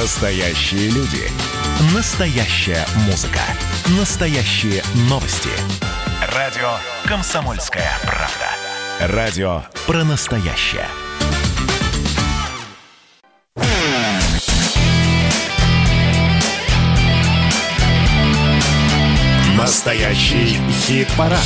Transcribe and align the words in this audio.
Настоящие 0.00 0.90
люди. 0.90 1.28
Настоящая 1.92 2.86
музыка. 3.06 3.40
Настоящие 3.98 4.80
новости. 5.10 5.50
Радио 6.36 6.74
«Комсомольская 7.04 7.90
правда». 8.02 9.16
Радио 9.16 9.64
про 9.88 10.04
настоящее. 10.04 10.86
Настоящий 19.56 20.60
хит-парад. 20.70 21.40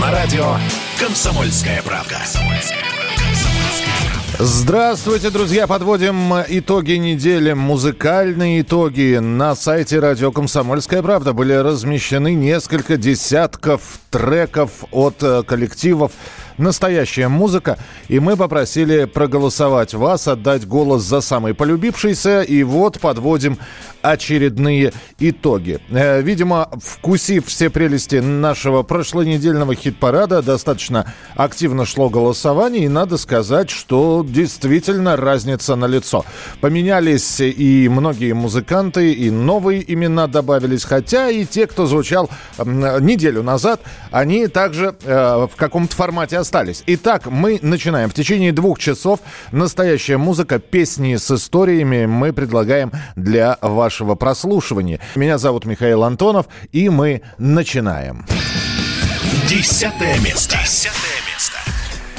На 0.00 0.12
радио 0.12 0.56
«Комсомольская 1.00 1.82
правда». 1.82 2.20
Здравствуйте, 4.38 5.30
друзья! 5.30 5.66
Подводим 5.66 6.34
итоги 6.48 6.92
недели, 6.92 7.52
музыкальные 7.54 8.60
итоги. 8.60 9.18
На 9.18 9.54
сайте 9.54 9.98
радио 9.98 10.30
«Комсомольская 10.30 11.02
правда» 11.02 11.32
были 11.32 11.54
размещены 11.54 12.34
несколько 12.34 12.98
десятков 12.98 14.00
треков 14.10 14.84
от 14.90 15.22
э, 15.22 15.42
коллективов 15.42 16.12
настоящая 16.58 17.28
музыка. 17.28 17.78
И 18.08 18.20
мы 18.20 18.36
попросили 18.36 19.04
проголосовать 19.04 19.94
вас, 19.94 20.28
отдать 20.28 20.66
голос 20.66 21.02
за 21.02 21.20
самый 21.20 21.54
полюбившийся. 21.54 22.42
И 22.42 22.62
вот 22.62 23.00
подводим 23.00 23.58
очередные 24.02 24.92
итоги. 25.18 25.80
Э, 25.90 26.22
видимо, 26.22 26.70
вкусив 26.80 27.46
все 27.46 27.70
прелести 27.70 28.16
нашего 28.16 28.82
прошлонедельного 28.82 29.74
хит-парада, 29.74 30.42
достаточно 30.42 31.12
активно 31.34 31.84
шло 31.84 32.08
голосование, 32.08 32.84
и 32.84 32.88
надо 32.88 33.16
сказать, 33.16 33.70
что 33.70 34.24
действительно 34.26 35.16
разница 35.16 35.76
на 35.76 35.86
лицо. 35.86 36.24
Поменялись 36.60 37.40
и 37.40 37.88
многие 37.88 38.32
музыканты, 38.32 39.12
и 39.12 39.30
новые 39.30 39.92
имена 39.92 40.26
добавились, 40.26 40.84
хотя 40.84 41.28
и 41.30 41.44
те, 41.44 41.66
кто 41.66 41.86
звучал 41.86 42.30
неделю 42.64 43.42
назад, 43.42 43.80
они 44.10 44.46
также 44.46 44.94
э, 45.02 45.46
в 45.50 45.56
каком-то 45.56 45.94
формате 45.96 46.38
остались. 46.46 46.84
Итак, 46.86 47.26
мы 47.26 47.58
начинаем. 47.60 48.08
В 48.08 48.14
течение 48.14 48.52
двух 48.52 48.78
часов 48.78 49.18
настоящая 49.50 50.16
музыка, 50.16 50.60
песни 50.60 51.16
с 51.16 51.28
историями 51.28 52.06
мы 52.06 52.32
предлагаем 52.32 52.92
для 53.16 53.58
вашего 53.60 54.14
прослушивания. 54.14 55.00
Меня 55.16 55.38
зовут 55.38 55.64
Михаил 55.64 56.04
Антонов, 56.04 56.46
и 56.70 56.88
мы 56.88 57.22
начинаем. 57.38 58.24
Десятое 59.48 60.18
место. 60.20 60.56
Десятое 60.62 61.15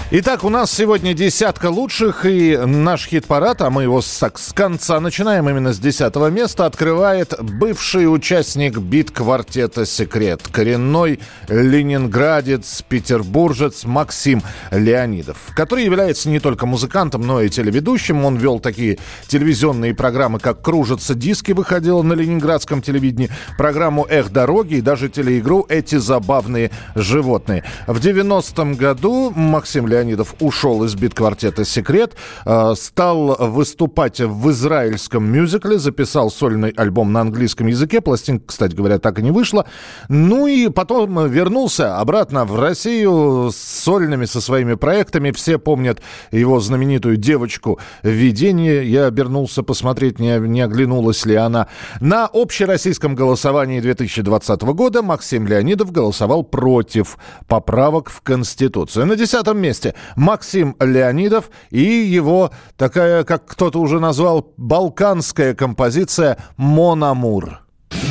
Итак, 0.10 0.46
у 0.46 0.50
нас 0.50 0.72
сегодня 0.72 1.14
десятка 1.14 1.70
лучших, 1.70 2.26
и 2.26 2.56
наш 2.56 3.08
хит-парад, 3.08 3.62
а 3.62 3.70
мы 3.70 3.84
его 3.84 4.02
с, 4.02 4.08
с 4.08 4.54
конца 4.54 5.02
начинаем 5.02 5.50
именно 5.50 5.74
с 5.74 5.80
десятого 5.80 6.28
места, 6.28 6.66
открывает 6.66 7.34
бывший 7.42 8.06
участник 8.06 8.78
бит-квартета 8.78 9.86
«Секрет», 9.86 10.44
коренной 10.50 11.20
ленинградец, 11.50 12.84
петербуржец 12.88 13.84
Максим 13.84 14.44
Леонидов, 14.72 15.40
который 15.54 15.84
является 15.84 16.30
не 16.30 16.40
только 16.40 16.66
музыкантом, 16.66 17.28
но 17.28 17.42
и 17.42 17.50
телеведущим. 17.50 18.24
Он 18.24 18.38
вел 18.38 18.62
такие 18.62 19.00
телевизионные 19.28 19.94
программы, 19.94 20.40
как 20.40 20.62
«Кружатся 20.62 21.16
диски», 21.16 21.52
выходила 21.52 22.02
на 22.02 22.14
ленинградском 22.14 22.82
телевидении, 22.82 23.30
программу 23.58 24.08
«Эх, 24.10 24.30
дороги» 24.30 24.76
и 24.76 24.82
даже 24.82 25.10
телеигру 25.10 25.66
«Эти 25.68 25.98
забавные 25.98 26.72
животные». 26.96 27.66
В 27.88 28.00
90-м 28.00 28.76
году 28.76 29.34
Максим 29.36 29.86
Леонидов 29.86 29.97
Леонидов 29.98 30.36
ушел 30.40 30.84
из 30.84 30.96
бит-квартета 30.96 31.66
«Секрет», 31.66 32.16
э, 32.46 32.74
стал 32.76 33.36
выступать 33.40 34.20
в 34.20 34.52
израильском 34.52 35.26
мюзикле, 35.26 35.80
записал 35.80 36.30
сольный 36.30 36.70
альбом 36.70 37.12
на 37.12 37.22
английском 37.22 37.68
языке. 37.68 38.00
Пластинка, 38.00 38.46
кстати 38.48 38.76
говоря, 38.76 39.00
так 39.00 39.18
и 39.20 39.24
не 39.24 39.32
вышла. 39.32 39.66
Ну 40.08 40.46
и 40.48 40.70
потом 40.70 41.28
вернулся 41.28 41.98
обратно 41.98 42.46
в 42.46 42.60
Россию 42.60 43.50
с 43.52 43.58
сольными, 43.58 44.26
со 44.26 44.40
своими 44.40 44.76
проектами. 44.76 45.32
Все 45.32 45.58
помнят 45.58 46.02
его 46.32 46.60
знаменитую 46.60 47.18
девочку 47.18 47.80
«Видение». 48.04 48.90
Я 48.90 49.08
обернулся 49.08 49.64
посмотреть, 49.64 50.20
не, 50.20 50.38
не 50.40 50.62
оглянулась 50.62 51.26
ли 51.26 51.36
она. 51.36 51.68
На 52.00 52.30
общероссийском 52.32 53.16
голосовании 53.16 53.80
2020 53.80 54.62
года 54.62 55.02
Максим 55.02 55.48
Леонидов 55.48 55.92
голосовал 55.92 56.44
против 56.44 57.18
поправок 57.48 58.10
в 58.10 58.22
Конституцию. 58.22 59.08
На 59.08 59.16
десятом 59.16 59.58
месте 59.58 59.87
месте 59.88 59.96
Максим 60.16 60.76
Леонидов 60.80 61.50
и 61.70 61.82
его 61.82 62.52
такая, 62.76 63.24
как 63.24 63.46
кто-то 63.46 63.80
уже 63.80 64.00
назвал, 64.00 64.54
балканская 64.58 65.54
композиция 65.54 66.38
«Монамур». 66.58 67.62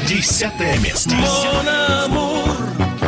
Десятое 0.09 0.79
место. 0.79 1.15
Монамур, 1.15 2.57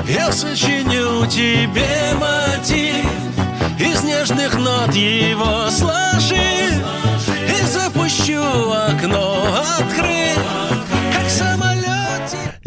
я 0.09 0.33
сочиню 0.33 1.27
тебе 1.27 1.87
мотив 2.15 3.07
Из 3.79 4.03
нежных 4.05 4.55
нот 4.55 4.95
его 4.95 5.71
сложи 5.71 6.08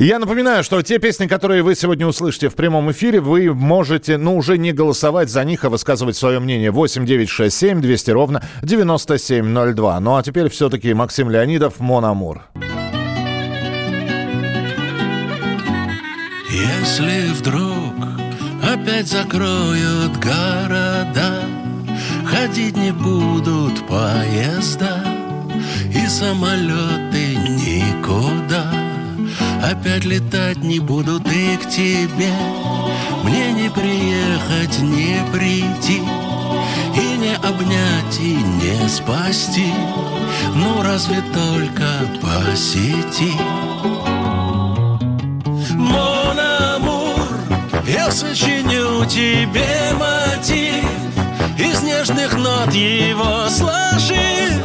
я 0.06 0.19
напоминаю, 0.19 0.63
что 0.63 0.81
те 0.81 1.00
песни, 1.00 1.28
которые 1.28 1.63
вы 1.63 1.75
сегодня 1.75 2.07
услышите 2.07 2.50
в 2.50 2.56
прямом 2.56 2.91
эфире, 2.91 3.19
вы 3.19 3.53
можете, 3.53 4.17
ну, 4.17 4.35
уже 4.35 4.57
не 4.57 4.72
голосовать 4.72 5.29
за 5.29 5.44
них, 5.44 5.63
а 5.63 5.69
высказывать 5.69 6.16
свое 6.16 6.39
мнение. 6.39 6.72
8 6.72 7.06
9 7.06 7.29
6 7.29 7.56
7 7.56 7.81
200 7.81 8.12
ровно 8.12 8.44
9702. 8.63 10.00
Ну, 10.00 10.16
а 10.16 10.23
теперь 10.23 10.50
все-таки 10.50 10.94
Максим 10.94 11.29
Леонидов, 11.29 11.79
Мон 11.79 12.06
Амур. 12.06 12.41
Если 16.50 17.33
вдруг 17.33 17.94
опять 18.63 19.07
закроют 19.07 20.18
города, 20.18 21.41
Ходить 22.25 22.78
не 22.78 22.91
будут 22.91 23.85
поезда 23.88 25.03
и 25.94 26.07
самолеты 26.07 27.35
никуда. 27.35 28.81
Опять 29.63 30.05
летать 30.05 30.57
не 30.63 30.79
буду 30.79 31.19
ты 31.19 31.57
к 31.57 31.69
тебе. 31.69 32.33
Мне 33.23 33.51
не 33.51 33.69
приехать, 33.69 34.79
не 34.79 35.19
прийти. 35.31 36.01
И 36.95 37.17
не 37.17 37.35
обнять, 37.35 38.19
и 38.19 38.35
не 38.35 38.89
спасти. 38.89 39.71
Ну 40.55 40.81
разве 40.81 41.21
только 41.33 41.85
по 42.21 42.55
сети 42.55 43.33
Мон 45.75 46.39
амур, 46.39 47.27
я 47.88 48.11
сочиню 48.11 49.05
тебе 49.05 49.94
мотив. 49.94 50.85
Из 51.57 51.83
нежных 51.83 52.35
нот 52.35 52.73
его 52.73 53.47
сложи. 53.50 54.59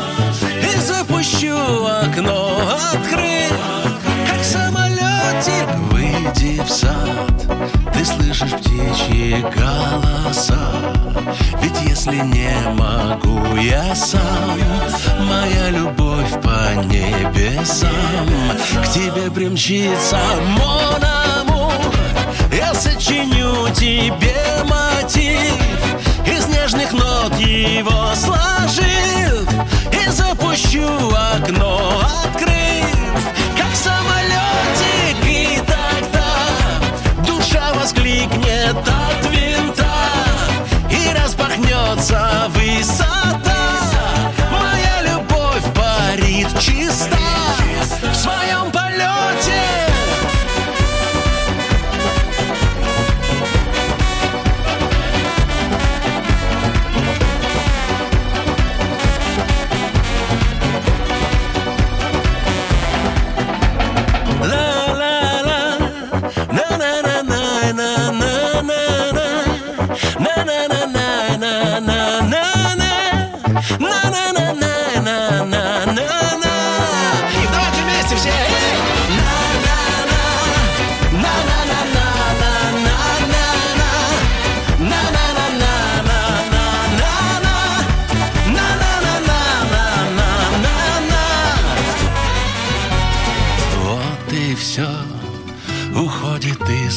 И 0.63 0.81
запущу 0.81 1.85
окно 1.85 2.61
открыть 2.93 3.86
выйди 6.27 6.61
в 6.61 6.71
сад 6.71 6.95
Ты 7.93 8.05
слышишь 8.05 8.53
птичьи 8.53 9.45
голоса. 9.55 10.59
Ведь 11.63 11.81
если 11.89 12.17
не 12.17 12.55
могу 12.75 13.57
я 13.57 13.95
сам 13.95 14.59
Моя 15.21 15.71
любовь 15.71 16.31
по 16.43 16.75
небесам. 16.85 17.91
К 18.83 18.89
тебе 18.89 19.31
примчится 19.31 20.19
Мон 20.59 21.05
Амур 21.41 21.73
Я 22.53 22.75
сочиню 22.75 23.69
тебе 23.75 24.37
мотив. 24.65 25.55
Из 26.27 26.47
нежных 26.49 26.93
нот 26.93 27.37
его 27.39 28.15
сложив 28.15 29.49
И 29.93 30.11
запущу 30.11 30.87
окно 31.35 32.01
открыв 32.25 32.56
воскликнет 38.17 38.77
от 38.77 39.31
винта 39.31 39.85
И 40.91 41.15
распахнется 41.15 42.51
высота 42.51 43.26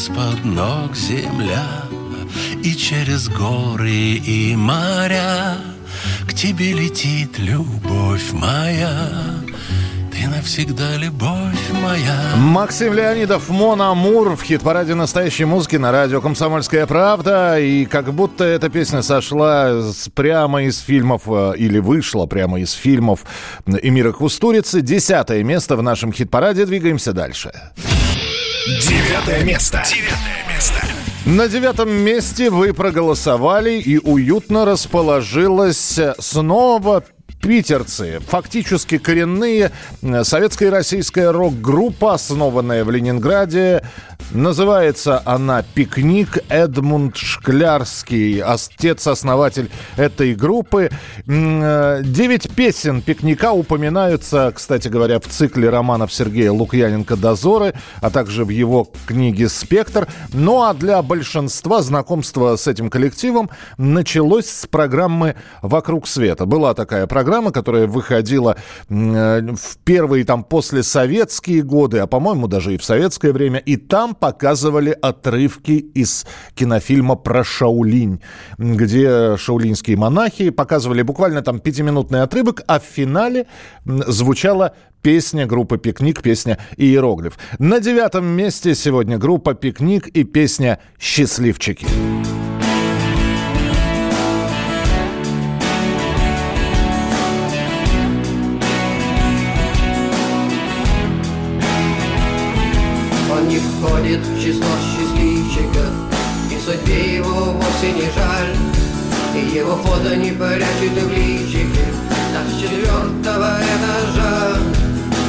из-под 0.09 0.45
ног 0.45 0.95
земля 0.95 1.65
И 2.63 2.73
через 2.75 3.29
горы 3.29 3.89
и 3.89 4.55
моря 4.55 5.57
К 6.27 6.33
тебе 6.33 6.73
летит 6.73 7.37
любовь 7.37 8.31
моя 8.33 9.09
ты 10.11 10.27
навсегда 10.27 10.97
любовь 10.97 11.71
моя. 11.81 12.35
Максим 12.35 12.93
Леонидов, 12.93 13.47
Мон 13.47 13.81
Амур 13.81 14.35
в 14.35 14.43
хит-параде 14.43 14.93
настоящей 14.93 15.45
музыки 15.45 15.77
на 15.77 15.93
радио 15.93 16.19
«Комсомольская 16.19 16.85
правда». 16.87 17.57
И 17.57 17.85
как 17.85 18.11
будто 18.13 18.43
эта 18.43 18.67
песня 18.67 19.01
сошла 19.01 19.81
с, 19.81 20.09
прямо 20.09 20.63
из 20.63 20.79
фильмов, 20.79 21.21
э, 21.27 21.53
или 21.55 21.79
вышла 21.79 22.25
прямо 22.25 22.59
из 22.59 22.73
фильмов 22.73 23.23
Эмира 23.65 24.11
Кустурицы. 24.11 24.81
Десятое 24.81 25.41
место 25.43 25.77
в 25.77 25.83
нашем 25.83 26.11
хит-параде. 26.11 26.65
Двигаемся 26.65 27.13
дальше. 27.13 27.53
Девятое 28.77 29.43
место. 29.43 29.83
Девятое 29.83 30.45
место. 30.47 30.75
На 31.25 31.47
девятом 31.47 31.89
месте 31.89 32.51
вы 32.51 32.71
проголосовали 32.71 33.79
и 33.79 33.97
уютно 33.97 34.63
расположилась 34.63 35.99
снова 36.19 37.03
питерцы, 37.41 38.19
фактически 38.27 38.99
коренные, 38.99 39.71
советская 40.21 40.67
и 40.67 40.71
российская 40.71 41.31
рок-группа, 41.31 42.13
основанная 42.13 42.85
в 42.85 42.91
Ленинграде. 42.91 43.83
Называется 44.31 45.21
она 45.25 45.63
«Пикник». 45.73 46.37
Эдмунд 46.49 47.17
Шклярский, 47.17 48.41
отец-основатель 48.41 49.71
этой 49.97 50.35
группы. 50.35 50.91
Э, 51.25 52.01
девять 52.03 52.49
песен 52.55 53.01
«Пикника» 53.01 53.51
упоминаются, 53.53 54.51
кстати 54.55 54.87
говоря, 54.87 55.19
в 55.19 55.25
цикле 55.25 55.69
романов 55.69 56.13
Сергея 56.13 56.51
Лукьяненко 56.51 57.15
«Дозоры», 57.15 57.73
а 58.01 58.11
также 58.11 58.45
в 58.45 58.49
его 58.49 58.87
книге 59.07 59.49
«Спектр». 59.49 60.07
Ну 60.31 60.61
а 60.61 60.75
для 60.75 61.01
большинства 61.01 61.81
знакомство 61.81 62.55
с 62.55 62.67
этим 62.67 62.91
коллективом 62.91 63.49
началось 63.77 64.47
с 64.47 64.67
программы 64.67 65.37
«Вокруг 65.63 66.07
света». 66.07 66.45
Была 66.45 66.75
такая 66.75 67.07
программа 67.07 67.51
которая 67.51 67.87
выходила 67.87 68.57
э, 68.89 69.41
в 69.55 69.77
первые 69.83 70.23
там 70.23 70.43
послесоветские 70.43 71.63
годы, 71.63 71.97
а 71.97 72.07
по-моему 72.07 72.47
даже 72.47 72.75
и 72.75 72.77
в 72.77 72.83
советское 72.83 73.31
время, 73.31 73.59
и 73.59 73.75
там 73.75 74.08
показывали 74.13 74.97
отрывки 75.01 75.71
из 75.71 76.25
кинофильма 76.55 77.15
про 77.15 77.43
Шаулинь, 77.43 78.21
где 78.57 79.37
шаулинские 79.37 79.97
монахи 79.97 80.49
показывали 80.49 81.01
буквально 81.01 81.41
там 81.41 81.59
пятиминутный 81.59 82.21
отрывок, 82.21 82.61
а 82.67 82.79
в 82.79 82.83
финале 82.83 83.47
звучала 83.85 84.75
песня 85.01 85.45
группы 85.45 85.77
«Пикник», 85.77 86.21
песня 86.21 86.57
«Иероглиф». 86.77 87.37
На 87.57 87.79
девятом 87.79 88.25
месте 88.25 88.75
сегодня 88.75 89.17
группа 89.17 89.53
«Пикник» 89.53 90.07
и 90.07 90.23
песня 90.23 90.79
«Счастливчики». 90.99 91.85
входит 91.85 92.38
его 109.59 109.75
фото 109.75 110.15
не 110.15 110.31
прячет 110.31 111.03
в 111.03 111.11
личике 111.11 111.85
Так 112.33 112.47
с 112.49 112.61
четвертого 112.61 113.57
этажа. 113.59 114.57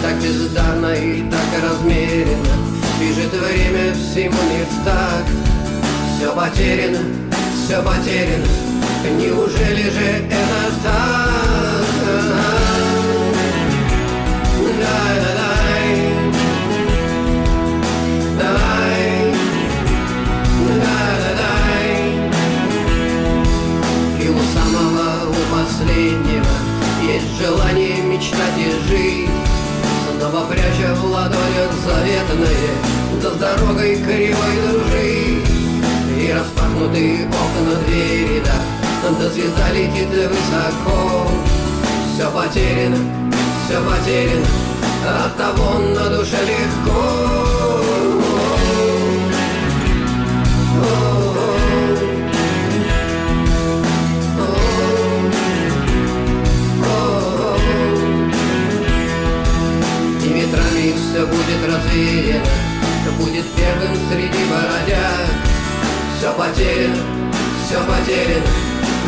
Так 0.02 0.16
бездарно 0.22 0.94
и 0.94 1.22
так 1.30 1.62
размеренно. 1.62 2.54
Бежит 3.00 3.32
время 3.32 3.92
всему 3.94 4.40
не 4.52 4.64
так 4.84 5.24
Все 6.16 6.32
потеряно, 6.32 6.98
все 7.54 7.82
потеряно. 7.82 8.46
Неужели 9.18 9.90
же 9.90 10.06
это 10.28 10.72
так? 10.84 11.80
Да-да-да 14.80 15.29
последнего 15.29 15.29
желание 27.40 28.02
мечтать 28.02 28.58
и 28.58 28.70
жить. 28.88 29.30
Снова 30.20 30.44
пряча 30.46 30.94
в 30.94 31.04
ладонях 31.06 31.72
заветное 31.86 32.70
Да 33.22 33.30
с 33.30 33.34
дорогой 33.36 33.96
кривой 33.96 34.56
дружить 34.68 35.48
И 36.18 36.32
распахнутые 36.32 37.26
окна 37.26 37.76
двери, 37.86 38.42
да 38.44 39.10
Да 39.18 39.28
звезда 39.30 39.70
летит 39.70 40.08
высоко. 40.08 41.26
Все 42.12 42.30
потеряно, 42.30 42.98
все 43.64 43.80
потеряно 43.80 44.46
От 45.24 45.36
того 45.38 45.78
на 45.78 46.10
душе 46.10 46.36
легко 46.44 47.59
все 61.10 61.26
будет 61.26 61.60
развеяно 61.66 62.44
Будет 63.18 63.44
первым 63.54 63.96
среди 64.08 64.44
бородяг 64.48 65.28
Все 66.16 66.32
потеряно, 66.32 66.96
все 67.64 67.78
потеряно 67.80 68.46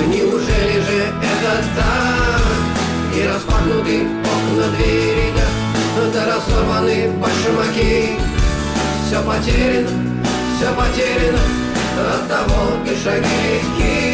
Неужели 0.08 0.80
же 0.80 1.04
это 1.22 1.64
так? 1.76 3.16
И 3.16 3.26
распахнуты 3.26 4.00
окна 4.00 4.68
двери, 4.76 5.32
да 5.36 6.10
Да 6.12 6.26
разорваны 6.26 7.10
башмаки 7.18 8.16
Все 9.06 9.22
потеряно, 9.22 9.88
все 10.56 10.72
потеряно 10.74 11.38
От 12.14 12.28
того 12.28 12.78
и 12.84 13.04
шаги 13.04 13.22
легки 13.22 14.11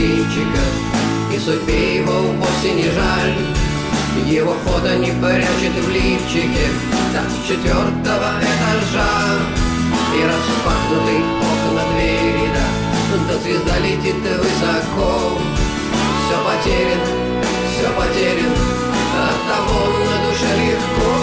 счастливчика 0.00 0.64
И 1.32 1.38
судьбе 1.38 1.96
его 1.96 2.12
вовсе 2.12 2.72
не 2.72 2.84
жаль. 2.84 3.34
Его 4.26 4.54
фото 4.64 4.96
не 4.96 5.10
прячет 5.12 5.74
в 5.84 5.90
лифчике 5.90 6.68
с 7.12 7.48
четвертого 7.48 8.32
этажа. 8.40 9.38
И 10.14 10.22
распахнуты 10.24 11.16
окна 11.40 11.82
двери, 11.94 12.48
да 12.54 13.18
Да 13.28 13.38
звезда 13.40 13.78
летит 13.78 14.16
высоко. 14.16 15.38
Все 16.24 16.38
потеряно, 16.44 17.06
все 17.72 17.88
потеряно 17.90 18.54
От 19.26 19.38
того 19.48 19.80
на 19.98 20.28
душе 20.28 20.50
легко 20.60 21.19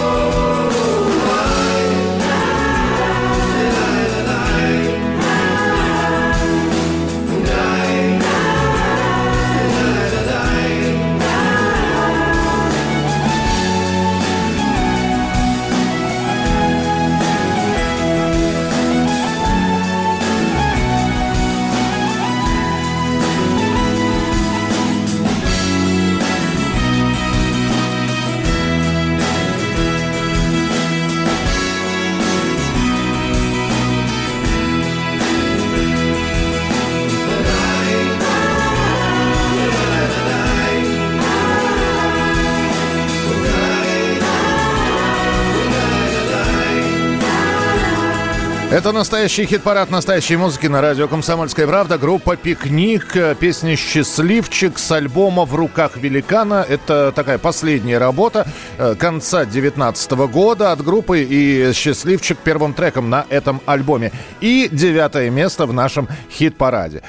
Это 48.70 48.92
настоящий 48.92 49.46
хит-парад 49.46 49.90
настоящей 49.90 50.36
музыки 50.36 50.66
на 50.66 50.82
радио 50.82 51.08
«Комсомольская 51.08 51.66
правда». 51.66 51.96
Группа 51.96 52.36
«Пикник», 52.36 53.16
песня 53.40 53.76
«Счастливчик» 53.76 54.78
с 54.78 54.92
альбома 54.92 55.46
«В 55.46 55.54
руках 55.54 55.96
великана». 55.96 56.66
Это 56.68 57.10
такая 57.16 57.38
последняя 57.38 57.96
работа 57.96 58.46
э, 58.76 58.94
конца 58.94 59.44
2019 59.44 60.10
года 60.30 60.70
от 60.72 60.84
группы 60.84 61.22
и 61.22 61.72
«Счастливчик» 61.72 62.36
первым 62.36 62.74
треком 62.74 63.08
на 63.08 63.24
этом 63.30 63.62
альбоме. 63.64 64.12
И 64.42 64.68
девятое 64.70 65.30
место 65.30 65.64
в 65.64 65.72
нашем 65.72 66.06
хит-параде. 66.30 67.02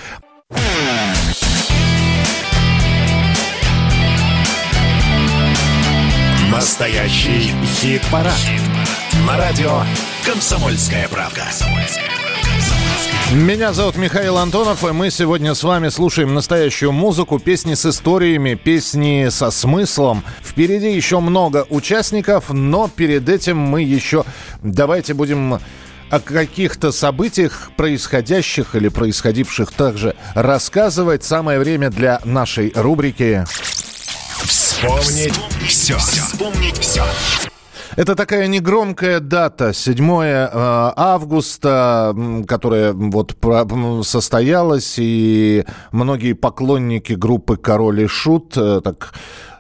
Настоящий 6.49 7.53
хит-парад. 7.81 8.68
На 9.27 9.37
радио 9.37 9.81
«Комсомольская 10.25 11.07
правка». 11.07 11.43
Меня 13.31 13.73
зовут 13.73 13.95
Михаил 13.95 14.37
Антонов, 14.37 14.83
и 14.83 14.91
мы 14.91 15.11
сегодня 15.11 15.53
с 15.53 15.63
вами 15.63 15.89
слушаем 15.89 16.33
настоящую 16.33 16.91
музыку, 16.91 17.39
песни 17.39 17.73
с 17.73 17.85
историями, 17.85 18.53
песни 18.55 19.27
со 19.29 19.51
смыслом. 19.51 20.23
Впереди 20.43 20.91
еще 20.91 21.19
много 21.19 21.65
участников, 21.69 22.49
но 22.49 22.87
перед 22.87 23.27
этим 23.27 23.57
мы 23.57 23.81
еще... 23.81 24.25
Давайте 24.61 25.13
будем 25.13 25.59
о 26.09 26.19
каких-то 26.19 26.91
событиях, 26.91 27.71
происходящих 27.75 28.75
или 28.75 28.89
происходивших 28.89 29.71
также 29.71 30.15
рассказывать. 30.33 31.23
Самое 31.23 31.59
время 31.59 31.89
для 31.89 32.21
нашей 32.23 32.71
рубрики 32.75 33.45
Вспомнить 34.43 35.33
все. 35.67 35.97
Вспомнить 35.97 36.77
все. 36.77 37.03
Это 37.95 38.15
такая 38.15 38.47
негромкая 38.47 39.19
дата, 39.19 39.73
7 39.73 40.21
э, 40.21 40.49
августа, 40.53 42.15
которая 42.47 42.93
вот 42.93 43.35
состоялась, 44.03 44.95
и 44.97 45.65
многие 45.91 46.33
поклонники 46.33 47.13
группы 47.13 47.57
«Король 47.57 48.01
и 48.01 48.07
Шут» 48.07 48.55
э, 48.57 48.81
так 48.83 49.13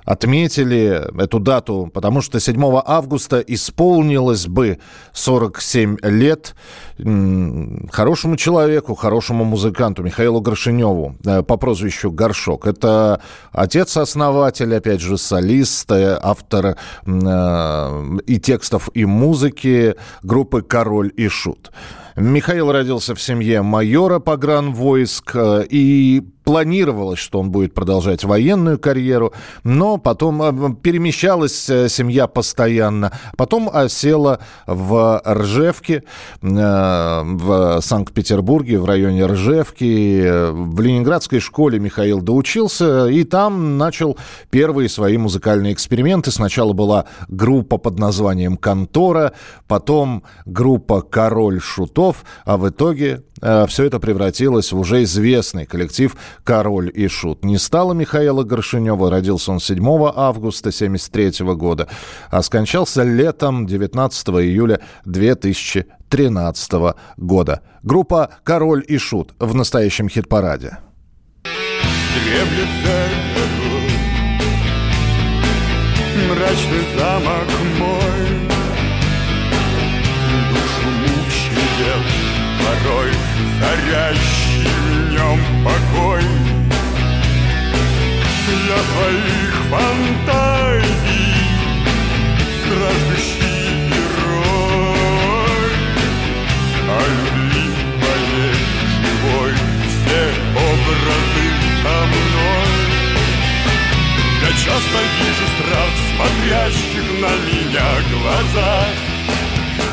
отметили 0.09 1.03
эту 1.21 1.39
дату, 1.39 1.91
потому 1.93 2.21
что 2.21 2.39
7 2.39 2.81
августа 2.83 3.41
исполнилось 3.41 4.47
бы 4.47 4.79
47 5.13 5.97
лет 6.01 6.55
хорошему 7.91 8.35
человеку, 8.35 8.95
хорошему 8.95 9.43
музыканту 9.43 10.01
Михаилу 10.01 10.41
Горшиневу 10.41 11.15
э, 11.23 11.43
по 11.43 11.57
прозвищу 11.57 12.09
Горшок. 12.09 12.65
Это 12.65 13.21
отец-основатель, 13.51 14.75
опять 14.75 14.99
же, 14.99 15.19
солист, 15.19 15.91
э, 15.91 16.17
автор 16.19 16.75
э, 17.05 18.17
и 18.25 18.39
текстов, 18.39 18.89
и 18.95 19.05
музыки 19.05 19.95
группы 20.23 20.63
«Король 20.63 21.11
и 21.15 21.27
Шут». 21.27 21.71
Михаил 22.15 22.71
родился 22.71 23.13
в 23.13 23.21
семье 23.21 23.61
майора 23.61 24.17
погранвойск 24.17 25.35
и 25.69 26.23
планировалось, 26.49 27.19
что 27.19 27.41
он 27.41 27.51
будет 27.51 27.75
продолжать 27.75 28.23
военную 28.23 28.79
карьеру, 28.79 29.33
но 29.63 29.97
потом 29.97 30.41
э, 30.41 30.75
перемещалась 30.81 31.69
э, 31.69 31.87
семья 31.89 32.25
постоянно. 32.25 33.11
Потом 33.37 33.69
осела 33.71 34.39
в 34.65 35.21
Ржевке, 35.23 36.01
э, 36.41 37.21
в 37.23 37.81
Санкт-Петербурге, 37.81 38.79
в 38.79 38.85
районе 38.85 39.27
Ржевки. 39.27 40.49
В 40.49 40.81
Ленинградской 40.81 41.39
школе 41.39 41.77
Михаил 41.77 42.19
доучился, 42.19 43.05
и 43.05 43.23
там 43.25 43.77
начал 43.77 44.17
первые 44.49 44.89
свои 44.89 45.19
музыкальные 45.19 45.73
эксперименты. 45.73 46.31
Сначала 46.31 46.73
была 46.73 47.05
группа 47.27 47.77
под 47.77 47.99
названием 47.99 48.57
«Контора», 48.57 49.33
потом 49.67 50.23
группа 50.47 51.03
«Король 51.03 51.61
шутов», 51.61 52.25
а 52.43 52.57
в 52.57 52.67
итоге 52.67 53.19
Э, 53.19 53.21
все 53.41 53.85
это 53.85 53.99
превратилось 53.99 54.71
в 54.71 54.79
уже 54.79 55.03
известный 55.03 55.65
коллектив 55.65 56.15
«Король 56.43 56.91
и 56.93 57.07
Шут». 57.07 57.43
Не 57.43 57.57
стало 57.57 57.93
Михаила 57.93 58.43
Горшинева, 58.43 59.09
родился 59.09 59.51
он 59.51 59.59
7 59.59 59.79
августа 60.15 60.69
1973 60.69 61.45
года, 61.55 61.87
а 62.29 62.41
скончался 62.41 63.03
летом 63.03 63.65
19 63.65 64.27
июля 64.29 64.81
2013 65.05 66.95
года. 67.17 67.61
Группа 67.83 68.29
«Король 68.43 68.83
и 68.87 68.97
Шут» 68.97 69.33
в 69.39 69.55
настоящем 69.55 70.09
хит-параде. 70.09 70.77
мрачный 76.29 76.83
замок 76.97 77.47
мой, 77.79 77.98
царящий 83.89 84.67
в 84.67 85.11
нем 85.11 85.39
покой. 85.63 86.23
Для 88.47 88.77
твоих 88.77 89.53
фантазий 89.69 91.33
страждущий 92.61 93.89
герой, 93.89 95.71
а 96.87 96.99
любви 97.09 97.67
моей 98.01 98.57
живой 98.95 99.53
все 99.87 100.21
образы 100.55 101.47
со 101.83 101.97
мной. 102.05 102.71
Я 104.41 104.51
часто 104.65 104.99
вижу 105.19 105.47
страх 105.55 105.91
смотрящих 106.15 107.05
на 107.21 107.33
меня 107.47 107.89
глазах, 108.11 108.93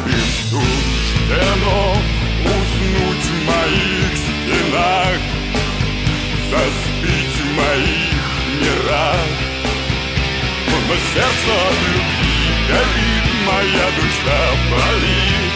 им 0.07 0.29
суждено 0.51 1.81
Уснуть 2.47 3.26
моих 3.47 4.13
стенах 4.17 5.21
Заспить 6.51 7.37
в 7.41 7.53
моих 7.57 8.27
мирах. 8.61 9.27
Но 10.89 10.95
сердце 11.13 11.51
от 11.69 11.79
любви 11.93 12.47
горит 12.69 13.27
Моя 13.47 13.87
душа 13.97 14.43
болит. 14.71 15.55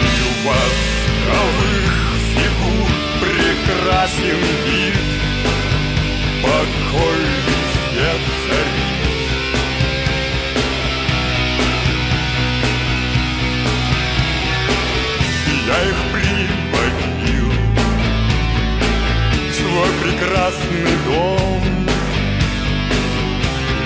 И 0.00 0.12
у 0.22 0.48
восковых 0.48 1.92
фигур 2.34 2.90
прекрасен 3.20 4.40
вид. 4.66 4.96
Покой 6.42 7.22
везде 7.46 8.10
царит. 8.46 8.92
Я 15.66 15.78
их 15.88 16.11
прекрасный 20.02 20.96
дом. 21.06 21.62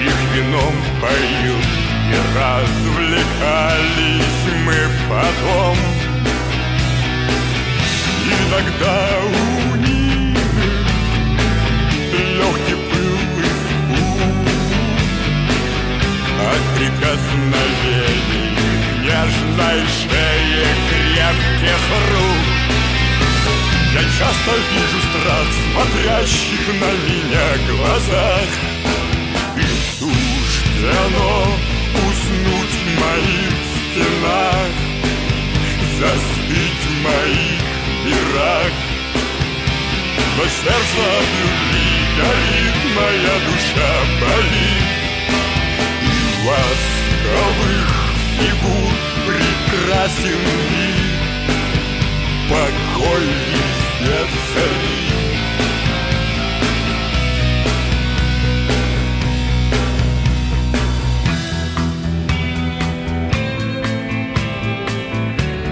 Их 0.00 0.18
вином 0.34 0.74
поил 1.00 1.58
и 2.10 2.16
развлекались 2.38 3.64
мы 4.64 4.78
потом. 5.08 5.76
Иногда 8.32 8.96
у 9.24 9.76
них 9.76 10.38
легкий 12.12 12.78
был 12.92 13.16
испуг 13.44 14.20
от 16.40 16.62
прикосновений 16.78 18.48
нежной 19.02 19.80
шеи 19.86 20.66
крепких 20.88 21.84
рук. 22.12 22.55
Я 23.96 24.02
часто 24.02 24.50
вижу 24.72 25.00
страх 25.08 25.46
смотрящих 25.72 26.68
на 26.68 26.92
меня 27.08 27.48
глазах. 27.66 28.48
Им 29.56 29.76
суждено 29.98 31.56
уснуть 32.06 32.74
в 32.76 33.00
моих 33.00 33.54
стенах, 33.72 34.72
Заспить 35.98 36.84
в 36.84 37.02
моих 37.04 37.64
мирах. 38.04 38.72
Но 40.36 40.42
сердце 40.44 41.00
от 41.18 41.28
любви 41.40 41.88
горит, 42.18 42.78
моя 42.96 43.34
душа 43.48 43.92
болит. 44.20 44.86
И 46.02 46.46
ласковых 46.46 47.88
фигур 48.36 48.92
прекрасен 49.26 50.42
вид, 50.68 51.16
покой 52.50 53.75
везде 54.00 54.26
царит. 54.54 55.15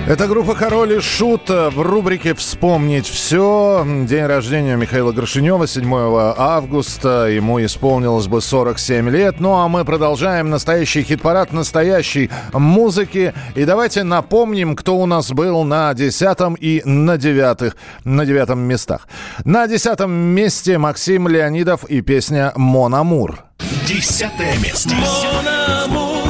Это 0.07 0.29
группа 0.29 0.55
«Король 0.55 0.99
и 0.99 1.01
Шут» 1.01 1.49
в 1.49 1.81
рубрике 1.81 2.35
«Вспомнить 2.35 3.09
все». 3.09 3.83
День 3.87 4.27
рождения 4.27 4.77
Михаила 4.77 5.13
Горшинева, 5.13 5.67
7 5.67 5.91
августа. 6.37 7.29
Ему 7.29 7.65
исполнилось 7.65 8.27
бы 8.27 8.43
47 8.43 9.09
лет. 9.09 9.41
Ну 9.41 9.55
а 9.55 9.67
мы 9.67 9.87
продолжаем 9.87 10.51
настоящий 10.51 11.03
хит-парад 11.03 11.55
настоящей 11.55 12.31
музыки. 12.53 13.33
И 13.55 13.65
давайте 13.65 14.03
напомним, 14.03 14.77
кто 14.77 14.99
у 14.99 15.07
нас 15.07 15.31
был 15.33 15.65
на 15.65 15.95
10 15.95 16.39
и 16.61 16.83
на 16.85 17.17
9, 17.17 17.73
на 18.05 18.27
9 18.27 18.49
местах. 18.57 19.09
На 19.47 19.67
10 19.67 20.01
месте 20.07 20.77
Максим 20.77 21.29
Леонидов 21.29 21.85
и 21.85 22.03
песня 22.03 22.53
«Мон 22.57 22.95
Амур». 22.95 23.43
Десятое 23.87 24.55
место. 24.59 24.95
Мон 24.95 25.49
Амур, 25.49 26.29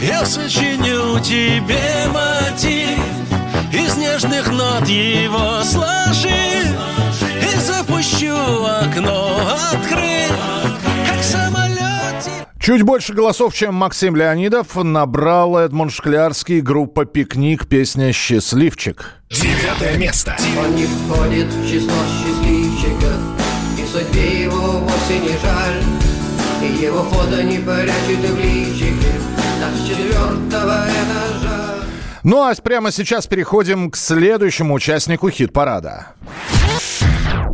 я 0.00 0.24
сочиню 0.24 1.18
тебе 1.18 2.06
мотив 2.06 2.79
Из 3.72 3.96
нежных 3.96 4.50
нот 4.50 4.88
его 4.88 5.62
сложи 5.62 6.28
И 7.40 7.60
запущу 7.60 8.34
окно 8.64 9.38
открыв 9.72 10.32
Как 11.06 11.22
самолетик 11.22 12.48
Чуть 12.60 12.82
больше 12.82 13.14
голосов, 13.14 13.54
чем 13.54 13.74
Максим 13.74 14.16
Леонидов, 14.16 14.74
набрал 14.74 15.56
Эдмунд 15.56 15.92
Шклярский, 15.92 16.60
группа 16.60 17.04
«Пикник», 17.04 17.66
песня 17.66 18.12
«Счастливчик». 18.12 19.14
Девятое 19.30 19.96
место. 19.96 20.36
Он 20.58 20.74
не 20.74 20.86
входит 20.86 21.46
в 21.46 21.68
число 21.68 21.92
счастливчиков 22.18 23.18
И 23.78 23.86
судьбе 23.86 24.42
его 24.44 24.80
вовсе 24.80 25.18
не 25.20 25.38
жаль 25.38 25.82
И 26.62 26.84
его 26.84 27.04
фото 27.04 27.42
не 27.42 27.58
прячет 27.58 28.30
в 28.30 28.38
личике 28.38 28.99
Ну 32.22 32.42
а 32.42 32.54
прямо 32.54 32.92
сейчас 32.92 33.26
переходим 33.26 33.90
к 33.90 33.96
следующему 33.96 34.74
участнику 34.74 35.30
хит-парада. 35.30 36.08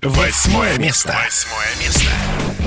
Восьмое 0.02 0.76
место. 0.78 1.16
Восьмое 1.25 1.68
место. 1.80 2.11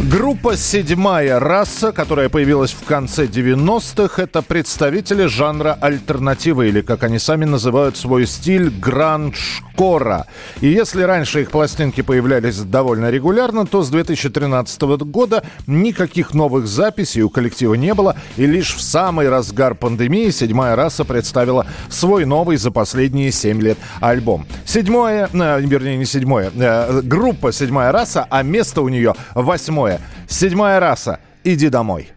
Группа 0.08 0.56
«Седьмая 0.56 1.42
раса», 1.42 1.92
которая 1.92 2.30
появилась 2.30 2.72
в 2.72 2.86
конце 2.86 3.26
90-х, 3.26 4.22
это 4.22 4.42
представители 4.42 5.26
жанра 5.26 5.78
альтернативы, 5.80 6.70
или, 6.70 6.80
как 6.80 7.04
они 7.04 7.20
сами 7.20 7.44
называют 7.44 7.98
свой 7.98 8.26
стиль, 8.26 8.70
гранж-кора. 8.70 10.26
И 10.62 10.68
если 10.68 11.02
раньше 11.02 11.42
их 11.42 11.52
пластинки 11.52 12.00
появлялись 12.00 12.60
довольно 12.60 13.12
регулярно, 13.12 13.66
то 13.68 13.84
с 13.84 13.90
2013 13.90 14.82
года 15.04 15.44
никаких 15.68 16.34
новых 16.34 16.68
записей 16.68 17.22
у 17.22 17.30
коллектива 17.30 17.74
не 17.74 17.94
было, 17.94 18.16
и 18.38 18.46
лишь 18.46 18.74
в 18.74 18.82
самый 18.82 19.28
разгар 19.28 19.76
пандемии 19.76 20.30
«Седьмая 20.30 20.78
раса» 20.78 21.04
представила 21.04 21.68
свой 21.90 22.24
новый 22.24 22.56
за 22.56 22.72
последние 22.72 23.34
7 23.34 23.62
лет 23.62 23.78
альбом. 24.00 24.48
Седьмое, 24.64 25.30
э, 25.34 25.62
вернее, 25.62 25.98
не 25.98 26.06
седьмое, 26.06 26.52
э, 26.56 27.02
группа 27.04 27.52
«Седьмая 27.52 27.92
раса», 27.92 28.26
а 28.30 28.44
место 28.44 28.82
у 28.82 28.88
нее 28.88 29.14
восьмое. 29.36 29.89
«Седьмая 30.28 30.80
раса», 30.80 31.20
иди 31.44 31.70
домой. 31.70 32.12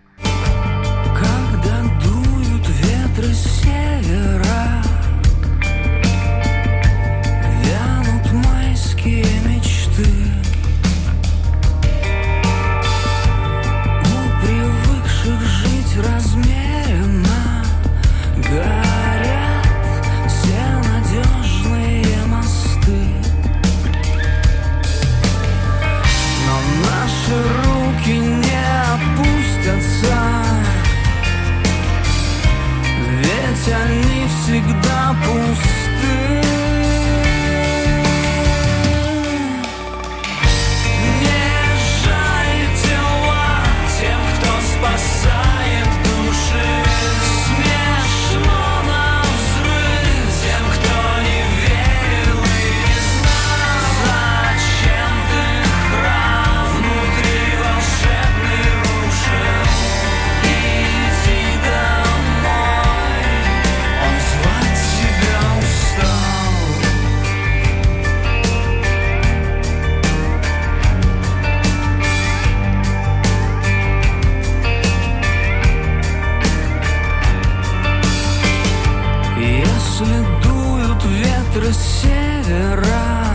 севера. 82.42 83.26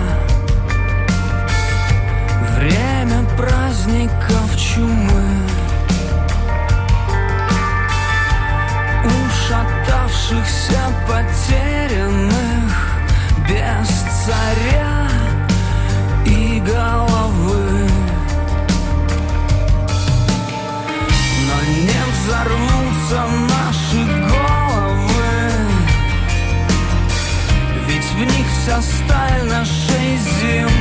Время 2.55 3.23
праздников 3.37 4.57
чумы. 4.57 5.23
Ушатавшихся 9.05 10.79
потерянных 11.07 12.73
Без 13.47 13.87
царя 14.25 15.07
и 16.25 16.59
головы. 16.59 17.87
Но 21.47 21.57
не 21.71 22.01
взорвутся 22.11 23.36
вся 28.67 28.81
сталь 28.81 29.43
нашей 29.45 30.17
земли 30.17 30.76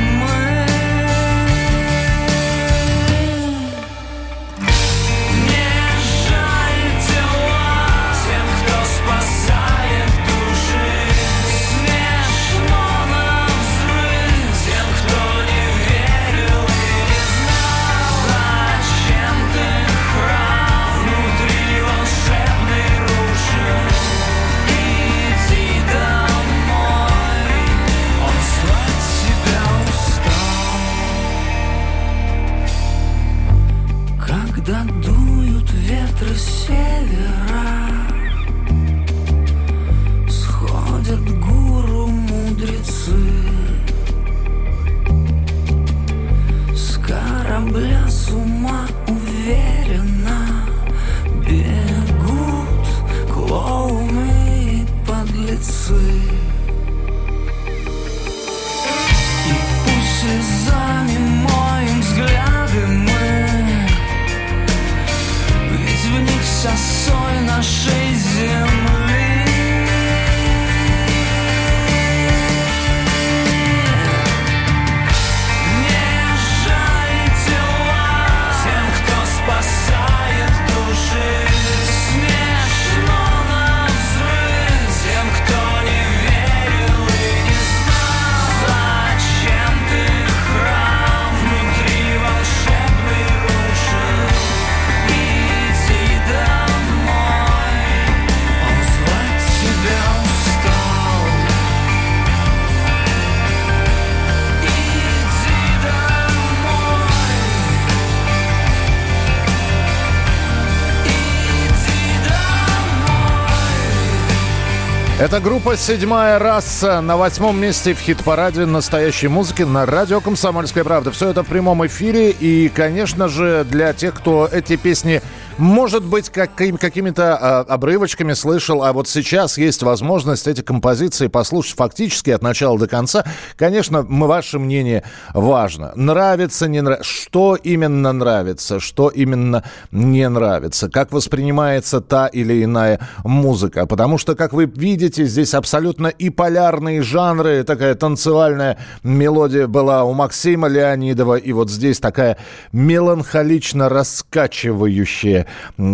Это 115.26 115.40
группа 115.40 115.76
«Седьмая 115.76 116.38
раса» 116.38 117.00
на 117.00 117.16
восьмом 117.16 117.60
месте 117.60 117.94
в 117.94 117.98
хит-параде 117.98 118.64
настоящей 118.64 119.26
музыки 119.26 119.62
на 119.62 119.84
радио 119.84 120.20
«Комсомольская 120.20 120.84
правда». 120.84 121.10
Все 121.10 121.30
это 121.30 121.42
в 121.42 121.48
прямом 121.48 121.84
эфире. 121.84 122.30
И, 122.30 122.68
конечно 122.68 123.26
же, 123.26 123.66
для 123.68 123.92
тех, 123.92 124.14
кто 124.14 124.46
эти 124.46 124.76
песни 124.76 125.20
может 125.58 126.04
быть, 126.04 126.28
каким, 126.28 126.76
какими-то 126.76 127.36
а, 127.36 127.60
обрывочками 127.60 128.34
слышал, 128.34 128.82
а 128.82 128.92
вот 128.92 129.08
сейчас 129.08 129.56
есть 129.56 129.82
возможность 129.82 130.46
эти 130.46 130.60
композиции 130.60 131.28
послушать 131.28 131.76
фактически 131.76 132.30
от 132.30 132.42
начала 132.42 132.78
до 132.78 132.86
конца. 132.86 133.24
Конечно, 133.56 134.04
мы, 134.06 134.26
ваше 134.26 134.58
мнение 134.58 135.02
важно. 135.32 135.92
Нравится, 135.96 136.68
не 136.68 136.82
нравится. 136.82 137.10
Что 137.10 137.56
именно 137.56 138.12
нравится, 138.12 138.80
что 138.80 139.08
именно 139.08 139.64
не 139.90 140.28
нравится. 140.28 140.90
Как 140.90 141.10
воспринимается 141.12 142.00
та 142.02 142.26
или 142.26 142.62
иная 142.62 143.00
музыка. 143.24 143.86
Потому 143.86 144.18
что, 144.18 144.34
как 144.34 144.52
вы 144.52 144.66
видите, 144.66 145.15
здесь 145.24 145.54
абсолютно 145.54 146.08
и 146.08 146.30
полярные 146.30 147.02
жанры. 147.02 147.64
Такая 147.64 147.94
танцевальная 147.94 148.78
мелодия 149.02 149.66
была 149.66 150.04
у 150.04 150.12
Максима 150.12 150.68
Леонидова. 150.68 151.36
И 151.36 151.52
вот 151.52 151.70
здесь 151.70 152.00
такая 152.00 152.38
меланхолично 152.72 153.88
раскачивающая 153.88 155.46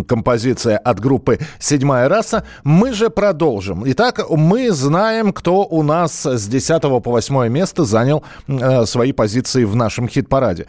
композиция 0.06 0.78
от 0.78 1.00
группы 1.00 1.38
«Седьмая 1.58 2.08
раса». 2.08 2.44
Мы 2.64 2.92
же 2.92 3.10
продолжим. 3.10 3.84
Итак, 3.86 4.20
мы 4.30 4.70
знаем, 4.72 5.32
кто 5.32 5.64
у 5.64 5.82
нас 5.82 6.26
с 6.26 6.46
10 6.46 6.82
по 6.82 7.00
8 7.00 7.48
место 7.48 7.84
занял 7.84 8.24
э, 8.48 8.84
свои 8.86 9.12
позиции 9.12 9.64
в 9.64 9.76
нашем 9.76 10.08
хит-параде. 10.08 10.66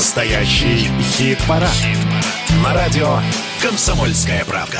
Настоящий 0.00 0.88
хит-парад. 1.02 1.68
На 2.64 2.72
радио 2.72 3.18
«Комсомольская 3.62 4.46
правда». 4.46 4.78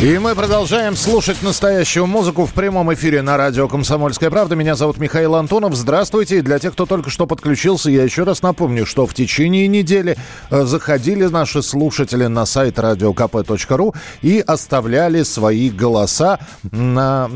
И 0.00 0.18
мы 0.18 0.36
продолжаем 0.36 0.94
слушать 0.94 1.42
настоящую 1.42 2.06
музыку 2.06 2.46
в 2.46 2.52
прямом 2.52 2.94
эфире 2.94 3.22
на 3.22 3.36
радио 3.36 3.66
«Комсомольская 3.66 4.30
правда». 4.30 4.54
Меня 4.54 4.76
зовут 4.76 4.98
Михаил 4.98 5.34
Антонов. 5.34 5.74
Здравствуйте. 5.74 6.38
И 6.38 6.42
для 6.42 6.60
тех, 6.60 6.74
кто 6.74 6.86
только 6.86 7.10
что 7.10 7.26
подключился, 7.26 7.90
я 7.90 8.04
еще 8.04 8.22
раз 8.22 8.40
напомню, 8.40 8.86
что 8.86 9.04
в 9.04 9.14
течение 9.14 9.66
недели 9.66 10.16
э, 10.50 10.62
заходили 10.62 11.24
наши 11.24 11.60
слушатели 11.60 12.26
на 12.26 12.46
сайт 12.46 12.78
radiokp.ru 12.78 13.96
и 14.22 14.44
оставляли 14.46 15.24
свои 15.24 15.70
голоса, 15.70 16.38
на, 16.70 17.28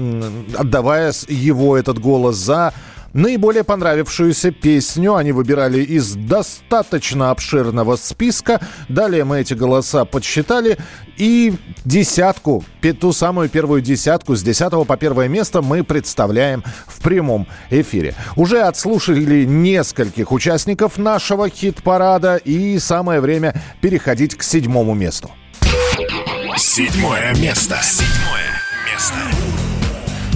отдавая 0.57 1.13
его, 1.29 1.77
этот 1.77 1.99
голос, 1.99 2.37
за 2.37 2.73
Наиболее 3.19 3.65
понравившуюся 3.65 4.53
песню 4.53 5.17
они 5.17 5.33
выбирали 5.33 5.83
из 5.83 6.15
достаточно 6.15 7.33
обширного 7.33 7.97
списка. 7.97 8.61
Далее 8.89 9.25
мы 9.25 9.41
эти 9.41 9.55
голоса 9.55 10.05
подсчитали. 10.05 10.79
И 11.17 11.55
десятку, 11.85 12.65
ту 13.01 13.13
самую 13.13 13.49
первую 13.49 13.81
десятку, 13.83 14.37
с 14.37 14.43
десятого 14.45 14.85
по 14.85 14.97
первое 14.97 15.27
место 15.27 15.63
мы 15.63 15.83
представляем 15.83 16.63
в 16.87 17.01
прямом 17.01 17.49
эфире. 17.71 18.15
Уже 18.37 18.61
отслушали 18.61 19.45
нескольких 19.45 20.31
участников 20.31 20.97
нашего 20.97 21.49
хит-парада. 21.49 22.37
И 22.37 22.79
самое 22.79 23.21
время 23.21 23.61
переходить 23.81 24.37
к 24.37 24.45
седьмому 24.45 24.95
месту. 24.95 25.29
Седьмое 26.57 27.35
место. 27.35 27.81
Седьмое 27.83 28.63
место. 28.89 29.58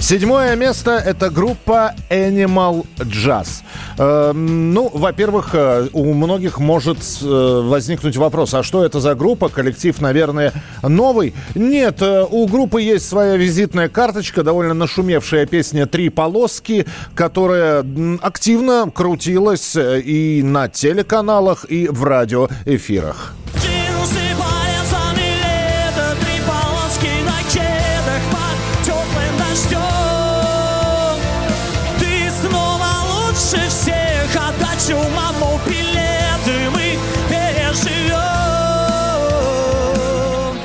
Седьмое 0.03 0.57
место– 0.57 0.91
это 1.05 1.29
группа 1.29 1.95
Animal 2.09 2.85
Jazz. 2.97 3.63
Э, 3.97 4.33
ну, 4.33 4.91
во-первых, 4.93 5.51
э, 5.53 5.87
у 5.93 6.13
многих 6.13 6.59
может 6.59 6.97
э, 7.21 7.61
возникнуть 7.63 8.17
вопрос, 8.17 8.53
а 8.53 8.63
что 8.63 8.83
это 8.83 8.99
за 8.99 9.15
группа? 9.15 9.47
Коллектив, 9.47 9.97
наверное, 10.01 10.51
новый? 10.81 11.33
Нет, 11.55 12.01
э, 12.01 12.25
у 12.29 12.45
группы 12.47 12.81
есть 12.81 13.07
своя 13.07 13.37
визитная 13.37 13.87
карточка, 13.87 14.43
довольно 14.43 14.73
нашумевшая 14.73 15.45
песня 15.45 15.85
«Три 15.85 16.09
полоски», 16.09 16.85
которая 17.15 17.85
активно 18.21 18.91
крутилась 18.93 19.77
и 19.77 20.41
на 20.43 20.67
телеканалах, 20.67 21.63
и 21.69 21.87
в 21.87 22.03
радиоэфирах. 22.03 23.35
Джинсы 23.55 24.19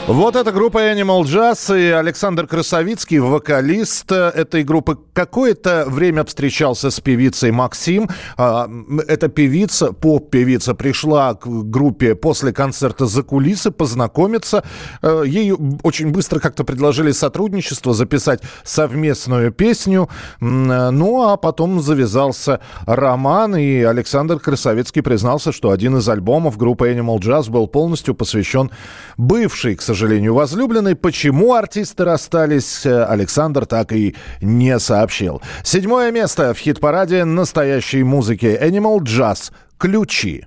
Вот 0.09 0.37
эта 0.37 0.53
группа 0.53 0.79
Animal 0.79 1.25
Jazz 1.25 1.79
и 1.79 1.90
Александр 1.90 2.47
Красовицкий, 2.47 3.18
вокалист 3.18 4.11
э, 4.11 4.33
этой 4.35 4.64
группы, 4.64 4.97
какое-то 5.12 5.85
время 5.87 6.25
встречался 6.25 6.90
с 6.90 6.99
певицей 6.99 7.51
Максим. 7.51 8.09
А, 8.38 8.71
Эта 9.07 9.29
певица, 9.29 9.92
поп-певица, 9.92 10.75
пришла 10.75 11.35
к 11.35 11.47
группе 11.47 12.14
после 12.14 12.55
концерта 12.55 13.05
«За 13.05 13.23
кулисы» 13.23 13.71
познакомиться. 13.71 14.64
Э, 15.03 15.25
Ей 15.27 15.53
очень 15.83 16.11
быстро 16.11 16.40
как-то 16.40 16.64
предложили 16.64 17.11
сотрудничество, 17.12 17.92
записать 17.92 18.40
совместную 18.64 19.53
песню. 19.53 20.09
Э, 20.40 20.88
Ну, 20.90 21.29
а 21.29 21.37
потом 21.37 21.83
завязался 21.83 22.61
роман, 22.87 23.57
и 23.57 23.83
Александр 23.83 24.38
Красовицкий 24.38 25.03
признался, 25.03 25.53
что 25.53 25.71
один 25.71 25.99
из 25.99 26.09
альбомов 26.09 26.57
группы 26.57 26.90
Animal 26.90 27.18
Jazz 27.18 27.51
был 27.51 27.66
полностью 27.66 28.14
посвящен 28.14 28.71
бывшей, 29.18 29.77
к 29.77 29.83
сожалению, 29.83 29.97
возлюбленной. 30.34 30.96
Почему 30.96 31.54
артисты 31.54 32.04
расстались, 32.04 32.84
э, 32.87 33.04
Александр 33.04 33.66
так 33.66 33.92
и 33.92 34.14
не 34.40 34.78
сообщил. 34.78 35.42
Седьмое 35.62 36.11
место 36.11 36.54
в 36.54 36.58
хит-параде 36.58 37.24
настоящей 37.24 38.02
музыки 38.02 38.58
Animal 38.61 39.00
Jazz 39.00 39.52
«Ключи». 39.78 40.46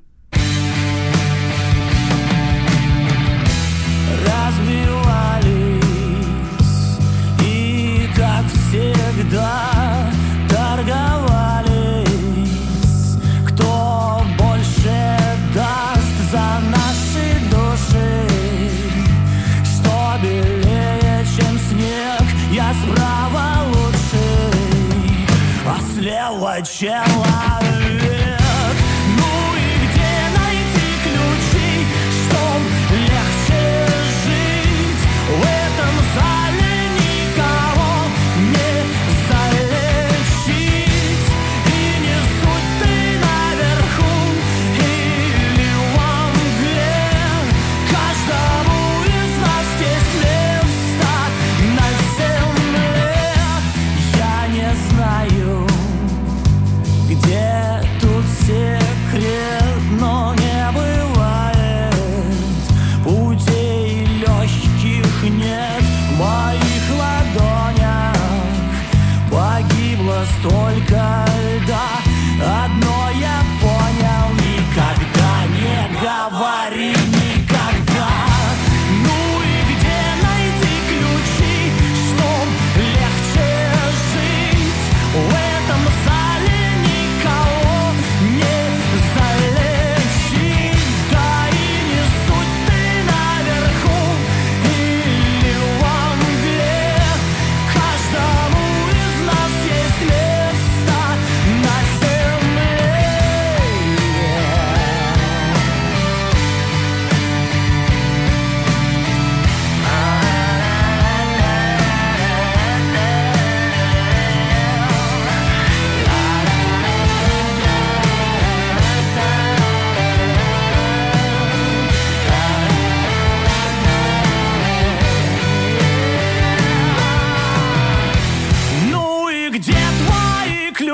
shell 26.65 26.91
é 27.27 27.30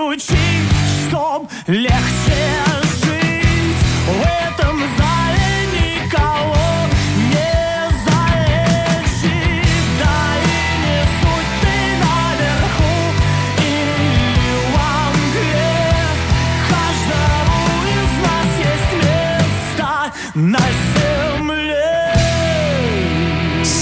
ключи, 0.07 0.37
чтоб 1.09 1.49
легче 1.67 2.76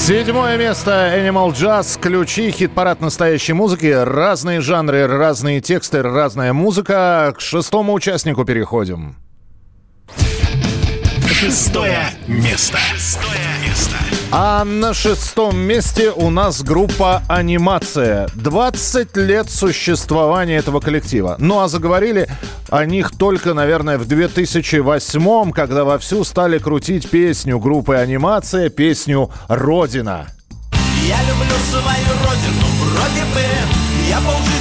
Седьмое 0.06 0.56
место 0.56 1.16
Animal 1.18 1.52
Jazz. 1.52 2.00
Ключи, 2.00 2.52
хит-парад 2.52 3.02
настоящей 3.02 3.54
музыки. 3.54 3.88
Разные 3.88 4.62
жанры, 4.62 5.08
разные 5.08 5.62
тексты, 5.62 6.04
разная 6.04 6.54
музыка. 6.54 7.34
К 7.36 7.42
шестому 7.42 7.92
участнику 7.94 8.46
переходим. 8.46 9.16
Шестое 11.28 12.12
место. 12.28 12.78
Шестое 12.78 13.32
место. 13.34 13.55
А 14.38 14.66
на 14.66 14.94
шестом 14.94 15.58
месте 15.58 16.12
у 16.12 16.30
нас 16.30 16.62
группа 16.62 17.24
«Анимация». 17.30 18.28
20 18.36 19.16
лет 19.16 19.50
существования 19.50 20.58
этого 20.58 20.82
коллектива. 20.82 21.38
Ну 21.40 21.62
а 21.62 21.70
заговорили 21.70 22.28
о 22.70 22.84
них 22.84 23.12
только, 23.12 23.54
наверное, 23.54 23.98
в 23.98 24.06
2008 24.06 25.52
когда 25.54 25.86
вовсю 25.86 26.26
стали 26.26 26.58
крутить 26.58 27.10
песню 27.10 27.60
группы 27.60 27.96
«Анимация», 27.96 28.68
песню 28.70 29.32
«Родина». 29.48 30.28
Я 31.08 31.18
люблю 31.22 31.56
свою 31.72 32.28
родину, 32.28 32.66
вроде 32.92 33.24
бы 33.34 33.40
Я 34.10 34.18
полжизни 34.18 34.55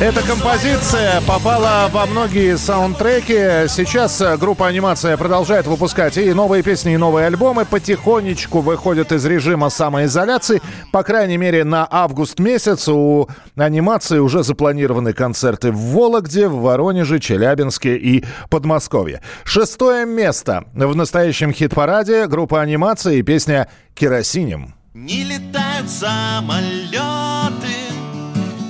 Эта 0.00 0.22
композиция 0.22 1.20
попала 1.22 1.88
во 1.92 2.06
многие 2.06 2.56
саундтреки. 2.56 3.66
Сейчас 3.68 4.20
э, 4.20 4.36
группа 4.36 4.68
«Анимация» 4.68 5.16
продолжает 5.16 5.66
выпускать 5.66 6.16
и 6.18 6.32
новые 6.32 6.62
песни, 6.62 6.94
и 6.94 6.96
новые 6.96 7.26
альбомы. 7.26 7.64
Потихонечку 7.64 8.60
выходит 8.60 9.10
из 9.10 9.24
режима 9.24 9.68
самоизоляции. 9.68 10.62
По 10.92 11.02
крайней 11.02 11.36
мере, 11.36 11.64
на 11.64 11.84
август 11.90 12.38
месяц 12.38 12.86
у 12.88 13.28
«Анимации» 13.56 14.18
уже 14.18 14.44
запланированы 14.44 15.12
концерты 15.12 15.72
в 15.72 15.78
Вологде, 15.78 16.46
в 16.46 16.60
Воронеже, 16.60 17.18
Челябинске 17.18 17.96
и 17.96 18.24
Подмосковье. 18.48 19.20
Шестое 19.42 20.06
место 20.06 20.64
в 20.74 20.94
настоящем 20.94 21.52
хит-параде 21.52 22.28
группа 22.28 22.60
«Анимация» 22.60 23.14
и 23.14 23.22
песня 23.22 23.66
«Керосинем». 23.94 24.74
Не 24.94 25.24
летают 25.24 25.90
самолеты 25.90 27.85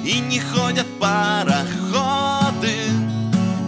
И 0.06 0.20
не 0.20 0.38
ходят 0.38 0.86
пароходы 1.00 2.76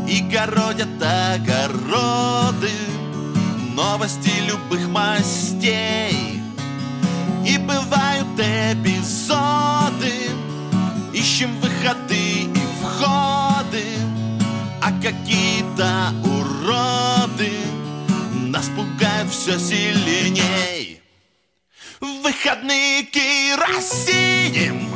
И 0.07 0.21
городят 0.21 0.89
огороды. 1.03 2.71
Новости 3.75 4.31
любых 4.47 4.87
мастей. 4.89 6.41
И 7.45 7.59
бывают 7.59 8.29
эпизоды. 8.39 10.31
Ищем 11.13 11.51
выходы 11.61 12.15
и 12.15 12.69
входы. 12.83 13.85
А 14.81 14.93
какие-то 15.03 16.15
уроды 16.25 17.51
Нас 18.33 18.69
пугают 18.77 19.33
все 19.33 19.59
сильней. 19.59 21.03
В 22.01 22.23
выходные 22.23 23.03
керосинем 23.03 24.89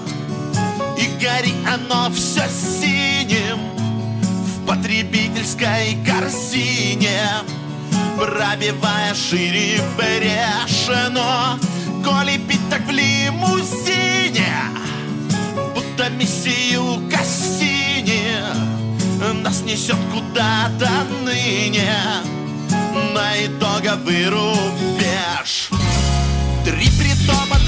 И 1.23 1.25
горит 1.25 1.55
оно 1.73 2.11
все 2.11 2.43
синим 2.49 3.59
В 3.77 4.67
потребительской 4.67 5.97
корзине 6.05 7.21
Пробивая 8.17 9.15
шире 9.15 9.81
брешено. 9.97 11.59
Коли 12.05 12.39
пить 12.39 12.69
так 12.69 12.81
в 12.87 12.91
лимузине 12.91 14.53
Будто 15.75 16.11
миссию 16.11 17.09
Кассини 17.09 18.43
Нас 19.43 19.63
несет 19.63 19.99
куда-то 20.13 20.91
ныне. 21.25 21.95
На 23.15 23.47
итоговый 23.47 24.29
рубеж 24.29 25.71
Три 26.65 26.89
притопа, 26.99 27.62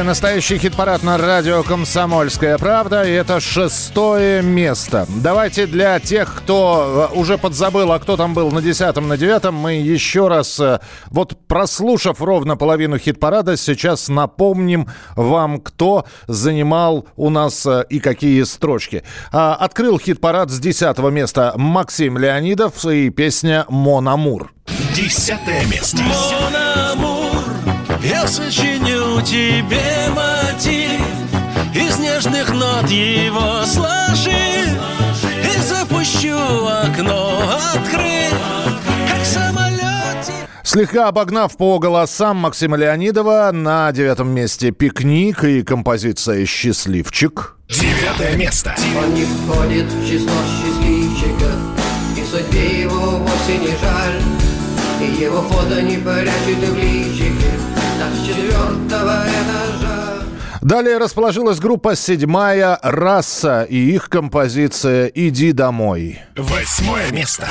анимация. 0.00 0.10
Настоящий 0.20 0.58
хит-парад 0.58 1.02
на 1.02 1.18
радио 1.18 1.62
«Комсомольская 1.62 2.58
правда». 2.58 3.04
И 3.04 3.10
это 3.10 3.40
шестое 3.40 4.42
место. 4.42 5.06
Давайте 5.08 5.66
для 5.66 5.98
тех, 5.98 6.34
кто 6.34 7.10
э, 7.12 7.16
уже 7.16 7.38
подзабыл, 7.38 7.92
а 7.92 7.98
кто 7.98 8.16
там 8.16 8.34
был 8.34 8.50
на 8.50 8.60
десятом, 8.60 9.08
на 9.08 9.16
девятом, 9.16 9.54
мы 9.54 9.74
еще 9.74 10.28
раз, 10.28 10.58
э, 10.60 10.80
вот 11.10 11.46
прослушав 11.46 12.20
ровно 12.20 12.56
половину 12.56 12.98
хит-парада, 12.98 13.56
сейчас 13.56 14.08
напомним 14.08 14.88
вам, 15.16 15.60
кто 15.60 16.04
занимал 16.26 17.06
у 17.16 17.30
нас 17.30 17.64
э, 17.66 17.84
и 17.88 18.00
какие 18.00 18.42
строчки. 18.42 19.02
А, 19.32 19.54
открыл 19.54 19.98
хит-парад 19.98 20.50
с 20.50 20.58
десятого 20.58 21.10
места 21.10 21.54
Максим 21.56 22.18
Леонидов 22.18 22.84
и 22.84 23.10
песня 23.10 23.64
«Мон 23.68 24.08
Амур». 24.08 24.52
Десятое 24.94 25.64
место. 25.66 26.02
Мон 26.02 26.56
Амур, 26.56 27.19
я 28.02 28.26
сочиню 28.26 29.20
тебе 29.22 30.08
мотив 30.10 31.00
Из 31.74 31.98
нежных 31.98 32.52
нот 32.52 32.88
его 32.88 33.64
сложи 33.64 34.76
И 35.44 35.60
запущу 35.62 36.36
окно 36.66 37.42
открыв 37.74 38.34
Как 39.08 39.24
самолетик 39.24 40.48
Слегка 40.62 41.08
обогнав 41.08 41.56
по 41.56 41.78
голосам 41.78 42.36
Максима 42.38 42.76
Леонидова, 42.76 43.50
на 43.52 43.90
девятом 43.92 44.28
месте 44.28 44.70
«Пикник» 44.70 45.42
и 45.44 45.62
композиция 45.62 46.46
«Счастливчик». 46.46 47.56
Девятое 47.68 48.36
место. 48.36 48.74
Он 48.96 49.14
не 49.14 49.24
входит 49.24 49.86
в 49.86 50.08
число 50.08 50.30
счастливчиков 50.60 51.56
И 52.16 52.24
судьбе 52.24 52.82
его 52.82 53.18
вовсе 53.18 53.58
не 53.58 53.76
жаль 53.78 54.20
И 55.00 55.22
его 55.22 55.42
фото 55.42 55.82
не 55.82 55.96
прячет 55.96 56.60
Так 56.60 56.70
с 56.70 56.99
четвертого 58.70 59.24
этажа 59.26 60.24
Далее 60.60 60.98
расположилась 60.98 61.58
группа 61.58 61.96
«Седьмая 61.96 62.78
раса» 62.82 63.62
и 63.62 63.76
их 63.76 64.08
композиция 64.08 65.06
«Иди 65.06 65.52
домой». 65.52 66.20
Восьмое 66.36 67.10
место. 67.10 67.48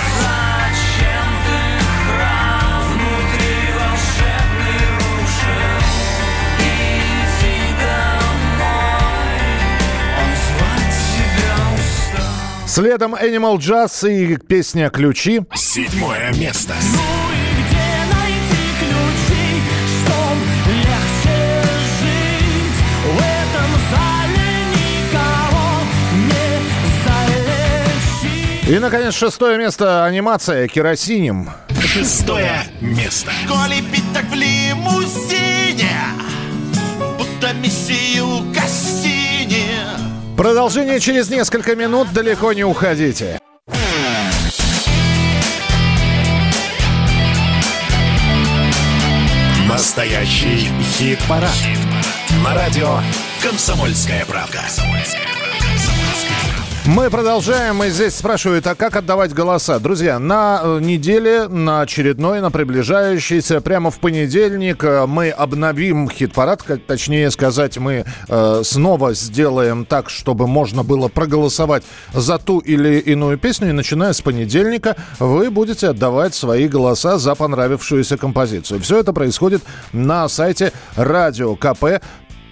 Следом 12.68 13.16
Animal 13.16 13.58
Jazz 13.58 14.10
и 14.10 14.38
песня 14.38 14.92
«Ключи». 14.92 15.42
Седьмое 15.56 16.32
место. 16.36 16.76
Ну 16.94 17.29
И, 28.70 28.78
наконец, 28.78 29.16
шестое 29.16 29.58
место 29.58 30.06
анимация 30.06 30.68
«Керосинем». 30.68 31.50
Шестое 31.82 32.66
место. 32.80 33.32
Коли 33.48 33.82
пить 33.82 34.04
так 34.14 34.26
в 34.26 34.36
лимузине 34.36 35.90
Будто 37.18 37.52
миссию 37.54 38.46
Кассини 38.54 39.72
Продолжение 40.38 41.00
через 41.00 41.32
несколько 41.32 41.76
минут, 41.76 42.14
далеко 42.14 42.54
не 42.54 42.64
уходите. 42.64 43.40
Настоящий 49.68 50.70
хит-парад. 50.94 51.50
На 52.46 52.54
радио 52.54 53.00
«Комсомольская 53.42 54.26
правда». 54.28 54.62
Мы 56.90 57.12
продолжаем, 57.12 57.84
и 57.84 57.90
здесь 57.90 58.16
спрашивают, 58.16 58.66
а 58.66 58.74
как 58.74 58.96
отдавать 58.96 59.32
голоса? 59.32 59.78
Друзья, 59.80 60.18
на 60.18 60.60
э, 60.64 60.80
неделе, 60.82 61.48
на 61.48 61.82
очередной, 61.82 62.42
на 62.42 62.50
приближающийся, 62.50 63.62
прямо 63.62 63.92
в 63.92 64.00
понедельник 64.00 64.84
э, 64.84 65.06
мы 65.06 65.30
обновим 65.30 66.10
хит-парад, 66.10 66.66
точнее 66.88 67.30
сказать, 67.30 67.78
мы 67.78 68.06
э, 68.28 68.62
снова 68.64 69.14
сделаем 69.14 69.86
так, 69.86 70.10
чтобы 70.10 70.48
можно 70.48 70.82
было 70.82 71.10
проголосовать 71.10 71.84
за 72.12 72.40
ту 72.40 72.58
или 72.58 72.98
иную 72.98 73.38
песню, 73.38 73.70
и 73.70 73.74
начиная 73.74 74.12
с 74.12 74.22
понедельника 74.22 74.96
вы 75.20 75.52
будете 75.52 75.90
отдавать 75.90 76.34
свои 76.34 76.68
голоса 76.68 77.20
за 77.20 77.36
понравившуюся 77.36 78.18
композицию. 78.18 78.80
Все 78.80 79.00
это 79.00 79.14
происходит 79.14 79.62
на 79.94 80.28
сайте 80.28 80.74
радио 80.96 81.56
КП 81.56 81.84
э, 81.84 82.00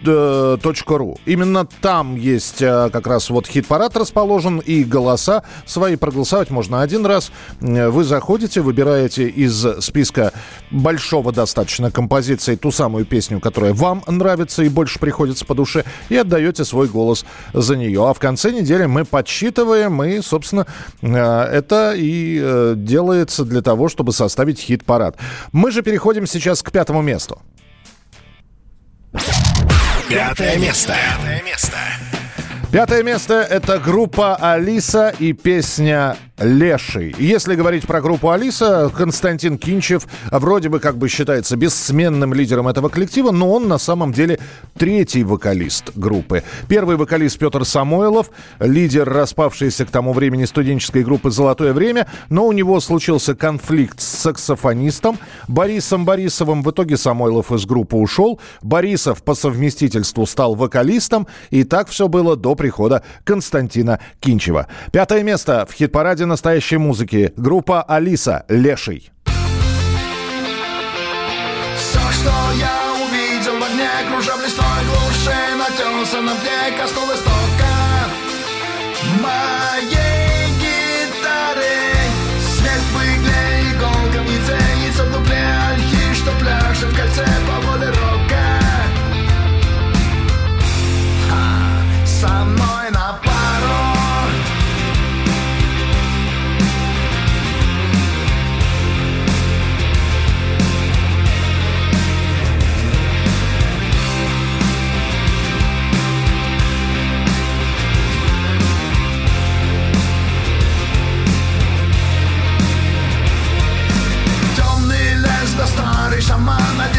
.ру. 0.04 1.18
Именно 1.26 1.66
там 1.82 2.16
есть 2.16 2.62
э, 2.62 2.90
как 2.92 3.08
раз 3.08 3.30
вот 3.30 3.48
хит-парад 3.48 3.96
расположен 3.98 4.60
и 4.60 4.84
голоса 4.84 5.44
свои 5.66 5.96
проголосовать 5.96 6.50
можно 6.50 6.82
один 6.82 7.06
раз. 7.06 7.32
Э, 7.62 7.90
Вы 7.90 8.04
заходите, 8.04 8.62
выбираете 8.62 9.28
из 9.28 9.66
списка 9.84 10.34
большого 10.72 11.32
достаточно 11.32 11.92
композиций 11.92 12.56
ту 12.56 12.72
самую 12.72 13.06
песню, 13.06 13.40
которая 13.40 13.74
вам 13.74 14.04
нравится 14.08 14.64
и 14.64 14.70
больше 14.70 15.00
приходится 15.00 15.46
по 15.46 15.56
душе, 15.56 15.84
и 16.10 16.16
отдаете 16.16 16.66
свой 16.66 16.88
голос 16.88 17.26
за 17.54 17.76
нее. 17.76 18.08
А 18.08 18.14
в 18.14 18.20
конце 18.20 18.52
недели 18.52 18.86
мы 18.86 19.06
подсчитываем, 19.06 20.04
и, 20.04 20.22
собственно, 20.22 20.68
э, 21.02 21.08
это 21.14 21.94
и 21.96 22.74
делается 22.76 23.46
для 23.46 23.62
того, 23.62 23.90
чтобы 23.90 24.12
составить 24.12 24.60
хит-парад. 24.60 25.18
Мы 25.52 25.72
же 25.72 25.82
переходим 25.82 26.28
сейчас 26.28 26.62
к 26.62 26.72
пятому 26.72 27.02
месту. 27.02 27.40
Пятое 30.10 30.58
место. 30.58 30.96
Пятое 30.96 31.42
место. 31.44 31.78
Пятое 32.72 33.04
место– 33.04 33.34
это 33.50 33.78
группа 33.78 34.36
«Алиса» 34.36 35.14
и 35.20 35.34
песня 35.34 36.16
«Леший». 36.40 37.16
Если 37.18 37.56
говорить 37.56 37.88
про 37.88 38.00
группу 38.00 38.30
«Алиса», 38.30 38.92
Константин 38.96 39.58
Кинчев 39.58 40.06
вроде 40.30 40.70
бы 40.70 40.80
как 40.80 40.98
бы 40.98 41.10
считается 41.10 41.56
бессменным 41.56 42.34
лидером 42.34 42.68
этого 42.68 42.90
коллектива, 42.90 43.32
но 43.32 43.52
он 43.52 43.68
на 43.68 43.80
самом 43.80 44.14
деле 44.14 44.40
третий 44.78 45.24
вокалист 45.24 45.92
группы. 45.96 46.44
Первый 46.68 46.96
вокалист 46.96 47.40
Петр 47.40 47.66
Самойлов, 47.66 48.30
лидер 48.60 49.10
распавшейся 49.10 49.86
к 49.86 49.90
тому 49.90 50.14
времени 50.14 50.46
студенческой 50.46 51.04
группы 51.04 51.32
«Золотое 51.32 51.74
время», 51.74 52.08
но 52.30 52.46
у 52.46 52.52
него 52.52 52.80
случился 52.82 53.34
конфликт 53.34 54.00
с 54.00 54.06
саксофонистом 54.06 55.18
Борисом 55.48 56.06
Борисовым. 56.06 56.62
В 56.62 56.70
итоге 56.70 56.98
Самойлов 56.98 57.52
из 57.52 57.66
группы 57.66 57.98
ушел. 57.98 58.40
Борисов 58.62 59.24
по 59.24 59.34
совместительству 59.34 60.28
стал 60.28 60.54
вокалистом, 60.54 61.28
и 61.50 61.64
так 61.64 61.90
все 61.90 62.08
было 62.08 62.36
до 62.36 62.54
прихода 62.54 63.02
Константина 63.24 64.00
Кинчева. 64.20 64.68
Пятое 64.92 65.24
место 65.24 65.66
в 65.68 65.74
хит-параде 65.74 66.27
настоящей 66.28 66.78
музыки. 66.78 67.34
Группа 67.36 67.82
«Алиса. 67.82 68.46
Леший». 68.48 69.10
Все, 71.78 72.00
что 72.12 72.32
я 72.60 72.76
увидел 73.04 73.60
в 73.60 73.64
огне, 73.64 73.90
кружа 74.10 74.34
в 74.36 74.40
глуши, 74.40 75.38
натянулся 75.58 76.22
на 76.22 76.34
дне, 76.36 76.78
коснулся 76.78 77.16
истока 77.16 77.48
моей 79.22 80.50
гитары. 80.62 81.78
Свет 82.56 82.84
в 82.92 82.98
игле, 83.02 83.72
иголка 83.72 84.20
в 84.24 84.30
яйце, 84.30 84.60
яйцо 84.84 85.04
в 85.04 85.12
дупле, 85.12 85.46
ольхи, 85.72 86.14
что 86.14 86.32
пляшет 86.40 86.90
в 86.90 86.98
кольце 86.98 87.26
по 87.48 87.68
воле 87.68 87.88
рока. 87.88 88.48
Ха, 91.30 92.06
Со 92.06 92.67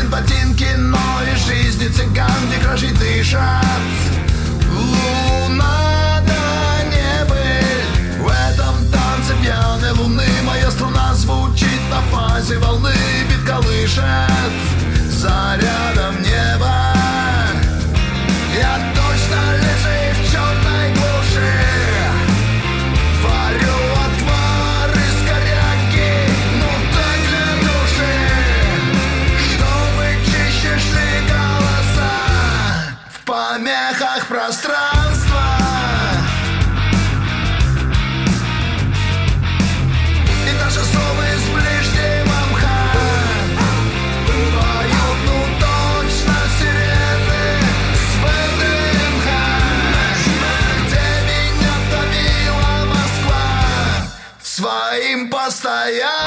ботинки 0.08 0.10
в 0.10 0.14
один 0.14 0.54
кино 0.54 0.98
из 1.32 1.46
жизни 1.46 1.88
цыган, 1.88 2.48
где 2.48 2.58
кражи 2.60 2.88
дышат. 2.88 3.62
Луна 4.72 6.22
да 6.26 6.84
небыль, 6.84 8.22
в 8.22 8.28
этом 8.28 8.74
танце 8.90 9.34
пьяной 9.42 9.92
луны 9.92 10.26
Моя 10.44 10.70
струна 10.70 11.14
звучит 11.14 11.80
на 11.90 12.00
фазе 12.10 12.58
волны, 12.58 12.94
бит 13.28 13.46
колышет. 13.46 14.52
Заря 15.10 15.67
Своим 55.50 56.17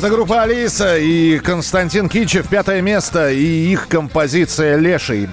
Это 0.00 0.08
группа 0.08 0.44
Алиса 0.44 0.96
и 0.96 1.38
Константин 1.40 2.08
Кичев. 2.08 2.48
Пятое 2.48 2.80
место 2.80 3.30
и 3.30 3.70
их 3.70 3.86
композиция 3.86 4.78
«Леший». 4.78 5.28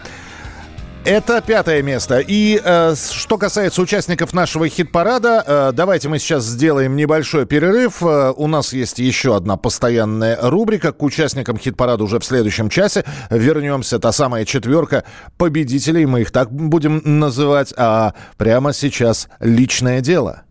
Это 1.06 1.40
пятое 1.40 1.82
место. 1.82 2.20
И 2.20 2.60
э, 2.62 2.94
что 2.96 3.38
касается 3.38 3.82
участников 3.82 4.34
нашего 4.34 4.68
хит-парада, 4.68 5.42
э, 5.48 5.72
давайте 5.74 6.10
мы 6.10 6.20
сейчас 6.20 6.44
сделаем 6.44 6.98
небольшой 6.98 7.46
перерыв. 7.46 8.04
Э, 8.04 8.34
у 8.36 8.48
нас 8.48 8.74
есть 8.74 9.00
еще 9.00 9.38
одна 9.38 9.56
постоянная 9.56 10.38
рубрика. 10.42 10.92
К 10.92 11.02
участникам 11.02 11.58
хит-парада 11.58 12.04
уже 12.04 12.20
в 12.20 12.26
следующем 12.26 12.70
часе 12.70 13.06
вернемся. 13.30 14.00
Та 14.00 14.12
самая 14.12 14.44
четверка 14.44 15.06
победителей, 15.38 16.06
мы 16.06 16.24
их 16.24 16.32
так 16.32 16.52
будем 16.52 17.02
называть. 17.06 17.74
А 17.78 18.14
прямо 18.36 18.74
сейчас 18.74 19.30
личное 19.40 20.02
дело. 20.02 20.42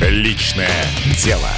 Личное 0.00 0.70
дело. 1.20 1.48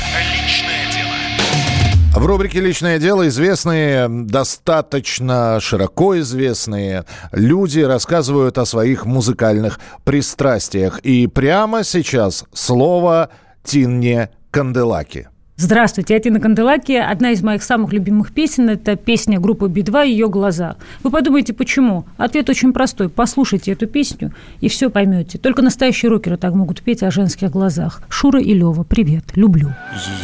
В 2.14 2.26
рубрике 2.26 2.60
«Личное 2.60 2.98
дело» 2.98 3.28
известные, 3.28 4.08
достаточно 4.08 5.58
широко 5.60 6.18
известные 6.18 7.04
люди 7.30 7.80
рассказывают 7.80 8.58
о 8.58 8.66
своих 8.66 9.06
музыкальных 9.06 9.78
пристрастиях. 10.04 10.98
И 11.00 11.28
прямо 11.28 11.84
сейчас 11.84 12.44
слово 12.52 13.30
Тинне 13.62 14.30
Канделаки. 14.50 15.29
Здравствуйте, 15.60 16.14
я 16.14 16.20
Тина 16.20 16.40
Канделаки. 16.40 16.92
Одна 16.92 17.32
из 17.32 17.42
моих 17.42 17.62
самых 17.62 17.92
любимых 17.92 18.32
песен– 18.32 18.66
это 18.70 18.96
песня 18.96 19.38
группы 19.38 19.68
Би-2 19.68 20.08
«Ее 20.08 20.30
глаза». 20.30 20.76
Вы 21.02 21.10
подумаете, 21.10 21.52
почему? 21.52 22.06
Ответ 22.16 22.48
очень 22.48 22.72
простой. 22.72 23.10
Послушайте 23.10 23.72
эту 23.72 23.86
песню, 23.86 24.32
и 24.62 24.70
все 24.70 24.88
поймете. 24.88 25.36
Только 25.36 25.60
настоящие 25.60 26.08
рокеры 26.08 26.38
так 26.38 26.54
могут 26.54 26.80
петь 26.80 27.02
о 27.02 27.10
женских 27.10 27.50
глазах. 27.50 28.00
Шура 28.08 28.40
и 28.40 28.54
Лева, 28.54 28.84
привет, 28.84 29.36
люблю. 29.36 29.74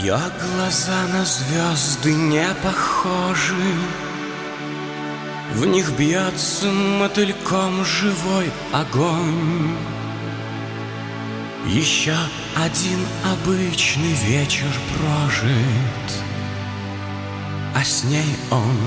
Ее 0.01 0.17
глаза 0.57 1.03
на 1.13 1.23
звезды 1.27 2.15
не 2.15 2.47
похожи 2.63 3.53
В 5.53 5.67
них 5.67 5.93
бьется 5.99 6.73
мотыльком 6.73 7.85
живой 7.85 8.47
огонь 8.73 9.96
Еще 11.67 12.15
один 12.55 13.05
обычный 13.25 14.13
вечер 14.13 14.71
прожит. 14.95 16.25
А 17.75 17.85
с 17.85 18.05
ней 18.05 18.37
он 18.51 18.79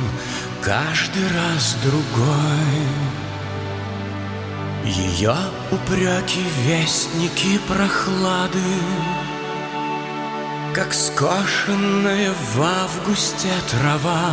каждый 0.62 1.24
раз 1.36 1.76
другой. 1.84 3.20
Ее 4.86 5.36
упреки 5.72 6.44
вестники 6.66 7.60
прохлады 7.68 8.60
как 10.74 10.94
скошенная 10.94 12.32
в 12.32 12.62
августе 12.62 13.50
трава. 13.70 14.32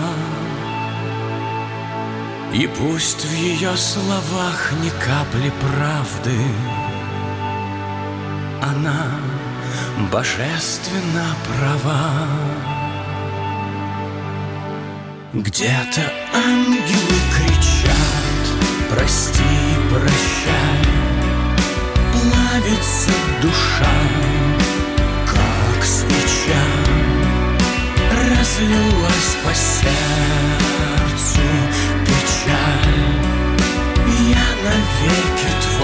И 2.54 2.68
пусть 2.68 3.24
в 3.24 3.34
ее 3.34 3.76
словах 3.76 4.72
ни 4.80 4.90
капли 4.90 5.52
правды 5.60 6.85
Она 8.62 9.10
божественно 10.10 11.26
права. 11.46 12.26
Где-то 15.32 16.00
ангелы 16.32 17.18
кричат 17.36 18.46
Прости, 18.88 19.42
прощай 19.90 20.86
Плавится 22.12 23.10
душа 23.42 23.96
как 25.26 25.84
свеча 25.84 26.64
Разлилась 28.10 29.36
по 29.44 29.52
сердцу 29.52 30.96
печаль. 32.06 32.96
Я 34.30 34.46
навеки 34.64 35.50
твой, 35.60 35.75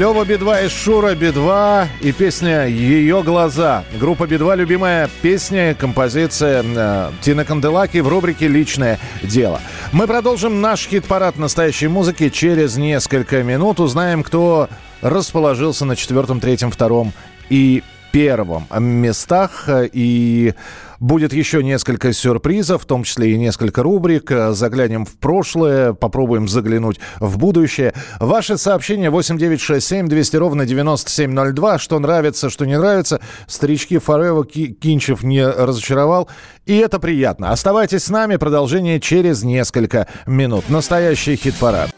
Лева 0.00 0.24
Би-2 0.24 0.64
и 0.64 0.68
Шура 0.70 1.14
Би-2 1.14 1.86
и 2.00 2.12
песня 2.12 2.64
«Ее 2.64 3.22
глаза». 3.22 3.84
Группа 4.00 4.26
Би-2– 4.26 4.56
любимая 4.56 5.10
песня, 5.20 5.74
композиция 5.74 6.64
э, 6.64 7.10
Тина 7.20 7.44
Канделаки 7.44 7.98
в 7.98 8.08
рубрике 8.08 8.48
«Личное 8.48 8.98
дело». 9.22 9.60
Мы 9.92 10.06
продолжим 10.06 10.62
наш 10.62 10.88
хит-парад 10.88 11.36
настоящей 11.36 11.88
музыки 11.88 12.30
через 12.30 12.78
несколько 12.78 13.42
минут. 13.42 13.78
Узнаем, 13.78 14.22
кто 14.22 14.70
расположился 15.02 15.84
на 15.84 15.96
четвертом, 15.96 16.40
третьем, 16.40 16.70
втором 16.70 17.12
и 17.50 17.82
первом 18.10 18.66
местах. 18.80 19.68
И 19.68 20.54
будет 21.00 21.32
еще 21.32 21.64
несколько 21.64 22.12
сюрпризов, 22.12 22.82
в 22.82 22.86
том 22.86 23.02
числе 23.02 23.32
и 23.32 23.38
несколько 23.38 23.82
рубрик. 23.82 24.30
Заглянем 24.50 25.04
в 25.04 25.16
прошлое, 25.16 25.94
попробуем 25.94 26.46
заглянуть 26.46 27.00
в 27.18 27.38
будущее. 27.38 27.94
Ваши 28.20 28.56
сообщения 28.58 29.10
8967 29.10 30.06
200 30.06 30.36
ровно 30.36 30.66
9702. 30.66 31.78
Что 31.78 31.98
нравится, 31.98 32.50
что 32.50 32.66
не 32.66 32.78
нравится. 32.78 33.20
Старички 33.46 33.98
Форева 33.98 34.44
Кинчев 34.44 35.22
не 35.22 35.44
разочаровал. 35.44 36.28
И 36.66 36.76
это 36.76 37.00
приятно. 37.00 37.50
Оставайтесь 37.50 38.04
с 38.04 38.10
нами. 38.10 38.36
Продолжение 38.36 39.00
через 39.00 39.42
несколько 39.42 40.06
минут. 40.26 40.68
Настоящий 40.68 41.36
хит-парад. 41.36 41.90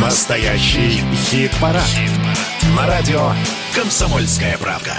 Настоящий 0.00 1.00
хит-парад. 1.30 1.82
На 2.76 2.86
радио 2.86 3.30
«Комсомольская 3.74 4.58
правда». 4.58 4.92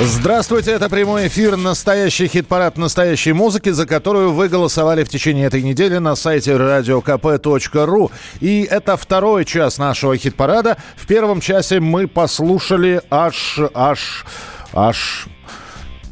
Здравствуйте, 0.00 0.70
это 0.70 0.88
прямой 0.88 1.28
эфир 1.28 1.58
«Настоящий 1.58 2.28
хит-парад 2.28 2.78
настоящей 2.78 3.34
музыки», 3.34 3.68
за 3.68 3.84
которую 3.84 4.32
вы 4.32 4.48
голосовали 4.48 5.04
в 5.04 5.10
течение 5.10 5.48
этой 5.48 5.60
недели 5.60 5.98
на 5.98 6.16
сайте 6.16 6.52
radiokp.ru. 6.52 8.10
И 8.40 8.62
это 8.62 8.96
второй 8.96 9.44
час 9.44 9.76
нашего 9.76 10.16
хит-парада. 10.16 10.78
В 10.96 11.06
первом 11.06 11.42
часе 11.42 11.78
мы 11.78 12.06
послушали 12.06 13.02
аж, 13.10 13.58
аж, 13.74 14.24
аж 14.72 15.28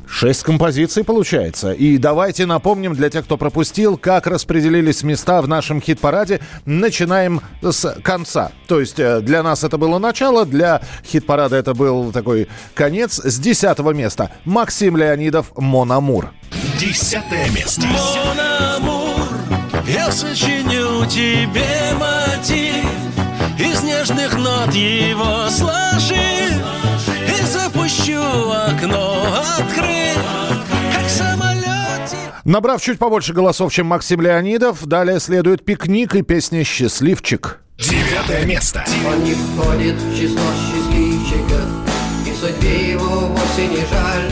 Шесть 0.09 0.43
композиций 0.43 1.05
получается. 1.05 1.73
И 1.73 1.99
давайте 1.99 2.47
напомним 2.47 2.95
для 2.95 3.11
тех, 3.11 3.25
кто 3.25 3.37
пропустил, 3.37 3.97
как 3.97 4.27
распределились 4.27 5.03
места 5.03 5.43
в 5.43 5.49
нашем 5.49 5.81
хит-параде. 5.81 6.41
Начинаем 6.65 7.41
с 7.61 7.97
конца. 8.03 8.53
То 8.69 8.81
есть 8.81 8.99
э, 8.99 9.21
для 9.21 9.43
нас 9.43 9.65
это 9.65 9.79
было 9.79 9.99
начало, 9.99 10.47
для 10.47 10.81
хит-парада 11.05 11.57
это 11.57 11.75
был 11.75 12.13
такой 12.13 12.49
конец. 12.75 13.21
С 13.23 13.39
десятого 13.39 13.91
места 13.91 14.31
Максим 14.45 14.97
Леонидов 14.97 15.53
«Мономур». 15.57 16.31
Десятое 16.79 17.51
место. 17.51 17.83
Мономур, 17.87 19.21
я 19.87 20.11
сочиню 20.11 21.07
тебе 21.07 21.93
мотив 21.95 22.85
Из 23.59 23.83
нежных 23.83 24.37
нот 24.37 24.73
его 24.75 25.49
сложи 25.51 26.15
И 26.15 26.66
запущу 28.07 28.51
окно 28.51 29.25
открыв 29.59 30.19
Как 30.95 31.09
самолетик 31.09 32.19
Набрав 32.45 32.81
чуть 32.81 32.99
побольше 32.99 33.33
голосов, 33.33 33.73
чем 33.73 33.87
Максим 33.87 34.21
Леонидов, 34.21 34.87
далее 34.87 35.21
следует 35.21 35.65
«Пикник» 35.65 36.15
и 36.15 36.23
песня 36.23 36.65
«Счастливчик». 36.65 37.61
Девятое 37.77 38.47
место. 38.47 38.85
Он 39.07 39.23
не 39.25 39.35
входит 39.35 39.97
в 39.97 40.17
число 40.17 40.41
счастливчиков 40.55 41.67
И 42.27 42.33
судьбе 42.35 42.93
его 42.93 43.27
вовсе 43.27 43.67
не 43.67 43.85
жаль 43.87 44.31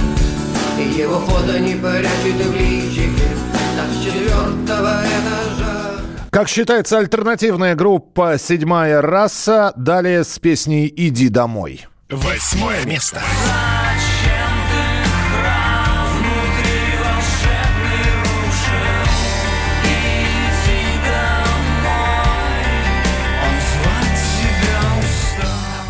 И 0.78 1.00
его 1.00 1.18
фото 1.20 1.58
не 1.58 1.74
прячет 1.74 2.46
в 2.46 2.54
личике 2.54 3.28
Так 3.76 3.90
с 3.92 4.04
четвертого 4.04 5.00
этажа 5.02 6.00
Как 6.30 6.48
считается 6.48 6.98
альтернативная 6.98 7.74
группа 7.74 8.38
«Седьмая 8.38 9.02
раса», 9.02 9.72
далее 9.76 10.24
с 10.24 10.38
песней 10.38 10.92
«Иди 10.96 11.28
домой». 11.28 11.86
Восьмое 12.16 12.84
место. 12.84 13.20
Зачем 13.44 14.54
ты 14.70 15.08
храм 15.30 16.06
внутри 16.12 16.96
волшебный 17.02 18.08
рушил? 18.20 19.04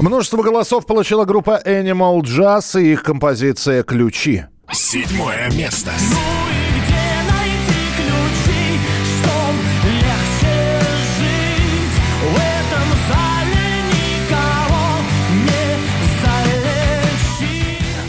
Множество 0.01 0.43
голосов 0.43 0.87
получила 0.87 1.25
группа 1.27 1.61
Animal 1.65 2.21
Jazz 2.23 2.81
и 2.81 2.93
их 2.93 3.03
композиция 3.03 3.83
«Ключи». 3.83 4.45
Седьмое 4.73 5.51
место. 5.51 5.93
Ну 6.11 6.44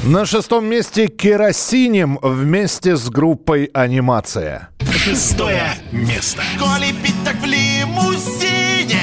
На 0.06 0.24
шестом 0.28 0.66
месте 0.66 1.08
«Керосинем» 1.08 2.20
вместе 2.22 2.96
с 2.96 3.10
группой 3.10 3.72
«Анимация». 3.74 4.70
Шестое 4.88 5.74
место. 5.92 6.44
Коли 6.60 6.92
пить 7.04 7.16
так 7.26 7.36
в 7.38 7.46
лимузине 7.46 9.02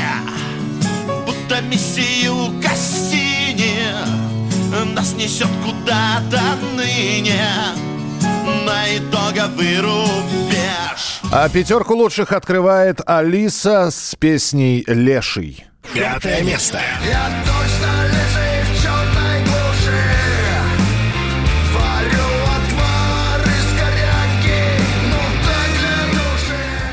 Будто 1.26 1.61
миссию 1.62 2.53
Кассини 2.62 3.82
Нас 4.94 5.16
несет 5.16 5.48
куда-то 5.64 6.40
ныне 6.76 7.48
На 8.64 8.96
итоговый 8.96 9.80
рубеж 9.80 11.20
А 11.32 11.48
пятерку 11.48 11.96
лучших 11.96 12.30
открывает 12.30 13.00
Алиса 13.05 13.90
с 13.90 14.14
песней 14.14 14.84
«Леший». 14.86 15.66
Пятое 15.92 16.42
место. 16.42 16.80
Я 17.05 17.28
точно 17.44 18.11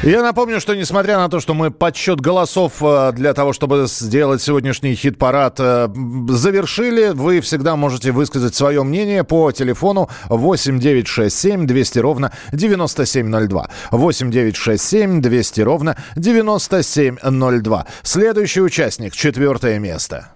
Я 0.04 0.22
напомню, 0.24 0.62
что 0.62 0.76
несмотря 0.76 1.18
на 1.18 1.28
то, 1.28 1.42
что 1.42 1.54
мы 1.54 1.72
подсчет 1.72 2.22
голосов 2.22 2.82
э, 2.82 3.12
для 3.12 3.34
того, 3.34 3.52
чтобы 3.52 3.86
сделать 3.88 4.42
сегодняшний 4.42 4.96
хит-парад, 4.96 5.60
э, 5.60 5.90
завершили, 6.30 7.10
вы 7.10 7.42
всегда 7.42 7.76
можете 7.76 8.14
высказать 8.14 8.56
свое 8.56 8.84
мнение 8.84 9.26
по 9.26 9.52
телефону 9.52 10.10
8 10.30 10.80
967 10.80 11.68
200 11.68 12.00
ровно 12.00 12.32
9702. 12.54 13.70
8 13.92 14.32
967 14.32 15.22
200 15.22 15.62
ровно 15.62 15.98
9702. 16.16 17.86
Следующий 18.02 18.62
участник, 18.62 19.14
четвертое 19.14 19.80
место. 19.80 20.30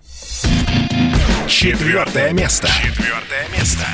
Четвертое 1.47 2.33
место. 2.33 2.67
Четвертое 2.67 3.47
место. 3.57 3.85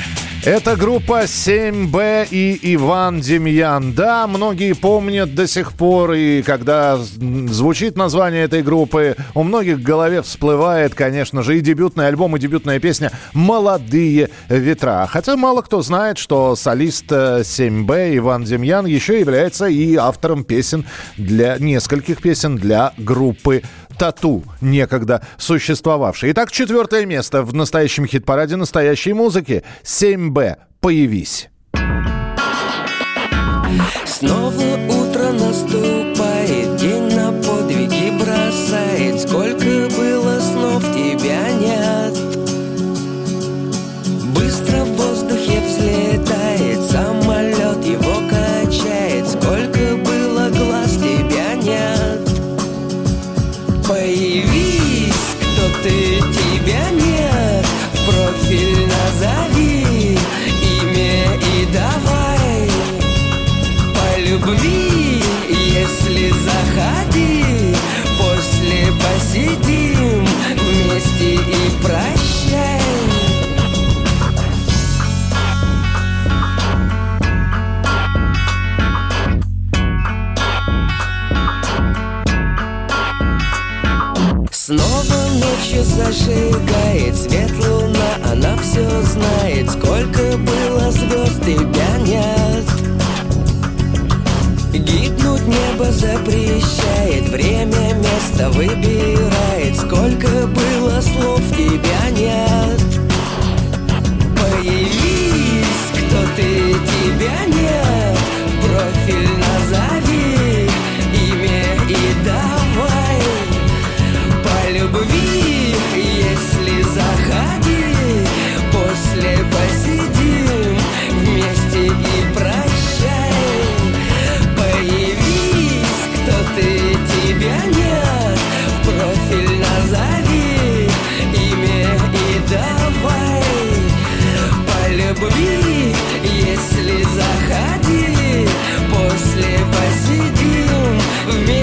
Это 0.45 0.77
группа 0.77 1.25
7Б 1.25 2.29
и 2.31 2.75
Иван 2.75 3.19
Демьян. 3.19 3.91
Да, 3.91 4.25
многие 4.25 4.73
помнят 4.73 5.35
до 5.35 5.47
сих 5.47 5.73
пор, 5.73 6.13
и 6.13 6.41
когда 6.43 6.97
звучит 6.97 7.97
название 7.97 8.45
этой 8.45 8.63
группы, 8.63 9.17
у 9.35 9.43
многих 9.43 9.79
в 9.79 9.83
голове 9.83 10.21
всплывает, 10.21 10.95
конечно 10.95 11.43
же, 11.43 11.57
и 11.57 11.61
дебютный 11.61 12.07
альбом, 12.07 12.37
и 12.37 12.39
дебютная 12.39 12.79
песня 12.79 13.11
«Молодые 13.33 14.29
ветра». 14.47 15.09
Хотя 15.11 15.35
мало 15.35 15.61
кто 15.61 15.81
знает, 15.81 16.17
что 16.17 16.55
солист 16.55 17.11
э, 17.11 17.41
7Б 17.41 18.15
Иван 18.17 18.45
Демьян 18.45 18.85
еще 18.85 19.19
является 19.19 19.65
и 19.67 19.97
автором 19.97 20.45
песен 20.45 20.85
для 21.17 21.57
нескольких 21.57 22.21
песен 22.21 22.55
для 22.55 22.93
группы 22.97 23.61
Тату, 23.99 24.43
некогда 24.61 25.21
существовавшей. 25.37 26.31
Итак, 26.31 26.53
четвертое 26.53 27.05
место 27.05 27.43
в 27.43 27.53
настоящем 27.53 28.05
хит-параде 28.07 28.55
настоящей 28.55 29.11
музыки. 29.11 29.63
7Б. 29.83 30.55
Появись. 30.79 31.49
Снова 34.05 34.77
утро 34.87 35.33
наступает, 35.33 36.78
ночью 85.80 85.86
зажигает 85.86 87.15
свет 87.15 87.51
луна 87.67 88.32
Она 88.32 88.55
все 88.57 88.88
знает, 89.03 89.69
сколько 89.69 90.38
было 90.38 90.91
звезд, 90.91 91.41
тебя 91.43 91.97
нет 92.05 92.65
Погибнуть 94.71 95.47
небо 95.47 95.91
запрещает 95.91 97.30
Время 97.30 97.93
место 97.95 98.49
выбирает 98.51 99.75
Сколько 99.77 100.47
было 100.47 101.01
слов 101.01 101.41
тебя 101.55 102.09
нет 102.11 102.82
Появись, 104.36 105.65
кто 105.93 106.17
ты, 106.36 106.73
тебя 106.73 107.45
нет 107.47 108.17
Профиль 108.61 109.30
назови, 109.38 109.98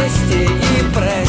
вместе 0.07 0.45
и 0.45 0.95
прощай 0.95 1.26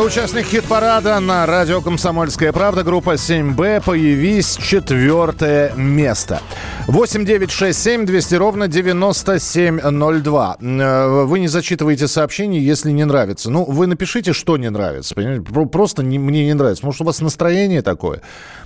Это 0.00 0.06
участник 0.06 0.46
хит-парада 0.46 1.20
на 1.20 1.44
радио 1.44 1.82
«Комсомольская 1.82 2.52
правда». 2.54 2.82
Группа 2.82 3.16
7Б. 3.16 3.82
Появись 3.84 4.56
четвертое 4.56 5.74
место. 5.76 6.40
8 6.86 7.26
9 7.26 7.50
6 7.50 7.78
7 7.78 8.06
200 8.06 8.34
ровно 8.36 8.66
9702. 8.66 10.56
Э, 10.58 11.24
Вы 11.26 11.40
не 11.40 11.48
зачитываете 11.48 12.08
сообщение, 12.08 12.64
если 12.64 12.90
не 12.92 13.04
нравится. 13.04 13.50
Ну, 13.50 13.64
вы 13.64 13.86
напишите, 13.86 14.32
что 14.32 14.56
не 14.56 14.70
нравится. 14.70 15.14
понимаете? 15.14 15.42
Про- 15.42 15.66
Просто 15.66 16.02
не- 16.02 16.18
мне 16.18 16.46
не 16.46 16.54
нравится. 16.54 16.86
Может, 16.86 17.02
у 17.02 17.04
вас 17.04 17.20
настроение 17.20 17.82
такое. 17.82 18.22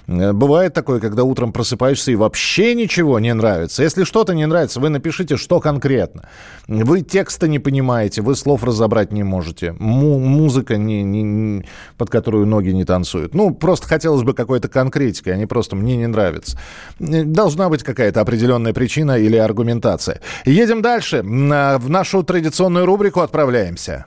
Э, 0.06 0.32
Бывает 0.32 0.74
такое, 0.74 1.00
когда 1.00 1.24
утром 1.24 1.52
просыпаешься 1.52 2.12
и 2.12 2.16
вообще 2.16 2.74
ничего 2.74 3.18
не 3.20 3.32
нравится. 3.34 3.82
Если 3.82 4.04
что-то 4.04 4.34
не 4.34 4.46
нравится, 4.46 4.80
вы 4.80 4.88
напишите, 4.88 5.36
что 5.36 5.60
конкретно. 5.60 6.28
Вы 6.68 7.02
текста 7.02 7.48
не 7.48 7.58
понимаете, 7.58 8.22
вы 8.22 8.34
слов 8.36 8.64
разобрать 8.64 9.12
не 9.12 9.22
можете. 9.22 9.72
Му- 9.78 10.18
музыка, 10.18 10.76
не, 10.76 11.02
не- 11.02 11.22
не- 11.22 11.64
под 11.98 12.10
которую 12.10 12.46
ноги 12.46 12.70
не 12.70 12.84
танцуют. 12.84 13.34
Ну, 13.34 13.54
просто 13.54 13.86
хотелось 13.88 14.22
бы 14.22 14.34
какой-то 14.34 14.68
конкретики, 14.68 15.28
а 15.30 15.36
не 15.36 15.46
просто 15.46 15.76
«мне 15.76 15.96
не 15.96 16.06
нравится». 16.06 16.58
Э, 17.00 17.24
Должна 17.24 17.68
быть 17.68 17.82
какая-то 17.82 18.20
определенная 18.20 18.72
причина 18.72 19.18
или 19.18 19.36
аргументация. 19.36 20.20
Едем 20.44 20.82
дальше. 20.82 21.22
В 21.22 21.88
нашу 21.88 22.22
традиционную 22.22 22.86
рубрику 22.86 23.20
отправляемся. 23.20 24.04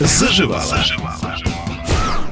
Заживала. 0.00 1.55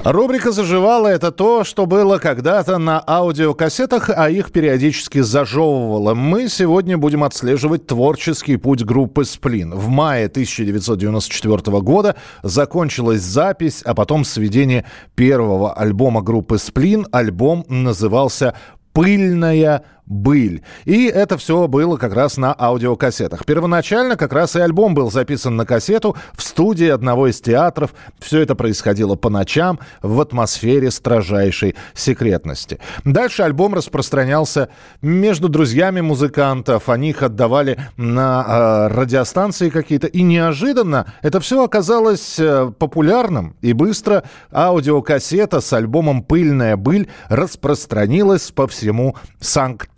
Рубрика 0.05 0.53
«Заживала»— 0.53 1.09
это 1.09 1.33
то, 1.33 1.65
что 1.65 1.87
было 1.87 2.19
когда-то 2.19 2.77
на 2.77 3.03
аудиокассетах, 3.07 4.11
а 4.15 4.29
их 4.29 4.53
периодически 4.53 5.21
зажевывало. 5.21 6.13
Мы 6.13 6.51
сегодня 6.51 6.99
будем 6.99 7.25
отслеживать 7.25 7.87
творческий 7.87 8.59
путь 8.59 8.85
группы 8.85 9.25
«Сплин». 9.25 9.71
В 9.71 9.89
мае 9.89 10.27
1994 10.27 11.81
года 11.81 12.17
закончилась 12.43 13.23
запись, 13.23 13.81
а 13.83 13.95
потом 13.95 14.27
сведение 14.27 14.85
первого 15.15 15.73
альбома 15.73 16.21
группы 16.21 16.59
«Сплин». 16.59 17.07
Альбом 17.11 17.65
назывался 17.71 18.55
«Пыльная 18.93 19.85
быль». 20.07 20.63
И 20.85 21.07
это 21.07 21.37
все 21.39 21.67
было 21.69 21.97
как 21.97 22.15
раз 22.15 22.37
на 22.37 22.55
аудиокассетах. 22.59 23.45
Первоначально 23.45 24.17
как 24.17 24.33
раз 24.33 24.57
и 24.57 24.61
альбом 24.61 24.95
был 24.95 25.11
записан 25.11 25.57
на 25.57 25.67
кассету 25.67 26.17
в 26.35 26.43
студии 26.43 26.89
одного 26.89 27.29
из 27.29 27.41
театров. 27.41 27.95
Все 28.19 28.41
это 28.41 28.55
происходило 28.55 29.15
по 29.17 29.31
ночам 29.31 29.79
в 30.03 30.21
атмосфере 30.21 30.91
строжайшей 30.91 31.75
секретности. 31.95 32.79
Дальше 33.05 33.43
альбом 33.43 33.75
распространялся 33.75 34.69
между 35.03 35.49
друзьями 35.49 36.01
музыкантов. 36.01 36.89
Они 36.89 37.11
их 37.11 37.23
отдавали 37.23 37.79
на 37.97 38.45
э, 38.47 38.95
радиостанции 38.95 39.71
какие-то. 39.71 40.07
И 40.07 40.23
неожиданно 40.23 41.13
это 41.23 41.41
все 41.41 41.65
оказалось 41.65 42.39
э, 42.39 42.71
популярным. 42.79 43.57
И 43.61 43.73
быстро 43.73 44.25
аудиокассета 44.53 45.61
с 45.61 45.73
альбомом 45.73 46.23
«Пыльная 46.23 46.77
быль» 46.77 47.09
распространилась 47.29 48.51
по 48.51 48.67
всему 48.67 49.17
Санкт-Петербургу. 49.41 49.94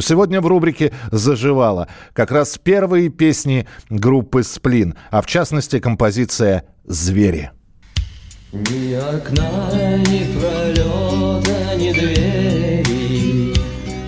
Сегодня 0.00 0.40
в 0.40 0.46
рубрике 0.46 0.92
«Заживала» 1.10 1.88
как 2.12 2.30
раз 2.30 2.58
первые 2.62 3.08
песни 3.10 3.66
группы 3.90 4.42
«Сплин», 4.42 4.94
а 5.10 5.20
в 5.22 5.26
частности 5.26 5.78
композиция 5.78 6.64
«Звери». 6.84 7.50
Ни 8.52 8.94
окна, 8.94 9.98
ни 10.08 10.38
пролета, 10.38 11.76
ни 11.76 11.92
двери, 11.92 13.54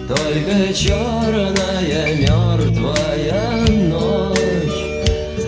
Только 0.08 0.72
черная 0.72 2.16
мертвая 2.16 3.66
ночь. 3.90 4.38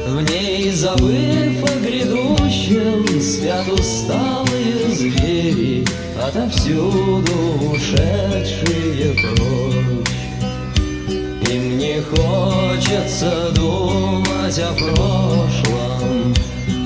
В 0.07 0.21
ней, 0.31 0.71
забыв 0.73 1.65
о 1.65 1.81
грядущем, 1.81 3.21
Спят 3.21 3.69
усталые 3.69 4.40
Отовсюду 6.33 7.33
ушедшие 7.75 9.15
прочь. 9.15 10.09
Им 11.51 11.77
не 11.77 12.01
хочется 12.03 13.51
думать 13.53 14.57
о 14.61 14.73
прошлом, 14.75 16.33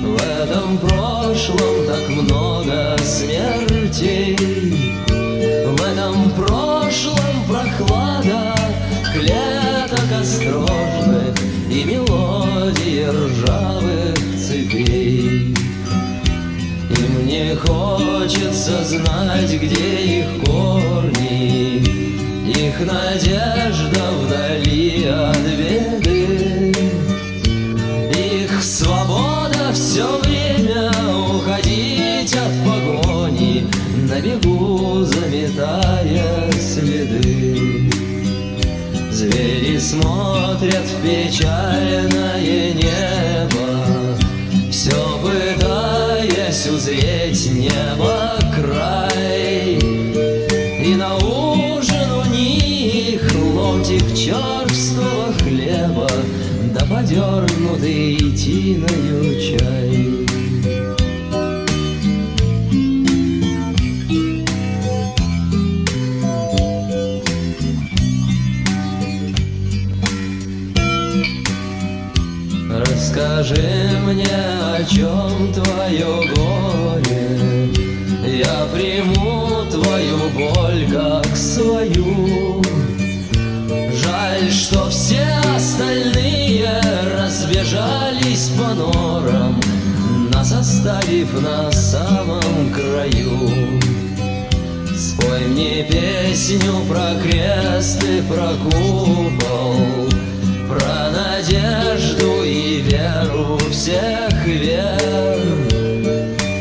В 0.03 0.23
этом 0.23 0.79
прошлом 0.79 1.87
так 1.87 2.09
много 2.09 2.97
смертей, 3.05 4.35
В 5.09 5.83
этом 5.83 6.31
прошлом 6.31 7.45
прохлада 7.47 8.55
клеток 9.13 10.21
осторожных 10.23 11.37
И 11.71 11.85
мелодии 11.85 13.05
ржавых 13.05 14.17
цепей. 14.39 15.64
Хочется 17.57 18.85
знать, 18.85 19.53
где 19.53 20.21
их 20.21 20.45
корни, 20.45 21.83
Их 22.49 22.81
надежда 22.81 24.03
вдали 24.23 25.07
от 25.07 25.39
беды. 25.39 26.73
Их 28.17 28.63
свобода 28.63 29.73
все 29.73 30.19
время 30.23 30.91
уходить 31.35 32.35
от 32.35 32.53
погони, 32.65 33.67
На 34.09 34.21
бегу 34.21 35.05
заметая 35.05 36.51
следы. 36.53 37.91
Звери 39.11 39.79
смотрят 39.79 40.85
в 40.85 41.03
печальное 41.03 42.73
небо, 42.73 42.84
кофейною 58.65 59.41
чай. 59.41 59.91
Расскажи 72.71 73.91
мне, 74.07 74.25
о 74.25 74.85
чем 74.85 75.53
твое 75.53 76.33
горе. 76.35 77.69
Я 78.27 78.67
приму 78.75 79.65
твою 79.71 80.19
боль 80.35 80.87
как 80.91 81.37
свою. 81.37 82.63
Жаль, 83.93 84.51
что 84.51 84.89
все 84.89 85.27
остальные 85.55 86.69
разбежались 87.17 88.14
по 88.57 88.75
норам 88.75 89.61
Нас 90.33 90.53
оставив 90.53 91.41
на 91.41 91.71
самом 91.73 92.71
краю. 92.73 93.81
Спой 94.97 95.41
мне 95.49 95.85
песню 95.85 96.73
про 96.89 97.15
крест 97.23 98.03
и 98.05 98.23
про 98.23 98.51
купол 98.65 99.77
Про 100.69 101.11
надежду 101.11 102.45
и 102.45 102.83
веру 102.83 103.59
всех 103.71 104.47
вер. 104.47 105.41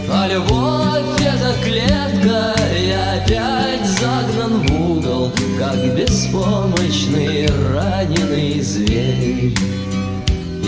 А 0.10 0.28
любовь 0.28 1.22
это 1.22 1.54
клетка 1.64 2.54
И 2.78 2.92
опять 2.92 3.86
загнан 3.86 4.66
в 4.66 4.92
угол 4.92 5.32
Как 5.60 5.78
беспомощный 5.96 7.48
раненый 7.74 8.62
зверь 8.62 9.54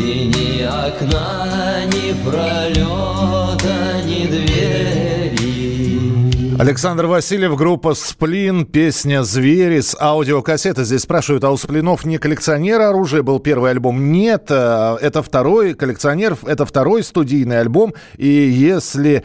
И 0.05 0.27
ни 0.27 0.63
окна, 0.63 1.83
ни 1.87 2.13
пролета, 2.23 4.04
Александр 6.57 7.07
Васильев, 7.07 7.57
группа 7.57 7.93
«Сплин», 7.95 8.65
песня 8.65 9.23
«Звери» 9.23 9.81
с 9.81 9.93
аудиокассеты. 9.99 10.85
Здесь 10.85 11.01
спрашивают, 11.01 11.43
а 11.43 11.51
у 11.51 11.57
«Сплинов» 11.57 12.05
не 12.05 12.17
коллекционер 12.17 12.79
оружия 12.79 13.23
был 13.23 13.39
первый 13.39 13.71
альбом? 13.71 14.13
Нет, 14.13 14.45
э, 14.49 14.97
это 15.01 15.21
второй 15.21 15.73
коллекционер, 15.73 16.37
это 16.45 16.65
второй 16.65 17.03
студийный 17.03 17.59
альбом. 17.59 17.93
И 18.15 18.27
если 18.27 19.23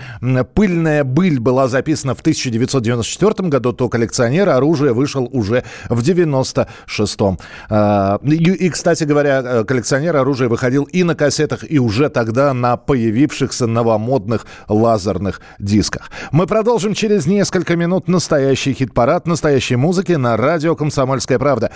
«Пыльная 0.54 1.04
быль» 1.04 1.38
была 1.38 1.68
записана 1.68 2.16
в 2.16 2.20
1994 2.20 3.48
году, 3.48 3.72
то 3.74 3.88
коллекционер 3.88 4.48
оружия 4.48 4.92
вышел 4.92 5.28
уже 5.32 5.62
в 5.88 6.02
96-м. 6.02 7.38
А, 7.68 8.18
И, 8.24 8.34
и, 8.34 8.70
кстати 8.70 9.04
говоря, 9.04 9.40
э, 9.44 9.64
коллекционер 9.64 10.16
оружия 10.16 10.48
выходил 10.48 10.82
и 10.82 11.04
на 11.04 11.14
кассетах, 11.14 11.64
и 11.70 11.78
уже 11.78 12.08
тогда 12.08 12.52
на 12.54 12.76
появившихся 12.76 13.68
новомодных 13.68 14.46
лазерных 14.68 15.40
дисках. 15.60 16.10
Мы 16.32 16.48
продолжим 16.48 16.92
через 16.92 17.19
несколько 17.26 17.76
минут 17.76 18.08
настоящий 18.08 18.72
хит-парад 18.72 19.26
настоящей 19.26 19.76
музыки 19.76 20.12
на 20.12 20.36
радио 20.36 20.76
«Комсомольская 20.76 21.38
правда». 21.38 21.72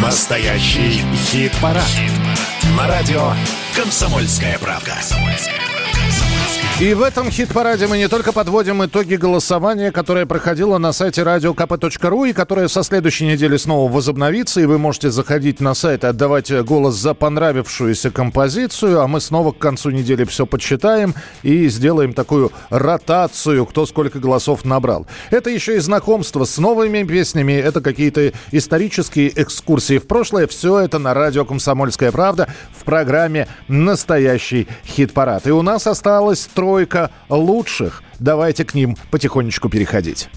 Настоящий 0.00 1.02
хит-парад. 1.14 1.84
На 2.76 2.88
радио 2.88 3.32
«Комсомольская 3.76 4.58
правда». 4.58 4.94
И 6.80 6.94
в 6.94 7.02
этом 7.02 7.30
хит-параде 7.30 7.86
мы 7.88 7.98
не 7.98 8.08
только 8.08 8.32
подводим 8.32 8.82
итоги 8.82 9.16
голосования, 9.16 9.92
которое 9.92 10.24
проходило 10.24 10.78
на 10.78 10.94
сайте 10.94 11.20
radiokp.ru 11.20 12.30
и 12.30 12.32
которое 12.32 12.68
со 12.68 12.82
следующей 12.82 13.26
недели 13.26 13.58
снова 13.58 13.92
возобновится, 13.92 14.62
и 14.62 14.64
вы 14.64 14.78
можете 14.78 15.10
заходить 15.10 15.60
на 15.60 15.74
сайт 15.74 16.04
и 16.04 16.06
отдавать 16.06 16.50
голос 16.64 16.94
за 16.94 17.12
понравившуюся 17.12 18.10
композицию, 18.10 19.02
а 19.02 19.08
мы 19.08 19.20
снова 19.20 19.52
к 19.52 19.58
концу 19.58 19.90
недели 19.90 20.24
все 20.24 20.46
подсчитаем 20.46 21.14
и 21.42 21.68
сделаем 21.68 22.14
такую 22.14 22.50
ротацию, 22.70 23.66
кто 23.66 23.84
сколько 23.84 24.18
голосов 24.18 24.64
набрал. 24.64 25.06
Это 25.30 25.50
еще 25.50 25.76
и 25.76 25.80
знакомство 25.80 26.44
с 26.46 26.56
новыми 26.56 27.02
песнями, 27.02 27.52
это 27.52 27.82
какие-то 27.82 28.32
исторические 28.52 29.30
экскурсии 29.42 29.98
в 29.98 30.06
прошлое. 30.06 30.46
Все 30.46 30.78
это 30.78 30.98
на 30.98 31.12
радио 31.12 31.44
«Комсомольская 31.44 32.10
правда» 32.10 32.48
в 32.74 32.84
программе 32.84 33.48
«Настоящий 33.68 34.66
хит-парад». 34.86 35.46
И 35.46 35.50
у 35.50 35.60
нас 35.60 35.86
осталось 35.86 36.48
тройка 36.70 37.10
лучших. 37.28 38.04
Давайте 38.20 38.64
к 38.64 38.74
ним 38.74 38.96
потихонечку 39.10 39.68
переходить. 39.68 40.28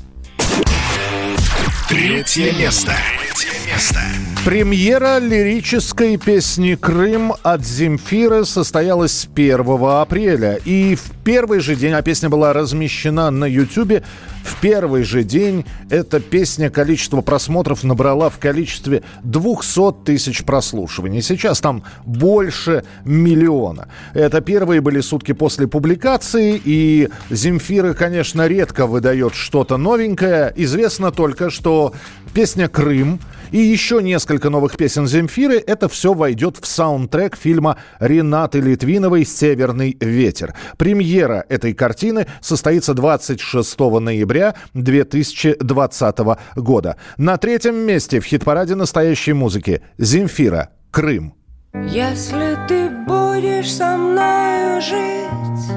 Третье 1.88 2.52
место. 2.54 2.92
Третье 3.36 3.72
место. 3.72 4.00
Премьера 4.46 5.20
лирической 5.20 6.18
песни 6.18 6.76
«Крым» 6.76 7.34
от 7.44 7.64
Земфиры 7.64 8.44
состоялась 8.44 9.30
1 9.34 9.66
апреля. 9.82 10.60
И 10.66 10.96
в 10.96 11.12
первый 11.24 11.62
же 11.62 11.78
день, 11.78 11.94
а 11.94 12.02
песня 12.02 12.28
была 12.28 12.52
размещена 12.52 13.32
на 13.32 13.46
Ютьюбе, 13.46 14.04
в 14.44 14.60
первый 14.60 15.04
же 15.04 15.24
день 15.24 15.64
эта 15.90 16.20
песня 16.20 16.70
количество 16.70 17.22
просмотров 17.22 17.86
набрала 17.86 18.30
в 18.30 18.38
количестве 18.38 19.04
200 19.24 20.04
тысяч 20.04 20.44
прослушиваний. 20.44 21.22
Сейчас 21.22 21.62
там 21.62 21.86
больше 22.06 22.84
миллиона. 23.06 23.88
Это 24.14 24.42
первые 24.42 24.82
были 24.82 25.00
сутки 25.00 25.32
после 25.32 25.68
публикации, 25.68 26.62
и 26.62 27.08
Земфира, 27.30 27.94
конечно, 27.94 28.46
редко 28.46 28.88
выдает 28.88 29.36
что-то 29.36 29.78
новенькое. 29.78 30.52
Известно 30.58 31.12
только, 31.12 31.50
что 31.50 31.94
песня 32.34 32.68
«Крым» 32.68 33.22
и 33.52 33.58
еще 33.58 34.02
несколько 34.02 34.50
новых 34.50 34.78
песен 34.78 35.08
Земфиры. 35.08 35.64
Это 35.66 35.90
все 35.90 36.14
войдет 36.14 36.58
в 36.62 36.66
саундтрек 36.66 37.36
фильма 37.36 37.78
Ренаты 38.00 38.60
Литвиновой 38.60 39.26
«Северный 39.26 39.98
ветер». 40.00 40.54
Премьера 40.78 41.46
этой 41.50 41.74
картины 41.74 42.28
состоится 42.42 42.94
26 42.94 43.80
ноября 43.80 44.56
2020 44.74 46.18
года. 46.56 46.98
На 47.18 47.38
третьем 47.38 47.76
месте 47.76 48.20
в 48.20 48.26
хит-параде 48.26 48.76
настоящей 48.76 49.34
музыки 49.34 49.82
Земфира 49.98 50.70
«Крым». 50.92 51.36
Если 51.74 52.56
ты 52.68 52.90
будешь 53.08 53.74
со 53.74 53.98
мною 53.98 54.80
жить, 54.80 55.74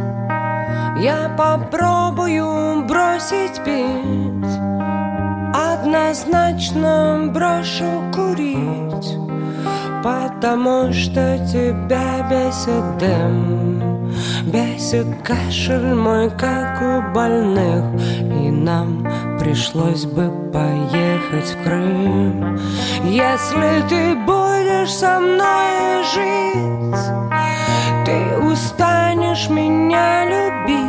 я 1.02 1.34
попробую 1.38 2.84
бросить 2.86 3.64
пить. 3.64 5.15
Однозначно 5.56 7.30
брошу 7.32 8.12
курить, 8.14 9.16
потому 10.04 10.92
что 10.92 11.38
тебя 11.50 12.28
бесит 12.28 12.98
дым. 12.98 13.66
Бесит 14.44 15.06
кашель 15.24 15.94
мой, 15.94 16.30
как 16.30 16.80
у 16.80 17.12
больных 17.12 17.84
И 18.20 18.50
нам 18.50 19.06
пришлось 19.40 20.04
бы 20.04 20.30
поехать 20.52 21.50
в 21.50 21.64
Крым 21.64 22.58
Если 23.04 23.88
ты 23.88 24.14
будешь 24.24 24.92
со 24.92 25.18
мной 25.18 26.04
жить 26.14 26.96
Ты 28.04 28.38
устанешь 28.38 29.48
меня 29.48 30.24
любить 30.26 30.85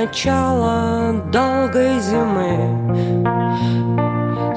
До 0.00 0.06
начала 0.06 1.12
долгой 1.30 2.00
зимы. 2.00 2.56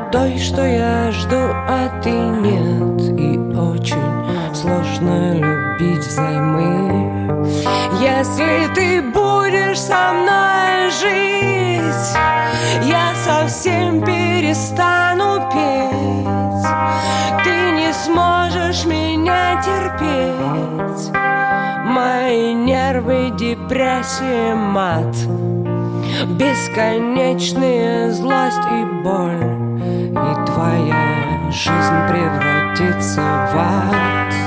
Той, 0.09 0.37
что 0.37 0.65
я 0.65 1.11
жду, 1.11 1.35
а 1.35 1.99
ты 2.01 2.11
нет. 2.11 3.19
И 3.19 3.37
очень 3.53 4.55
сложно 4.55 5.33
любить 5.33 6.07
взаймы. 6.07 7.45
Если 7.99 8.73
ты 8.73 9.01
будешь 9.01 9.81
со 9.81 10.13
мной 10.13 10.89
жить 10.91 12.17
Я 12.87 13.13
совсем 13.25 14.01
перестану 14.01 15.49
петь 15.51 15.92
депрессия, 23.63 24.55
мат. 24.55 25.15
Бесконечная 26.37 28.11
злость 28.11 28.59
и 28.71 29.03
боль 29.03 29.43
И 30.11 30.45
твоя 30.45 31.51
жизнь 31.51 31.99
превратится 32.07 33.21
в 33.21 33.57
ад 33.57 34.42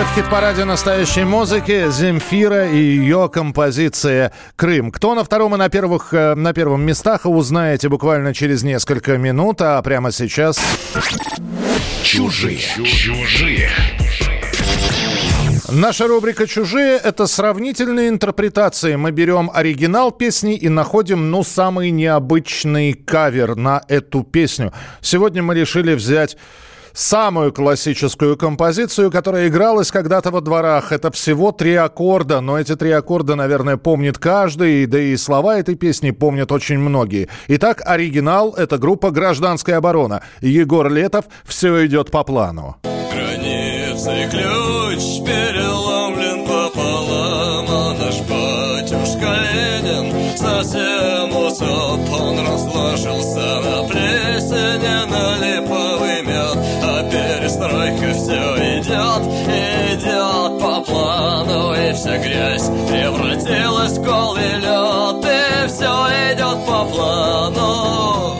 Третье 0.00 0.12
место 0.12 0.20
в 0.20 0.24
хит-параде 0.24 0.64
настоящей 0.64 1.24
музыки 1.24 1.90
Земфира 1.90 2.70
и 2.70 2.76
ее 2.76 3.28
композиция 3.30 4.32
«Крым». 4.56 4.92
Кто 4.92 5.14
на 5.14 5.24
втором 5.24 5.54
и 5.54 5.58
на, 5.58 5.68
первых, 5.68 6.14
э, 6.14 6.34
на 6.34 6.54
первом 6.54 6.82
местах, 6.82 7.26
узнаете 7.26 7.90
буквально 7.90 8.32
через 8.32 8.62
несколько 8.62 9.18
минут, 9.18 9.60
а 9.60 9.82
прямо 9.82 10.10
сейчас... 10.10 10.58
Чужие. 12.02 12.60
Чужие. 12.86 13.68
Наша 15.70 16.08
рубрика 16.08 16.46
«Чужие»— 16.46 16.98
это 17.04 17.26
сравнительные 17.26 18.08
интерпретации. 18.08 18.96
Мы 18.96 19.10
берем 19.10 19.50
оригинал 19.52 20.12
песни 20.12 20.56
и 20.56 20.70
находим, 20.70 21.30
ну, 21.30 21.44
самый 21.44 21.90
необычный 21.90 22.94
кавер 22.94 23.54
на 23.54 23.82
эту 23.88 24.22
песню. 24.22 24.72
Сегодня 25.02 25.42
мы 25.42 25.54
решили 25.54 25.94
взять 25.94 26.38
самую 26.92 27.52
классическую 27.52 28.36
композицию, 28.36 29.10
которая 29.10 29.48
игралась 29.48 29.90
когда-то 29.90 30.30
во 30.30 30.40
дворах. 30.40 30.92
Это 30.92 31.10
всего 31.10 31.52
три 31.52 31.74
аккорда, 31.74 32.40
но 32.40 32.58
эти 32.58 32.76
три 32.76 32.90
аккорда, 32.90 33.34
наверное, 33.34 33.76
помнит 33.76 34.18
каждый, 34.18 34.86
да 34.86 34.98
и 34.98 35.16
слова 35.16 35.58
этой 35.58 35.74
песни 35.74 36.10
помнят 36.10 36.52
очень 36.52 36.78
многие. 36.78 37.28
Итак, 37.48 37.82
оригинал— 37.84 38.54
это 38.56 38.78
группа 38.78 39.10
«Гражданская 39.10 39.76
оборона». 39.76 40.22
Егор 40.40 40.90
Летов 40.90 41.26
«Все 41.44 41.86
идет 41.86 42.10
по 42.10 42.24
плану». 42.24 42.76
Границы 43.12 44.28
ключ 44.30 45.26
переломлен 45.26 46.46
пополам, 46.46 47.66
а 47.68 47.94
наш 47.98 48.20
батюшка 48.20 49.36
Ленин 49.52 50.36
совсем 50.36 51.36
усоп. 51.36 52.09
Вся 62.00 62.16
грязь 62.16 62.66
превратилась 62.88 63.98
в 63.98 64.02
голый 64.02 64.54
лед, 64.54 65.22
и 65.22 65.68
все 65.68 66.08
идет 66.32 66.66
по 66.66 66.84
плану. 66.86 68.36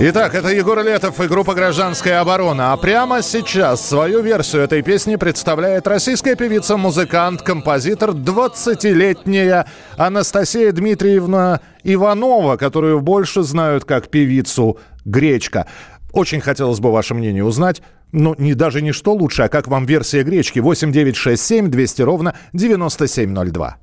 Итак, 0.00 0.34
это 0.34 0.48
Егор 0.48 0.82
Летов 0.82 1.20
и 1.20 1.28
группа 1.28 1.54
«Гражданская 1.54 2.20
оборона». 2.20 2.72
А 2.72 2.76
прямо 2.78 3.20
сейчас 3.20 3.86
свою 3.86 4.22
версию 4.22 4.62
этой 4.62 4.80
песни 4.80 5.16
представляет 5.16 5.86
российская 5.86 6.36
певица-музыкант, 6.36 7.42
композитор, 7.42 8.10
20-летняя 8.10 9.66
Анастасия 9.98 10.72
Дмитриевна 10.72 11.60
Иванова, 11.84 12.56
которую 12.56 13.00
больше 13.02 13.42
знают 13.42 13.84
как 13.84 14.08
певицу 14.08 14.78
«Гречка». 15.04 15.66
Очень 16.12 16.40
хотелось 16.40 16.80
бы 16.80 16.92
ваше 16.92 17.14
мнение 17.14 17.44
узнать. 17.44 17.82
Ну, 18.12 18.34
не 18.38 18.54
даже 18.54 18.82
не 18.82 18.92
что 18.92 19.14
лучше, 19.14 19.42
а 19.42 19.48
как 19.48 19.68
вам 19.68 19.86
версия 19.86 20.22
«Гречки» 20.22 20.58
8967 20.58 21.70
200 21.70 22.02
ровно 22.02 22.36
9702. 22.52 23.78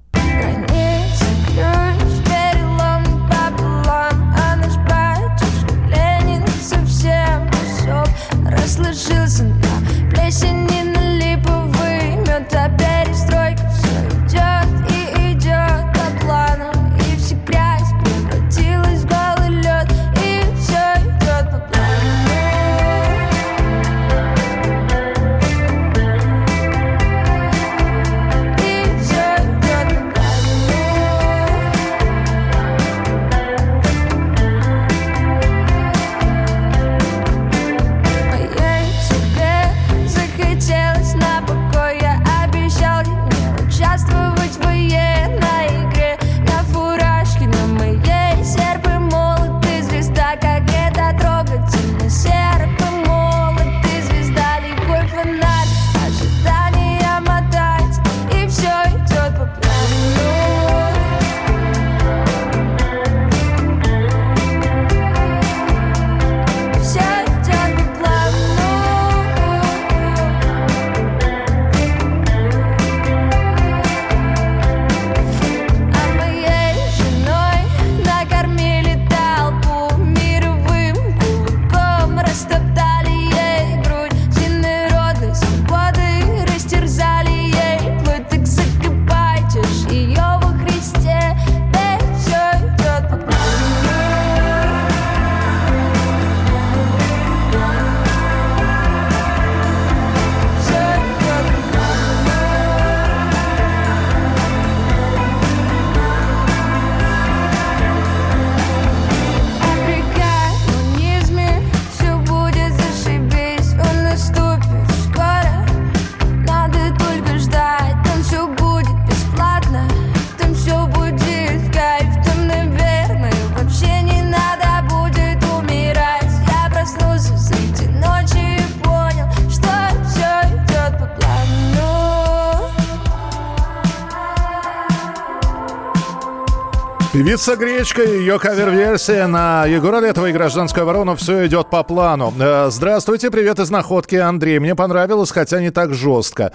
Певица 137.30 137.56
Гречка 137.56 138.02
ее 138.02 138.40
кавер-версия 138.40 139.28
на 139.28 139.68
Егора 139.68 140.00
Летова 140.00 140.26
и 140.26 140.32
Гражданскую 140.32 140.82
оборону 140.82 141.16
«Все 141.16 141.46
идет 141.46 141.70
по 141.70 141.84
плану». 141.84 142.34
Э, 142.40 142.70
Здравствуйте, 142.72 143.30
привет 143.30 143.60
из 143.60 143.70
Находки, 143.70 144.16
Андрей. 144.16 144.58
Мне 144.58 144.74
понравилось, 144.74 145.30
хотя 145.30 145.62
не 145.62 145.70
так 145.70 145.94
жестко. 145.94 146.54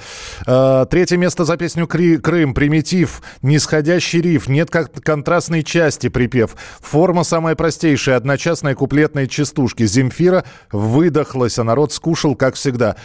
Э, 0.48 0.84
Третье 0.90 1.16
место 1.16 1.44
за 1.44 1.56
песню 1.56 1.86
«Кри- 1.86 2.16
«Крым», 2.16 2.54
«Примитив», 2.54 3.22
«Нисходящий 3.40 4.20
риф», 4.20 4.48
«Нет 4.48 4.68
как 4.68 4.90
контрастной 5.00 5.62
части» 5.62 6.08
припев. 6.08 6.56
Форма 6.80 7.22
самая 7.22 7.54
простейшая, 7.54 8.16
одночасная 8.16 8.74
куплетная 8.74 9.28
частушки. 9.28 9.86
Земфира 9.86 10.42
выдохлась, 10.72 11.56
а 11.56 11.62
народ 11.62 11.92
скушал, 11.92 12.34
как 12.34 12.56
всегда. 12.56 12.96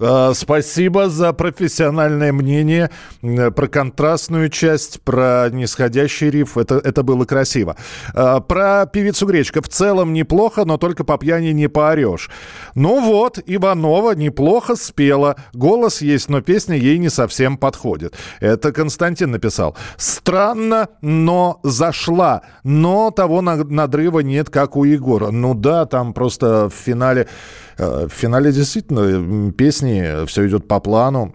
Э, 0.00 0.32
Спасибо 0.34 1.10
за 1.10 1.34
профессиональное 1.34 2.32
мнение 2.32 2.88
про 3.20 3.66
контрастную 3.66 4.48
часть, 4.48 5.02
про 5.02 5.50
нисходящий 5.52 6.30
риф. 6.30 6.56
Это, 6.56 6.76
это 6.76 7.02
было 7.02 7.17
красиво. 7.26 7.76
Э, 8.14 8.40
Про 8.46 8.86
певицу 8.86 9.26
Гречка. 9.26 9.62
В 9.62 9.68
целом 9.68 10.12
неплохо, 10.12 10.64
но 10.64 10.76
только 10.76 11.04
по 11.04 11.18
пьяни 11.18 11.48
не 11.52 11.68
поорешь. 11.68 12.30
Ну 12.74 13.00
вот, 13.00 13.38
Иванова 13.46 14.12
неплохо 14.12 14.76
спела. 14.76 15.36
Голос 15.52 16.02
есть, 16.02 16.28
но 16.28 16.40
песня 16.40 16.76
ей 16.76 16.98
не 16.98 17.08
совсем 17.10 17.56
подходит. 17.56 18.14
Это 18.40 18.72
Константин 18.72 19.30
написал. 19.30 19.76
Странно, 19.96 20.88
но 21.02 21.60
зашла. 21.62 22.42
Но 22.64 23.10
того 23.10 23.40
на- 23.42 23.64
надрыва 23.64 24.20
нет, 24.20 24.50
как 24.50 24.76
у 24.76 24.84
Егора. 24.84 25.30
Ну 25.30 25.54
да, 25.54 25.86
там 25.86 26.12
просто 26.12 26.68
в 26.68 26.74
финале... 26.74 27.28
э, 27.78 28.06
В 28.06 28.12
финале 28.12 28.52
действительно 28.52 29.52
песни 29.52 30.26
все 30.26 30.46
идет 30.46 30.68
по 30.68 30.80
плану. 30.80 31.34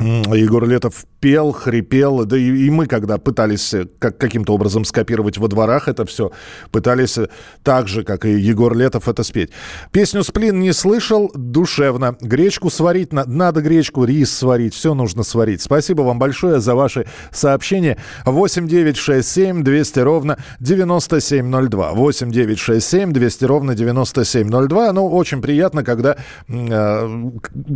Егор 0.00 0.66
Летов 0.66 1.04
пел, 1.24 1.52
хрипел, 1.52 2.26
да 2.26 2.36
и, 2.36 2.66
и 2.66 2.68
мы, 2.68 2.84
когда 2.86 3.16
пытались 3.16 3.72
э, 3.72 3.86
как, 3.98 4.18
каким-то 4.18 4.52
образом 4.52 4.84
скопировать 4.84 5.38
во 5.38 5.48
дворах 5.48 5.88
это 5.88 6.04
все, 6.04 6.32
пытались 6.70 7.16
э, 7.16 7.30
так 7.62 7.88
же, 7.88 8.04
как 8.04 8.26
и 8.26 8.32
Егор 8.32 8.76
Летов, 8.76 9.08
это 9.08 9.22
спеть. 9.22 9.48
Песню 9.90 10.22
«Сплин» 10.22 10.60
не 10.60 10.74
слышал, 10.74 11.32
душевно. 11.34 12.14
Гречку 12.20 12.68
сварить, 12.68 13.14
на- 13.14 13.24
надо 13.24 13.62
гречку, 13.62 14.04
рис 14.04 14.36
сварить, 14.36 14.74
все 14.74 14.92
нужно 14.92 15.22
сварить. 15.22 15.62
Спасибо 15.62 16.02
вам 16.02 16.18
большое 16.18 16.60
за 16.60 16.74
ваши 16.74 17.06
сообщения. 17.32 17.96
8 18.26 18.68
9 18.68 18.98
6 18.98 19.26
7 19.26 19.64
200 19.64 20.00
ровно 20.00 20.36
9702. 20.60 21.92
8 21.92 22.30
9 22.32 22.58
6 22.58 22.86
7 22.86 23.12
200 23.14 23.44
ровно 23.46 23.74
9702. 23.74 24.92
Ну, 24.92 25.08
очень 25.08 25.40
приятно, 25.40 25.84
когда 25.84 26.18
э, 26.48 27.30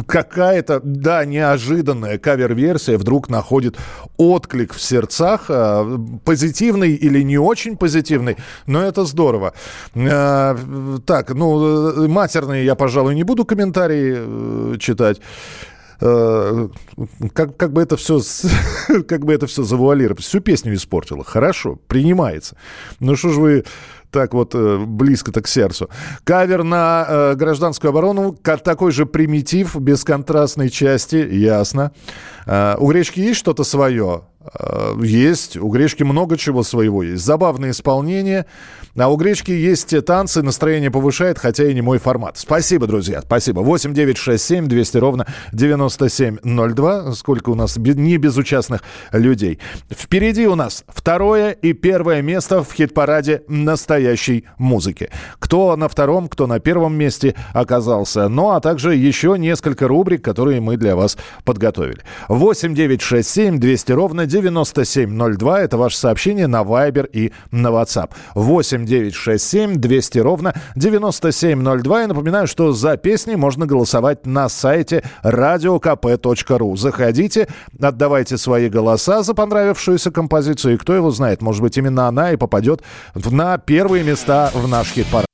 какая-то, 0.06 0.82
да, 0.84 1.24
неожиданная 1.24 2.18
кавер-версия 2.18 2.98
вдруг 2.98 3.30
находит 3.38 3.76
отклик 4.16 4.72
в 4.74 4.80
сердцах, 4.80 5.44
э, 5.48 5.98
позитивный 6.24 6.92
или 7.06 7.24
не 7.24 7.38
очень 7.38 7.76
позитивный, 7.76 8.36
но 8.66 8.78
это 8.82 9.04
здорово. 9.04 9.52
Э, 9.94 10.56
Так, 11.06 11.34
ну, 11.34 12.04
э, 12.04 12.08
матерные 12.08 12.64
я, 12.64 12.74
пожалуй, 12.74 13.14
не 13.14 13.24
буду 13.24 13.44
комментарии 13.44 14.78
читать. 14.78 15.20
Э, 16.00 16.68
Как, 17.32 17.56
как 17.56 17.72
бы 17.72 17.82
это 17.82 17.96
все 17.96 18.20
как 19.08 19.24
бы 19.24 19.32
это 19.32 19.46
все 19.46 19.62
завуалировать 19.62 20.22
всю 20.22 20.40
песню 20.40 20.74
испортила 20.74 21.24
хорошо 21.24 21.78
принимается 21.88 22.56
ну 23.00 23.16
что 23.16 23.30
ж 23.30 23.36
вы 23.36 23.64
так 24.10 24.32
вот 24.34 24.54
э, 24.54 24.78
близко-то 24.78 25.42
к 25.42 25.48
сердцу. 25.48 25.90
Кавер 26.24 26.64
на 26.64 27.06
э, 27.06 27.34
гражданскую 27.34 27.90
оборону, 27.90 28.32
такой 28.32 28.92
же 28.92 29.06
примитив, 29.06 29.76
без 29.76 30.04
контрастной 30.04 30.70
части, 30.70 31.16
ясно. 31.16 31.92
Э, 32.46 32.76
у 32.78 32.88
Гречки 32.88 33.20
есть 33.20 33.38
что-то 33.38 33.64
свое? 33.64 34.22
Э, 34.40 34.94
есть. 35.02 35.56
У 35.56 35.68
Гречки 35.68 36.04
много 36.04 36.36
чего 36.36 36.62
своего 36.62 37.02
есть. 37.02 37.22
Забавное 37.24 37.70
исполнение. 37.70 38.46
А 38.96 39.08
у 39.08 39.16
Гречки 39.16 39.50
есть 39.50 39.94
танцы, 40.04 40.42
настроение 40.42 40.90
повышает, 40.90 41.38
хотя 41.38 41.64
и 41.64 41.74
не 41.74 41.82
мой 41.82 41.98
формат. 41.98 42.38
Спасибо, 42.38 42.86
друзья, 42.86 43.22
спасибо. 43.22 43.60
8 43.60 43.94
9 43.94 44.16
6 44.16 44.44
7 44.44 44.66
200 44.66 44.96
ровно 44.98 45.26
9702. 45.52 47.12
Сколько 47.12 47.50
у 47.50 47.54
нас 47.54 47.76
не 47.76 48.16
безучастных 48.16 48.82
людей. 49.12 49.58
Впереди 49.90 50.46
у 50.46 50.54
нас 50.54 50.84
второе 50.88 51.52
и 51.52 51.72
первое 51.72 52.22
место 52.22 52.62
в 52.62 52.72
хит-параде 52.72 53.42
настоящей 53.48 54.44
музыки. 54.58 55.10
Кто 55.38 55.76
на 55.76 55.88
втором, 55.88 56.28
кто 56.28 56.46
на 56.46 56.60
первом 56.60 56.94
месте 56.96 57.34
оказался. 57.52 58.28
Ну, 58.28 58.50
а 58.50 58.60
также 58.60 58.94
еще 58.94 59.36
несколько 59.38 59.88
рубрик, 59.88 60.22
которые 60.22 60.60
мы 60.60 60.76
для 60.76 60.96
вас 60.96 61.16
подготовили. 61.44 62.02
8 62.28 62.74
9 62.74 63.00
6 63.00 63.28
7 63.28 63.58
200 63.58 63.92
ровно 63.92 64.26
9702. 64.26 65.60
Это 65.60 65.76
ваше 65.76 65.96
сообщение 65.96 66.46
на 66.46 66.62
Viber 66.62 67.08
и 67.10 67.32
на 67.50 67.68
WhatsApp. 67.68 68.10
8 68.34 68.77
9 68.84 69.14
6 69.14 69.44
7 69.44 69.74
200 69.76 70.18
ровно 70.18 70.54
9702. 70.76 72.04
И 72.04 72.06
напоминаю, 72.06 72.46
что 72.46 72.72
за 72.72 72.96
песни 72.96 73.34
можно 73.34 73.66
голосовать 73.66 74.26
на 74.26 74.48
сайте 74.48 75.02
radiokp.ru. 75.22 76.76
Заходите, 76.76 77.48
отдавайте 77.80 78.36
свои 78.36 78.68
голоса 78.68 79.22
за 79.22 79.34
понравившуюся 79.34 80.10
композицию. 80.10 80.74
И 80.74 80.78
кто 80.78 80.94
его 80.94 81.10
знает, 81.10 81.42
может 81.42 81.62
быть, 81.62 81.76
именно 81.76 82.08
она 82.08 82.32
и 82.32 82.36
попадет 82.36 82.82
на 83.14 83.58
первые 83.58 84.04
места 84.04 84.50
в 84.54 84.68
наш 84.68 84.92
хит-парад. 84.92 85.26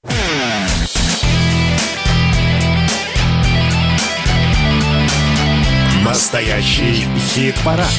Настоящий 6.04 7.06
хит-парад. 7.18 7.92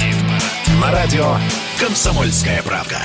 На 0.82 0.92
радио 0.92 1.36
«Комсомольская 1.80 2.64
правда». 2.64 2.98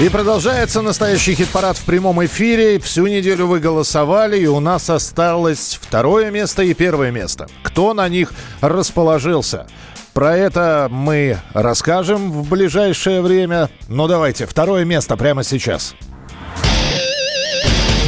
И 0.00 0.08
продолжается 0.08 0.80
настоящий 0.80 1.34
хит-парад 1.34 1.76
в 1.76 1.84
прямом 1.84 2.24
эфире. 2.24 2.78
Всю 2.78 3.06
неделю 3.06 3.46
вы 3.46 3.60
голосовали, 3.60 4.38
и 4.38 4.46
у 4.46 4.58
нас 4.58 4.88
осталось 4.88 5.78
второе 5.78 6.30
место 6.30 6.62
и 6.62 6.72
первое 6.72 7.10
место. 7.10 7.48
Кто 7.62 7.92
на 7.92 8.08
них 8.08 8.32
расположился? 8.62 9.66
Про 10.14 10.34
это 10.38 10.88
мы 10.90 11.36
расскажем 11.52 12.32
в 12.32 12.48
ближайшее 12.48 13.20
время. 13.20 13.68
Ну 13.88 14.08
давайте, 14.08 14.46
второе 14.46 14.86
место 14.86 15.18
прямо 15.18 15.44
сейчас. 15.44 15.94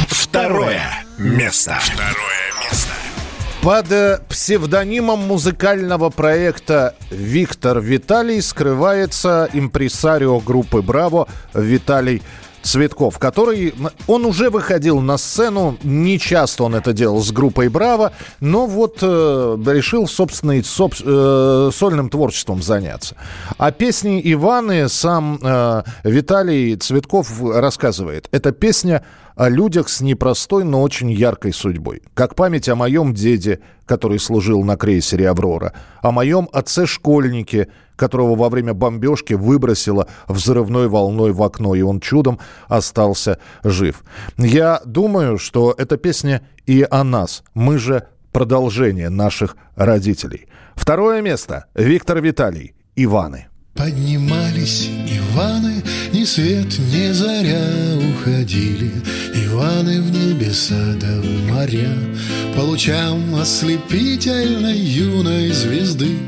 Второе 0.09 0.81
место. 1.19 1.77
Второе 1.79 2.07
место. 2.09 2.32
Под 3.63 3.89
э, 3.93 4.19
псевдонимом 4.27 5.19
музыкального 5.19 6.09
проекта 6.09 6.95
«Виктор 7.09 7.79
Виталий» 7.79 8.41
скрывается 8.41 9.47
импресарио 9.53 10.41
группы 10.41 10.81
«Браво» 10.81 11.29
Виталий 11.53 12.21
Цветков, 12.61 13.19
который, 13.19 13.73
он 14.07 14.25
уже 14.25 14.49
выходил 14.49 14.99
на 14.99 15.17
сцену, 15.17 15.77
не 15.81 16.19
часто 16.19 16.63
он 16.65 16.75
это 16.75 16.91
делал 16.91 17.21
с 17.21 17.31
группой 17.31 17.69
«Браво», 17.69 18.11
но 18.41 18.65
вот 18.65 18.97
э, 19.01 19.57
решил, 19.65 20.07
собственно, 20.09 20.57
и 20.57 20.61
соб- 20.61 21.01
э, 21.01 21.71
сольным 21.73 22.09
творчеством 22.09 22.61
заняться. 22.61 23.15
О 23.57 23.71
песне 23.71 24.19
Иваны 24.29 24.89
сам 24.89 25.39
э, 25.41 25.83
Виталий 26.03 26.75
Цветков 26.75 27.31
рассказывает. 27.41 28.27
Это 28.31 28.51
песня 28.51 29.05
о 29.35 29.49
людях 29.49 29.89
с 29.89 30.01
непростой, 30.01 30.63
но 30.63 30.81
очень 30.81 31.11
яркой 31.11 31.53
судьбой. 31.53 32.01
Как 32.13 32.35
память 32.35 32.69
о 32.69 32.75
моем 32.75 33.13
деде, 33.13 33.59
который 33.85 34.19
служил 34.19 34.63
на 34.63 34.77
крейсере 34.77 35.29
«Аврора», 35.29 35.73
о 36.01 36.11
моем 36.11 36.49
отце-школьнике, 36.51 37.69
которого 37.95 38.35
во 38.35 38.49
время 38.49 38.73
бомбежки 38.73 39.33
выбросило 39.33 40.07
взрывной 40.27 40.87
волной 40.87 41.31
в 41.31 41.41
окно, 41.43 41.75
и 41.75 41.81
он 41.81 41.99
чудом 41.99 42.39
остался 42.67 43.39
жив. 43.63 44.03
Я 44.37 44.81
думаю, 44.85 45.37
что 45.37 45.73
эта 45.77 45.97
песня 45.97 46.41
и 46.65 46.85
о 46.89 47.03
нас. 47.03 47.43
Мы 47.53 47.77
же 47.77 48.07
продолжение 48.31 49.09
наших 49.09 49.55
родителей. 49.75 50.47
Второе 50.75 51.21
место. 51.21 51.65
Виктор 51.75 52.21
Виталий. 52.21 52.75
Иваны. 52.95 53.47
Поднимались 53.75 54.87
Иваны, 55.33 55.81
ни 56.11 56.25
свет, 56.25 56.77
ни 56.91 57.11
заря 57.11 57.97
уходили. 57.97 58.91
Иваны 59.33 59.99
в 59.99 60.11
небеса 60.11 60.93
да 61.01 61.07
в 61.07 61.51
моря. 61.51 61.91
По 62.55 62.59
лучам 62.61 63.33
ослепительной 63.33 64.77
юной 64.77 65.49
звезды. 65.49 66.19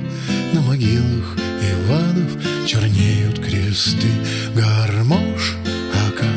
На 0.54 0.62
могилах 0.62 1.38
Иванов 1.62 2.36
чернеют 2.66 3.38
кресты. 3.38 4.10
Гармош, 4.56 5.56
ака, 6.08 6.32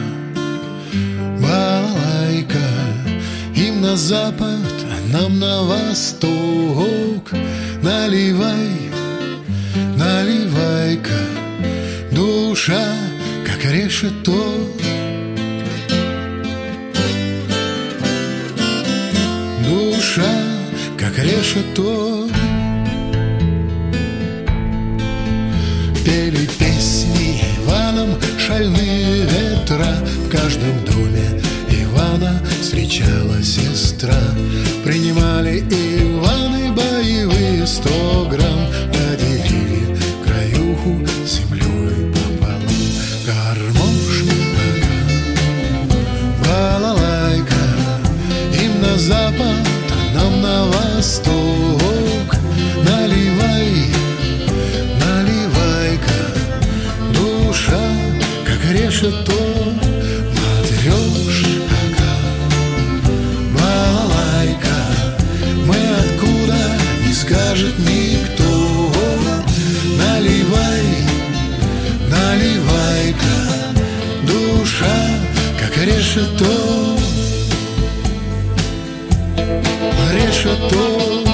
балалайка 1.40 2.68
Им 3.56 3.80
на 3.80 3.96
запад, 3.96 4.60
а 4.92 5.10
нам 5.10 5.38
на 5.38 5.62
восток. 5.62 7.32
Наливай 7.82 8.88
Наливай-ка, 9.96 10.47
душа, 12.68 12.94
как 13.46 13.64
решето 13.64 14.68
Душа, 19.68 20.34
как 20.96 21.18
решето 21.18 22.28
Пели 26.04 26.48
песни 26.58 27.42
Иваном 27.58 28.18
шальные 28.38 29.26
ветра. 29.26 30.04
В 30.26 30.30
каждом 30.30 30.84
доме 30.84 31.40
Ивана 31.70 32.42
встречала 32.60 33.42
сестра. 33.42 34.20
Принимали 34.84 35.60
Иваны 35.60 36.72
боевые 36.72 37.66
сто 37.66 38.26
грамм 38.30 38.66
восток 51.08 52.36
Наливай, 52.84 53.86
наливай-ка 55.00 56.20
Душа, 57.14 57.80
как 58.44 58.60
решето 58.70 59.32
Матрешка, 60.36 62.10
балалайка 63.54 64.78
Мы 65.66 65.76
откуда, 66.02 66.60
не 67.06 67.14
скажет 67.14 67.78
никто. 67.78 68.92
Наливай, 69.96 70.84
наливай-ка 72.10 73.36
Душа, 74.26 74.96
как 75.58 75.74
решето 75.78 76.57
Решето 80.48 81.24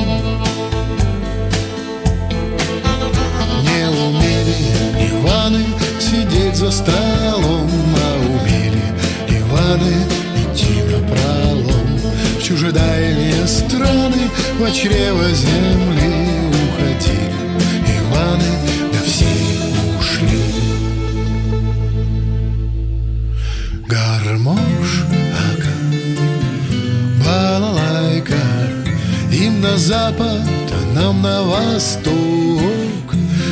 Не 3.62 3.88
умели 3.88 4.56
Иваны 5.08 5.64
сидеть 6.00 6.56
за 6.56 6.70
столом 6.70 7.70
А 7.96 8.16
умели 8.26 8.82
Иваны 9.28 9.94
идти 10.36 10.82
на 10.90 10.98
пролом. 11.06 11.98
В 12.38 12.42
чужедальние 12.42 13.46
страны 13.46 14.30
В 14.58 14.72
чрево 14.72 15.28
земли 15.30 16.13
на 29.74 29.78
запад, 29.78 30.40
а 30.72 30.94
нам 30.94 31.22
на 31.22 31.42
восток. 31.42 33.06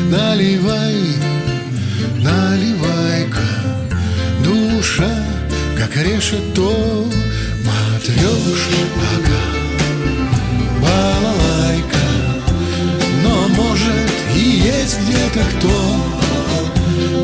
Наливай, 0.08 1.16
наливай-ка 2.16 3.48
Душа, 4.44 5.14
как 5.76 5.96
решето 5.96 7.08
Матрешка, 7.66 9.40
балалайка 10.80 12.06
Но 13.24 13.48
может 13.48 14.12
и 14.36 14.44
есть 14.74 14.98
где-то 15.00 15.44
кто. 15.50 15.76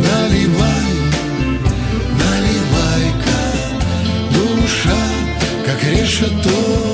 Наливай, 0.07 0.91
наливай-ка 2.21 3.41
Душа, 4.35 5.01
как 5.67 5.85
решето 5.85 6.88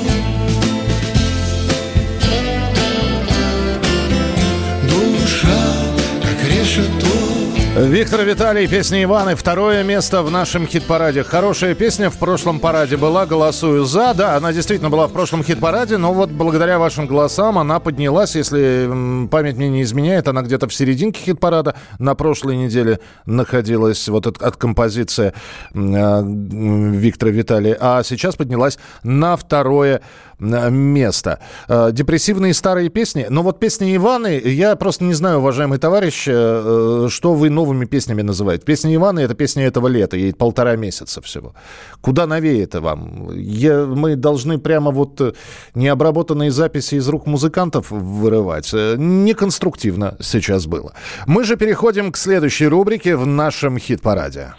Виктор 7.77 8.21
Виталий, 8.23 8.67
песня 8.69 9.03
Иваны. 9.03 9.35
Второе 9.35 9.83
место 9.83 10.23
в 10.23 10.31
нашем 10.31 10.65
хит-параде. 10.65 11.23
Хорошая 11.23 11.75
песня 11.75 12.09
в 12.09 12.17
прошлом 12.17 12.61
параде 12.61 12.95
была. 12.95 13.25
Голосую 13.25 13.83
за. 13.83 14.13
Да, 14.13 14.37
она 14.37 14.53
действительно 14.53 14.89
была 14.89 15.07
в 15.07 15.11
прошлом 15.11 15.43
хит-параде, 15.43 15.97
но 15.97 16.13
вот 16.13 16.29
благодаря 16.29 16.79
вашим 16.79 17.05
голосам 17.05 17.59
она 17.59 17.81
поднялась. 17.81 18.37
Если 18.37 19.27
память 19.29 19.57
мне 19.57 19.67
не 19.67 19.81
изменяет, 19.81 20.29
она 20.29 20.41
где-то 20.41 20.69
в 20.69 20.73
серединке 20.73 21.19
хит-парада 21.21 21.75
на 21.99 22.15
прошлой 22.15 22.55
неделе 22.55 23.01
находилась. 23.25 24.07
Вот 24.07 24.25
от, 24.25 24.41
от 24.41 24.55
композиции 24.55 25.33
э, 25.73 26.23
Виктора 26.23 27.31
Виталия. 27.31 27.77
А 27.77 28.03
сейчас 28.03 28.37
поднялась 28.37 28.79
на 29.03 29.35
второе 29.35 29.99
место. 30.39 31.39
Э, 31.67 31.89
Депрессивные 31.91 32.53
старые 32.53 32.89
песни. 32.89 33.27
Но 33.29 33.43
вот 33.43 33.59
песни 33.59 33.95
Иваны, 33.95 34.41
я 34.43 34.75
просто 34.75 35.03
не 35.03 35.13
знаю, 35.13 35.39
уважаемый 35.39 35.79
товарищ, 35.79 36.25
э, 36.27 37.07
что 37.09 37.33
вы 37.33 37.49
новыми 37.49 37.85
песнями 37.85 38.21
называете. 38.21 38.65
Песня 38.65 38.95
Иваны– 38.95 39.19
это 39.21 39.33
песня 39.35 39.65
этого 39.65 39.87
лета, 39.87 40.17
ей 40.17 40.33
полтора 40.33 40.75
месяца 40.75 41.21
всего. 41.21 41.53
Куда 42.01 42.27
новее 42.27 42.63
это 42.63 42.81
вам? 42.81 43.31
Я, 43.35 43.85
мы 43.85 44.15
должны 44.15 44.57
прямо 44.57 44.91
вот 44.91 45.21
э, 45.21 45.33
необработанные 45.75 46.51
записи 46.51 46.95
из 46.95 47.07
рук 47.07 47.25
музыкантов 47.27 47.91
вырывать. 47.91 48.73
Э, 48.73 48.95
Неконструктивно 48.97 50.17
сейчас 50.19 50.65
было. 50.65 50.93
Мы 51.27 51.43
же 51.43 51.55
переходим 51.55 52.11
к 52.11 52.17
следующей 52.17 52.67
рубрике 52.67 53.15
в 53.15 53.25
нашем 53.25 53.77
хит-параде. 53.77 54.53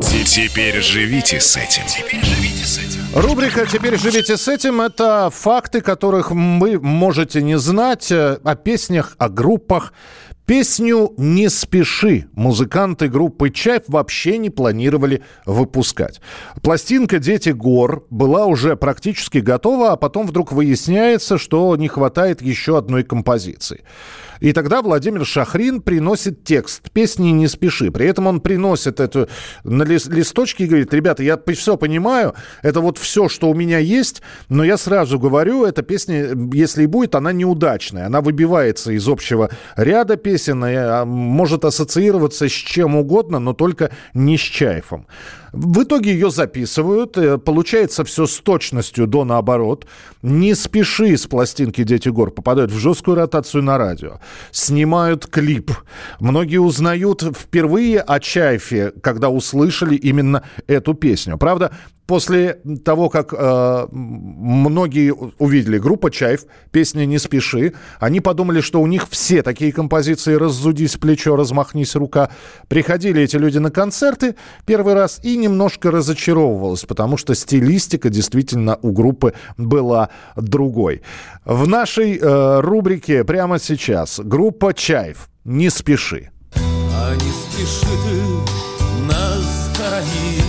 Теперь 0.00 0.80
живите 0.80 1.40
с 1.40 1.56
этим. 1.56 1.82
Рубрика 3.14 3.66
«Теперь 3.66 3.98
живите 3.98 4.36
с 4.36 4.46
этим»— 4.46 4.80
это 4.82 5.28
факты, 5.30 5.80
которых 5.80 6.30
вы 6.30 6.78
можете 6.78 7.42
не 7.42 7.58
знать 7.58 8.12
э, 8.12 8.38
о 8.44 8.54
песнях, 8.54 9.16
о 9.18 9.28
группах. 9.28 9.92
Песню 10.46 11.12
«Не 11.16 11.50
спеши» 11.50 12.26
музыканты 12.32 13.08
группы 13.08 13.50
«Чайф» 13.50 13.82
вообще 13.88 14.38
не 14.38 14.50
планировали 14.50 15.22
выпускать. 15.46 16.20
Пластинка 16.62 17.18
«Дети 17.18 17.50
гор» 17.50 18.06
была 18.08 18.46
уже 18.46 18.76
практически 18.76 19.38
готова, 19.38 19.92
а 19.92 19.96
потом 19.96 20.26
вдруг 20.26 20.52
выясняется, 20.52 21.38
что 21.38 21.74
не 21.76 21.88
хватает 21.88 22.40
еще 22.40 22.78
одной 22.78 23.02
композиции. 23.02 23.82
И 24.40 24.52
тогда 24.52 24.82
Владимир 24.82 25.24
Шахрин 25.24 25.80
приносит 25.80 26.44
текст 26.44 26.90
песни 26.90 27.28
«Не 27.30 27.48
спеши». 27.48 27.90
При 27.90 28.06
этом 28.06 28.26
он 28.26 28.40
приносит 28.40 29.00
эту 29.00 29.28
на 29.64 29.82
лис- 29.82 30.08
листочке 30.08 30.64
и 30.64 30.66
говорит, 30.66 30.92
ребята, 30.94 31.22
я 31.22 31.38
все 31.54 31.76
понимаю, 31.76 32.34
это 32.62 32.80
вот 32.80 32.98
все, 32.98 33.28
что 33.28 33.50
у 33.50 33.54
меня 33.54 33.78
есть, 33.78 34.22
но 34.48 34.64
я 34.64 34.76
сразу 34.76 35.18
говорю, 35.18 35.64
эта 35.64 35.82
песня, 35.82 36.34
если 36.52 36.84
и 36.84 36.86
будет, 36.86 37.14
она 37.14 37.32
неудачная. 37.32 38.06
Она 38.06 38.20
выбивается 38.20 38.92
из 38.92 39.08
общего 39.08 39.50
ряда 39.76 40.16
песен, 40.16 40.64
и, 40.64 40.74
а, 40.74 41.04
может 41.04 41.64
ассоциироваться 41.64 42.48
с 42.48 42.52
чем 42.52 42.96
угодно, 42.96 43.38
но 43.38 43.52
только 43.52 43.90
не 44.14 44.36
с 44.36 44.40
Чайфом. 44.40 45.06
В 45.52 45.82
итоге 45.82 46.12
ее 46.12 46.30
записывают, 46.30 47.16
э, 47.16 47.38
получается 47.38 48.04
все 48.04 48.26
с 48.26 48.38
точностью 48.40 49.06
до 49.06 49.24
наоборот. 49.24 49.86
Не 50.22 50.54
спеши 50.54 51.16
с 51.16 51.26
пластинки 51.26 51.84
«Дети 51.84 52.08
гор» 52.08 52.30
попадают 52.30 52.70
в 52.70 52.78
жесткую 52.78 53.16
ротацию 53.16 53.62
на 53.62 53.78
радио. 53.78 54.20
Снимают 54.50 55.26
клип. 55.26 55.70
Многие 56.20 56.58
узнают 56.58 57.22
впервые 57.22 58.00
о 58.00 58.20
Чайфе, 58.20 58.92
когда 59.02 59.30
услышали 59.30 59.94
именно 59.94 60.42
эту 60.66 60.94
песню. 60.94 61.38
Правда, 61.38 61.72
после 62.08 62.54
того, 62.86 63.10
как 63.10 63.34
э, 63.34 63.86
многие 63.92 65.12
увидели 65.12 65.78
группа 65.78 66.10
Чайф, 66.10 66.46
песня 66.72 67.04
«Не 67.04 67.18
спеши», 67.18 67.74
они 68.00 68.20
подумали, 68.20 68.62
что 68.62 68.80
у 68.80 68.86
них 68.86 69.06
все 69.10 69.42
такие 69.42 69.72
композиции 69.72 70.34
«Раззудись 70.34 70.96
плечо, 70.96 71.36
размахнись 71.36 71.94
рука». 71.94 72.30
Приходили 72.68 73.22
эти 73.22 73.36
люди 73.36 73.58
на 73.58 73.70
концерты 73.70 74.36
первый 74.64 74.94
раз 74.94 75.20
и 75.22 75.36
немножко 75.36 75.90
разочаровывалась, 75.90 76.86
потому 76.86 77.18
что 77.18 77.34
стилистика 77.34 78.08
действительно 78.08 78.78
у 78.80 78.92
группы 78.92 79.34
была 79.58 80.08
другой. 80.34 81.02
В 81.44 81.68
нашей 81.68 82.16
э, 82.16 82.60
рубрике 82.60 83.22
прямо 83.22 83.58
сейчас 83.58 84.18
группа 84.18 84.72
Чайф 84.72 85.28
«Не 85.44 85.68
спеши». 85.68 86.30
А 86.54 87.14
не 87.14 87.20
спеши 87.20 87.84
ты 87.84 89.04
нас 89.12 89.70
хоронить 89.76 90.47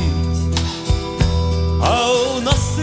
А 1.82 2.12
у 2.36 2.42
нас 2.42 2.76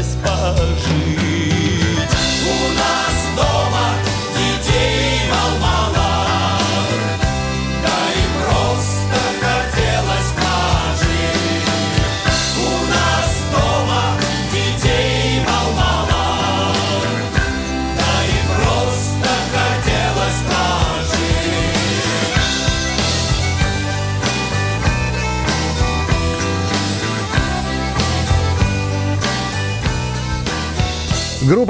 хотелось 0.00 0.16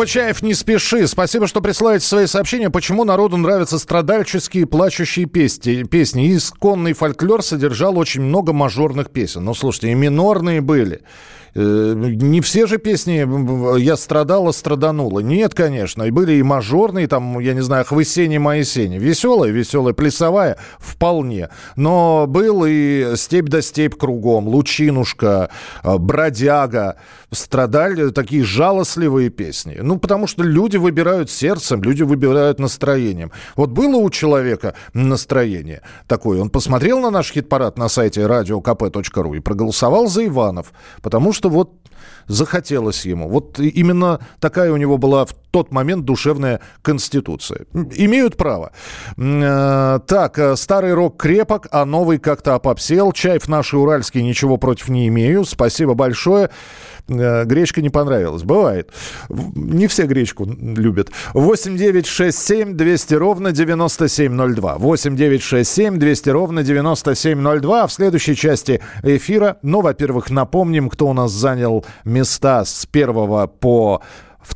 Группа 0.02 0.14
Чаев 0.14 0.42
«Не 0.42 0.56
спеши». 0.56 1.06
Спасибо, 1.06 1.46
что 1.46 1.62
присылаете 1.62 2.08
свои 2.08 2.26
сообщения. 2.26 2.72
Почему 2.72 3.04
народу 3.04 3.38
нравятся 3.38 3.78
страдальческие 3.78 4.66
плачущие 4.66 5.28
песни? 5.28 5.84
песни? 5.84 6.36
Исконный 6.36 6.94
фольклор 6.94 7.44
содержал 7.44 8.00
очень 8.00 8.22
много 8.22 8.52
мажорных 8.52 9.12
песен. 9.12 9.46
Ну, 9.46 9.54
слушайте, 9.54 9.92
и 9.92 9.94
минорные 9.94 10.60
были. 10.60 11.02
Э, 11.54 11.94
Не 11.96 12.42
все 12.42 12.66
же 12.66 12.78
песни 12.80 13.78
«Я 13.80 13.96
страдала, 13.96 14.52
страданула». 14.52 15.20
Нет, 15.20 15.54
конечно. 15.54 16.04
И 16.04 16.12
были 16.12 16.34
и 16.34 16.44
мажорные, 16.44 17.08
там, 17.08 17.40
я 17.40 17.54
не 17.54 17.62
знаю, 17.62 17.86
«Хвысени, 17.86 18.40
мои 18.40 18.64
сени». 18.64 18.98
Веселая, 18.98 19.52
веселая, 19.52 19.94
плясовая 19.94 20.58
вполне. 20.80 21.50
Но 21.76 22.26
был 22.28 22.66
и 22.68 23.14
«Степь 23.18 23.50
да 23.50 23.62
степь 23.62 23.96
кругом», 23.96 24.48
«Лучинушка», 24.48 25.52
э, 25.84 25.98
«Бродяга». 25.98 26.96
Страдали 27.32 28.10
такие 28.10 28.44
жалостливые 28.44 29.30
песни. 29.30 29.78
Ну, 29.82 29.98
потому 29.98 30.28
что 30.28 30.44
люди 30.44 30.78
выбирают 30.78 31.32
сердцем, 31.32 31.82
люди 31.82 32.04
выбирают 32.04 32.60
настроением. 32.60 33.32
Вот 33.56 33.70
было 33.70 33.96
у 33.98 34.10
человека 34.10 34.76
настроение 34.94 35.82
такое. 36.08 36.42
Он 36.42 36.50
посмотрел 36.50 37.00
на 37.00 37.10
наш 37.10 37.32
хит-парад 37.32 37.78
на 37.78 37.88
сайте 37.90 38.22
radiokp.ru 38.22 39.38
и 39.38 39.40
проголосовал 39.40 40.08
за 40.08 40.26
Иванов. 40.26 40.74
Потому 41.02 41.32
что 41.32 41.50
вот 41.50 41.72
захотелось 42.28 43.06
ему. 43.06 43.30
Вот 43.30 43.60
именно 43.60 44.20
такая 44.40 44.72
у 44.72 44.78
него 44.78 44.98
была 44.98 45.26
в 45.26 45.34
тот 45.52 45.72
момент 45.72 46.06
душевная 46.06 46.62
конституция. 46.82 47.66
Имеют 47.74 48.38
право. 48.38 48.72
Э, 49.18 50.00
Так, 50.08 50.40
э, 50.40 50.56
старый 50.56 50.94
рок 50.94 51.18
крепок, 51.18 51.68
а 51.72 51.86
новый 51.86 52.20
как-то 52.20 52.56
опопсел. 52.56 53.12
Чаев 53.12 53.48
наши 53.48 53.78
уральские 53.78 54.24
ничего 54.24 54.58
против 54.58 54.90
не 54.90 55.08
имею. 55.08 55.44
Спасибо 55.46 55.94
большое. 55.94 56.50
Э, 57.12 57.46
Гречка 57.46 57.82
не 57.82 57.90
понравилась. 57.90 58.44
Бывает. 58.44 58.92
Не 59.30 59.88
все 59.88 60.06
гречку 60.06 60.46
любят. 60.46 61.10
8 61.34 61.78
9 61.78 62.06
6 62.06 62.38
7 62.38 62.78
200 62.78 63.14
ровно 63.16 63.52
9702. 63.52 64.78
8 64.78 65.16
9 65.16 65.42
6 65.42 65.70
7 65.70 65.98
200 65.98 66.30
ровно 66.30 66.64
9702. 66.64 67.84
А 67.84 67.88
в 67.88 67.94
следующей 67.94 68.36
части 68.36 68.82
эфира, 69.04 69.58
ну, 69.62 69.82
во-первых, 69.82 70.30
напомним, 70.30 70.90
кто 70.90 71.08
у 71.08 71.14
нас 71.14 71.32
занял 71.32 71.86
места 72.06 72.64
с 72.66 72.86
первого 72.86 73.48
по 73.48 74.02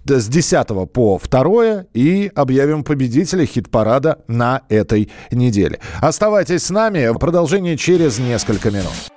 с 0.08 0.28
10 0.28 0.92
по 0.92 1.20
2 1.20 1.86
и 1.94 2.32
объявим 2.34 2.84
победителя 2.84 3.46
хит-парада 3.46 4.20
на 4.28 4.64
этой 4.70 5.12
неделе. 5.32 5.80
Оставайтесь 6.02 6.64
с 6.64 6.70
нами. 6.72 7.16
Продолжение 7.18 7.78
через 7.78 8.18
несколько 8.20 8.72
минут. 8.72 9.15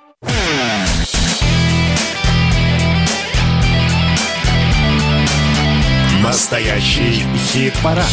Настоящий 6.39 7.25
хит-парад. 7.35 8.05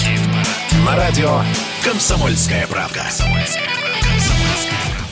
На 0.85 0.97
радио 0.97 1.43
«Комсомольская 1.85 2.67
правда». 2.67 3.05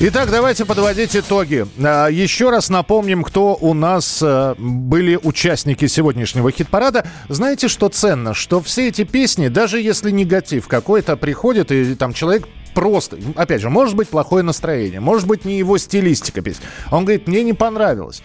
Итак, 0.01 0.33
давайте 0.33 0.65
подводить 0.65 1.15
итоги. 1.15 1.65
А, 1.81 2.09
Еще 2.09 2.51
раз 2.51 2.71
напомним, 2.71 3.23
кто 3.23 3.55
у 3.55 3.73
нас 3.73 4.21
э, 4.21 4.57
были 4.59 5.17
участники 5.23 5.87
сегодняшнего 5.87 6.51
хит-парада. 6.51 7.07
Знаете, 7.29 7.69
что 7.69 7.89
ценно? 7.89 8.35
Что 8.35 8.61
все 8.61 8.89
эти 8.89 9.05
песни, 9.05 9.47
даже 9.47 9.81
если 9.81 10.11
негатив 10.11 10.67
какой-то 10.67 11.17
приходит, 11.17 11.71
и 11.71 11.95
там 11.95 12.15
человек 12.15 12.49
просто, 12.75 13.17
опять 13.37 13.61
же, 13.61 13.71
может 13.71 13.95
быть 13.95 14.09
плохое 14.09 14.43
настроение, 14.43 14.99
может 14.99 15.29
быть 15.29 15.45
не 15.45 15.57
его 15.57 15.79
стилистика 15.79 16.43
песни. 16.43 16.65
Он 16.91 17.05
говорит, 17.05 17.29
мне 17.29 17.45
не 17.45 17.53
понравилось. 17.53 18.25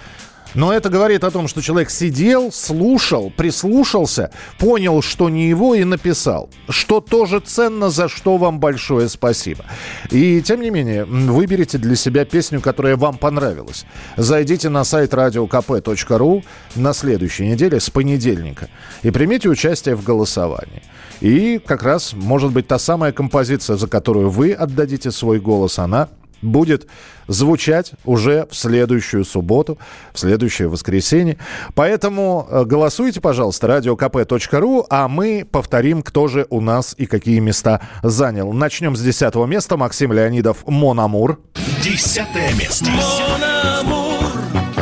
Но 0.55 0.73
это 0.73 0.89
говорит 0.89 1.23
о 1.23 1.31
том, 1.31 1.47
что 1.47 1.61
человек 1.61 1.89
сидел, 1.89 2.51
слушал, 2.51 3.31
прислушался, 3.35 4.31
понял, 4.57 5.01
что 5.01 5.30
не 5.30 5.47
его 5.47 5.76
и 5.76 5.84
написал. 5.84 6.49
Что 6.67 7.01
тоже 7.01 7.39
ценно, 7.39 7.89
за 7.89 8.09
что 8.09 8.38
вам 8.38 8.59
большое 8.59 9.09
спасибо. 9.09 9.65
И 10.09 10.41
тем 10.41 10.61
не 10.61 10.69
менее, 10.69 11.05
выберите 11.05 11.77
для 11.77 11.95
себя 11.95 12.26
песню, 12.26 12.61
которая 12.61 12.95
вам 12.95 13.17
понравилась. 13.17 13.85
Зайдите 14.17 14.69
на 14.69 14.84
сайт 14.84 15.13
radiokp.ru 15.13 16.43
на 16.76 16.93
следующей 16.93 17.47
неделе 17.47 17.80
с 17.80 17.89
понедельника 17.89 18.69
и 19.03 19.11
примите 19.11 19.49
участие 19.49 19.95
в 19.95 20.03
голосовании. 20.03 20.81
И 21.21 21.59
как 21.59 21.84
раз, 21.84 22.13
может 22.13 22.51
быть, 22.51 22.67
та 22.67 22.80
самая 22.80 23.11
композиция, 23.11 23.76
за 23.76 23.88
которую 23.88 24.30
вы 24.30 24.53
отдадите 24.53 25.11
свой 25.11 25.39
голос, 25.39 25.77
она 25.80 26.07
будет 26.41 26.88
звучать 27.28 27.91
уже 28.06 28.48
в 28.49 28.56
следующую 28.56 29.24
субботу, 29.24 29.78
в 30.14 30.20
следующее 30.20 30.68
воскресенье. 30.68 31.38
Поэтому 31.76 32.48
э, 32.49 32.64
голосуйте, 32.66 33.22
пожалуйста, 33.22 33.68
radiokp.ru, 33.68 34.86
а 34.90 35.07
мы 35.07 35.48
повторим, 35.49 36.02
кто 36.02 36.28
же 36.28 36.48
у 36.49 36.60
нас 36.60 36.95
и 36.98 37.06
какие 37.06 37.40
места 37.40 37.82
занял. 38.03 38.52
Начнем 38.52 38.95
с 38.95 39.02
10 39.02 39.36
места. 39.48 39.78
Максим 39.78 40.11
Леонидов 40.11 40.68
«Монамур». 40.68 41.40
Десятое 41.84 42.53
место. 42.56 42.90
Мон 42.90 43.44
амур, 43.44 44.24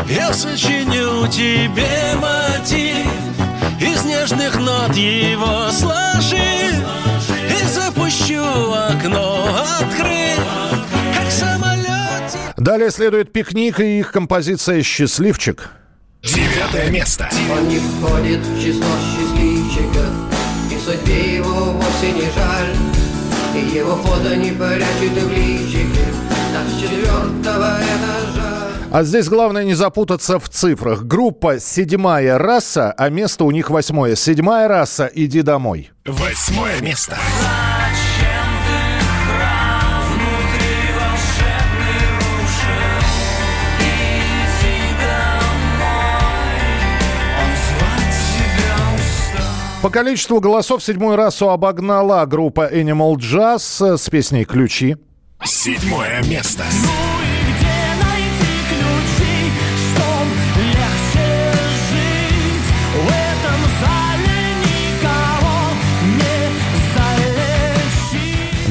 я 0.10 0.34
сочиню 0.34 1.28
тебе 1.28 2.16
мотив 2.16 3.08
Из 3.80 4.06
нежных 4.06 4.58
нот 4.60 4.96
его 4.96 5.70
сложи 5.72 6.72
И 7.50 7.68
запущу 7.68 8.44
окно 8.72 9.48
самолет 9.88 10.67
Далее 12.58 12.90
следует 12.90 13.32
«Пикник» 13.32 13.80
и 13.80 14.00
их 14.00 14.12
композиция 14.12 14.82
«Счастливчик». 14.82 15.70
Девятое 16.24 16.90
место. 16.90 17.30
Он 17.52 17.68
не 17.68 17.78
входит 17.78 18.40
в 18.40 18.60
число 18.60 18.84
счастливчиков 19.14 20.10
И 20.72 20.80
судьбе 20.80 21.36
его 21.36 21.72
вовсе 21.74 22.12
не 22.12 22.22
жаль 22.32 22.76
И 23.56 23.78
его 23.78 23.96
фото 23.98 24.36
не 24.36 24.50
прячет 24.50 25.24
в 25.24 25.32
личике 25.32 26.06
Так 26.52 26.68
с 26.68 26.82
четвертого 26.82 27.78
этажа 27.78 28.68
А 28.92 29.04
здесь 29.04 29.30
главное 29.30 29.64
не 29.64 29.76
запутаться 29.76 30.40
в 30.40 30.50
цифрах. 30.50 31.04
Группа 31.04 31.60
«Седьмая 31.60 32.40
раса», 32.40 32.92
а 32.98 33.10
место 33.10 33.44
у 33.44 33.52
них 33.52 33.70
восьмое. 33.70 34.16
«Седьмая 34.16 34.68
раса, 34.68 35.10
иди 35.14 35.44
домой». 35.44 35.92
Восьмое 36.06 36.82
место. 36.82 37.18
По 49.88 49.92
количеству 49.92 50.42
голосов 50.42 50.84
седьмую 50.84 51.16
расу 51.16 51.50
обогнала 51.50 52.26
группа 52.26 52.70
Animal 52.70 53.16
Jazz 53.16 53.96
с 53.96 54.10
песней 54.10 54.44
«Ключи». 54.44 54.98
Седьмое 55.46 56.22
место. 56.24 56.66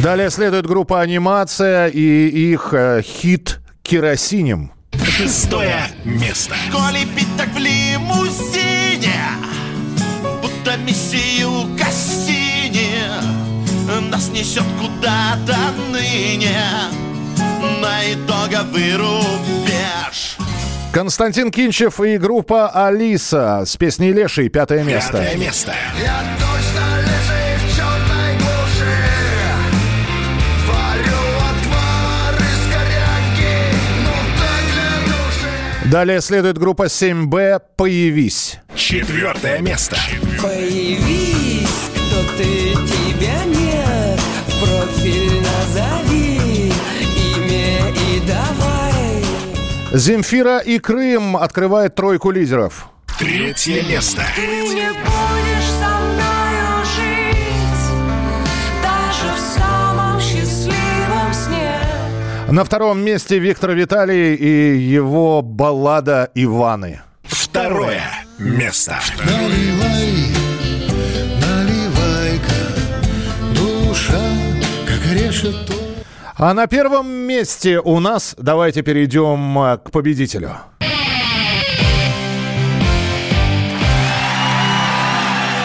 Далее 0.02 0.28
следует 0.28 0.66
группа 0.66 1.01
«Анимация» 1.01 1.86
и 1.86 2.28
их 2.28 2.74
э, 2.74 3.01
хит 3.01 3.60
«Керосинем». 3.82 4.70
Шестое 5.02 5.80
место. 6.05 6.55
Коли 6.70 7.06
пить 7.16 7.34
так 7.38 7.48
в 7.48 7.56
лимузине 7.56 9.56
несет 14.37 14.65
куда-то 14.79 15.57
ныне 15.91 16.61
На 17.81 18.13
итоговый 18.13 18.97
рубеж 18.97 20.37
Константин 20.93 21.51
Кинчев 21.51 22.01
и 22.01 22.19
группа 22.19 22.69
«Алиса» 22.69 23.65
с 23.67 23.77
песней 23.77 24.13
«Леший» 24.13 24.49
пятое 24.49 24.83
место. 24.83 25.19
Пятое 25.19 25.37
место. 25.37 25.75
Я 26.03 26.23
точно 26.39 27.01
лежи 27.01 27.59
в 27.59 27.77
черной 27.77 28.37
глуши 28.39 28.97
Варю 30.67 31.23
отвар 31.51 32.35
из 32.41 32.63
коряги 32.73 33.57
Ну 34.05 34.15
так 34.39 34.65
для 34.73 34.91
души 35.13 35.91
Далее 35.91 36.21
следует 36.23 36.59
группа 36.59 36.87
7Б 36.87 37.61
«Появись». 37.77 38.59
Четвертое 38.75 39.61
место. 39.61 39.97
Появись, 40.43 41.91
кто 41.95 42.23
ты, 42.39 42.73
тебя 42.73 43.45
нет 43.45 43.56
Земфира 49.97 50.59
и 50.59 50.78
Крым 50.78 51.39
открывает 51.39 51.94
тройку 51.94 52.31
лидеров. 52.31 52.90
Третье 53.18 53.82
место. 53.82 54.23
Ты 54.35 54.43
не 54.43 54.90
будешь 54.90 55.70
со 55.81 55.89
мною 56.01 56.85
жить 56.85 57.86
Даже 58.82 59.35
в 59.35 59.59
самом 59.59 60.20
счастливом 60.20 61.32
сне 61.32 61.81
На 62.52 62.64
втором 62.64 62.98
месте 63.01 63.39
Виктор 63.39 63.70
Виталий 63.70 64.35
и 64.35 64.77
его 64.77 65.40
баллада 65.40 66.31
«Иваны». 66.35 67.01
Второе 67.23 68.02
место. 68.39 68.98
Наливай, 69.24 70.27
наливай-ка, 71.40 72.52
душа, 73.55 74.20
как 74.86 75.10
решето. 75.14 75.76
А 76.39 76.53
на 76.53 76.67
первом 76.67 77.09
месте 77.09 77.81
у 77.81 77.99
нас, 77.99 78.35
давайте 78.37 78.83
перейдем 78.83 79.59
а, 79.59 79.79
к 79.79 79.91
победителю. 79.91 80.51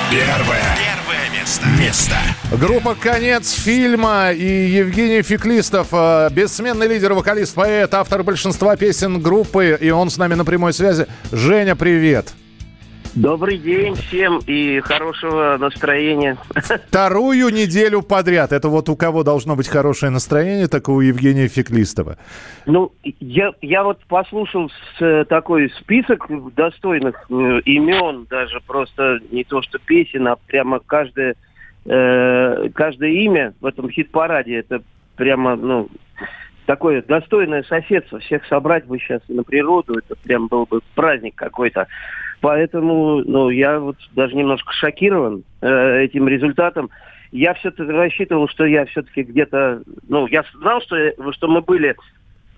Первое. 0.10 0.64
Первое 0.78 1.30
место. 1.38 1.66
Место. 1.78 2.16
Группа 2.58 2.96
«Конец 2.96 3.52
фильма» 3.52 4.32
и 4.32 4.70
Евгений 4.70 5.22
Феклистов, 5.24 5.90
э, 5.92 6.30
бессменный 6.32 6.88
лидер, 6.88 7.14
вокалист, 7.16 7.54
поэт, 7.54 7.94
автор 7.94 8.24
большинства 8.24 8.78
песен 8.78 9.22
группы, 9.22 9.78
и 9.80 9.90
он 9.90 10.10
с 10.10 10.16
нами 10.16 10.36
на 10.36 10.46
прямой 10.46 10.72
связи. 10.72 11.06
Женя, 11.34 11.76
привет. 11.76 12.34
Добрый 13.16 13.58
день 13.58 13.96
всем 13.96 14.40
и 14.48 14.80
хорошего 14.80 15.58
настроения. 15.60 16.38
Вторую 16.88 17.50
неделю 17.50 18.04
подряд. 18.04 18.54
Это 18.54 18.70
вот 18.70 18.88
у 18.88 18.96
кого 18.96 19.24
должно 19.24 19.58
быть 19.58 19.68
хорошее 19.68 20.12
настроение, 20.12 20.68
так 20.68 20.88
и 20.88 20.92
у 20.92 21.02
Евгения 21.02 21.50
Феклистова. 21.50 22.18
Ну, 22.66 22.94
я, 23.20 23.52
я 23.62 23.84
вот 23.84 24.00
послушал 24.08 24.72
с, 24.98 25.26
такой 25.26 25.70
список 25.82 26.26
достойных 26.56 27.26
э, 27.30 27.60
имен, 27.66 28.28
даже 28.30 28.62
просто 28.62 29.20
не 29.30 29.44
то 29.44 29.62
что 29.62 29.78
песен, 29.80 30.28
а 30.30 30.38
прямо 30.48 30.80
каждое, 30.80 31.36
э, 31.86 32.70
каждое 32.74 33.12
имя 33.12 33.54
в 33.60 33.66
этом 33.66 33.90
хит-параде. 33.90 34.56
Это 34.56 34.82
прямо, 35.18 35.58
ну, 35.58 35.90
такое 36.66 37.02
достойное 37.02 37.64
соседство. 37.64 38.20
Всех 38.20 38.46
собрать 38.46 38.86
бы 38.86 38.98
сейчас 39.00 39.22
на 39.28 39.44
природу, 39.44 39.98
это 39.98 40.16
прям 40.16 40.48
был 40.48 40.66
бы 40.66 40.80
праздник 40.96 41.36
какой-то. 41.36 41.88
Поэтому, 42.42 43.22
ну, 43.24 43.50
я 43.52 43.80
вот 43.80 43.98
даже 44.16 44.36
немножко 44.36 44.74
шокирован 44.74 45.44
э, 45.62 46.02
этим 46.02 46.28
результатом. 46.28 46.90
Я 47.32 47.54
все-таки 47.54 47.90
рассчитывал, 47.90 48.50
что 48.50 48.66
я 48.66 48.86
все-таки 48.86 49.22
где-то, 49.24 49.84
ну, 50.10 50.28
я 50.28 50.44
знал, 50.56 50.82
что, 50.82 50.98
что 51.34 51.48
мы 51.48 51.62
были 51.62 51.96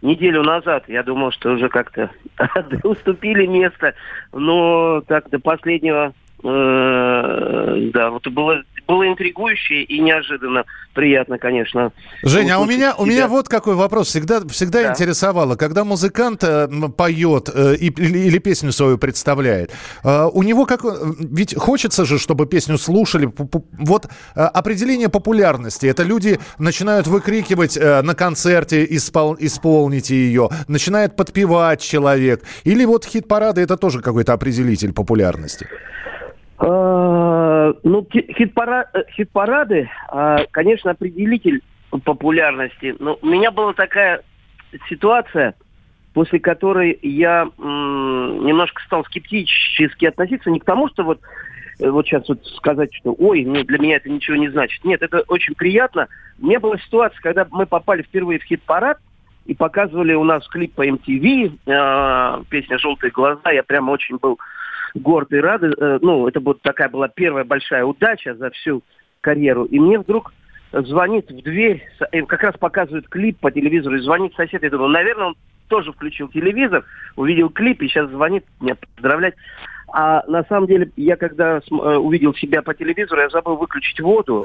неделю 0.02 0.42
назад. 0.44 0.86
Я 0.88 1.04
думал, 1.04 1.32
что 1.32 1.52
уже 1.52 1.68
как-то 1.68 2.10
уступили 2.84 3.46
место, 3.46 3.94
но 4.32 5.02
так 5.02 5.30
до 5.30 5.40
последнего, 5.40 6.14
э, 6.44 7.90
да, 7.94 8.10
вот 8.10 8.26
было 8.30 8.64
было 8.88 9.08
интригующе 9.08 9.84
и 9.84 10.00
неожиданно 10.00 10.64
приятно, 10.94 11.38
конечно. 11.40 11.92
Женя, 12.22 12.56
а 12.56 12.60
у 12.60 12.66
меня, 12.66 12.94
у 12.96 13.06
меня 13.06 13.28
вот 13.28 13.50
какой 13.50 13.76
вопрос. 13.76 14.10
Всегда, 14.10 14.46
всегда 14.48 14.84
Да. 14.84 14.92
интересовало, 14.92 15.56
когда 15.56 15.84
музыкант 15.84 16.44
э, 16.44 16.68
поет 16.96 17.50
э, 17.54 17.76
и- 17.76 17.88
или, 17.88 18.38
песню 18.38 18.72
свою 18.72 18.98
представляет, 18.98 19.72
э, 20.04 20.30
у 20.32 20.44
него 20.44 20.66
как... 20.66 20.82
Ведь 21.20 21.56
хочется 21.58 22.06
же, 22.06 22.20
чтобы 22.20 22.46
песню 22.46 22.78
слушали. 22.78 23.32
Вот 23.80 24.08
определение 24.36 25.10
популярности. 25.10 25.88
Это 25.88 26.04
люди 26.04 26.40
начинают 26.60 27.08
выкрикивать 27.08 27.78
на 27.78 28.14
концерте 28.14 28.86
«Испол- 28.86 29.38
«Исполните 29.40 30.16
ее», 30.16 30.50
начинает 30.68 31.16
подпевать 31.16 31.82
человек. 31.82 32.44
Или 32.66 32.86
вот 32.86 33.06
хит-парады 33.06 33.62
это 33.62 33.78
тоже 33.78 34.02
какой-то 34.02 34.34
определитель 34.34 34.94
популярности. 34.94 35.68
Э, 36.64 37.74
Ну, 37.84 38.08
э, 38.14 39.04
хит-парады, 39.16 39.90
а, 40.10 40.46
конечно, 40.52 40.92
определитель 40.92 41.62
популярности. 42.04 42.96
Но 43.00 43.18
у 43.22 43.28
меня 43.28 43.52
была 43.52 43.74
такая 43.74 44.22
ситуация, 44.90 45.56
после 46.14 46.40
которой 46.40 46.98
я 47.02 47.48
немножко 47.58 48.82
стал 48.84 49.04
скептически 49.06 50.06
относиться 50.06 50.50
не 50.50 50.60
к 50.60 50.66
тому, 50.66 50.90
что 50.90 51.04
вот 51.04 51.20
э, 51.80 51.90
вот 51.90 52.06
сейчас 52.06 52.28
вот 52.30 52.46
сказать, 52.48 52.94
что 52.94 53.14
ой, 53.18 53.46
ну, 53.46 53.64
для 53.64 53.80
меня 53.80 53.98
это 53.98 54.10
ничего 54.10 54.38
не 54.38 54.50
значит. 54.50 54.84
Нет, 54.84 55.02
это 55.02 55.24
очень 55.28 55.56
приятно. 55.56 56.08
У 56.42 56.46
меня 56.46 56.60
была 56.60 56.78
ситуация, 56.78 57.20
когда 57.22 57.46
мы 57.52 57.66
попали 57.66 58.02
впервые 58.02 58.40
в 58.40 58.44
хит-парад, 58.44 59.00
и 59.46 59.54
показывали 59.54 60.14
у 60.14 60.24
нас 60.24 60.48
клип 60.48 60.74
по 60.74 60.88
MTV, 60.88 62.46
песня 62.50 62.78
«Желтые 62.78 63.12
глаза». 63.12 63.52
Я 63.52 63.62
прямо 63.64 63.92
очень 63.92 64.16
был 64.16 64.40
горд 64.96 65.32
и 65.34 65.38
рад. 65.38 65.64
Э, 65.64 66.00
ну, 66.02 66.28
это 66.28 66.40
вот 66.40 66.62
такая 66.62 66.90
была 66.90 67.08
первая 67.08 67.44
большая 67.44 67.86
удача 67.86 68.36
за 68.36 68.50
всю 68.52 68.84
карьеру. 69.22 69.66
И 69.66 69.80
мне 69.80 70.00
вдруг 70.00 70.34
звонит 70.72 71.30
в 71.30 71.42
дверь, 71.42 71.84
э, 72.12 72.22
как 72.24 72.44
раз 72.44 72.56
показывают 72.58 73.08
клип 73.10 73.40
по 73.40 73.52
телевизору, 73.52 73.98
и 73.98 74.02
звонит 74.02 74.34
сосед. 74.36 74.64
Я 74.64 74.70
думаю, 74.70 74.90
наверное, 74.90 75.28
он 75.28 75.36
тоже 75.68 75.92
включил 75.92 76.28
телевизор, 76.30 76.84
увидел 77.16 77.50
клип 77.50 77.82
и 77.82 77.88
сейчас 77.88 78.10
звонит 78.10 78.46
меня 78.60 78.76
поздравлять. 78.96 79.36
А 79.96 80.24
на 80.28 80.44
самом 80.46 80.68
деле, 80.68 80.92
я 80.96 81.16
когда 81.16 81.58
э, 81.58 81.60
увидел 81.70 82.34
себя 82.34 82.62
по 82.64 82.74
телевизору, 82.74 83.22
я 83.22 83.30
забыл 83.30 83.58
выключить 83.58 84.00
воду 84.00 84.44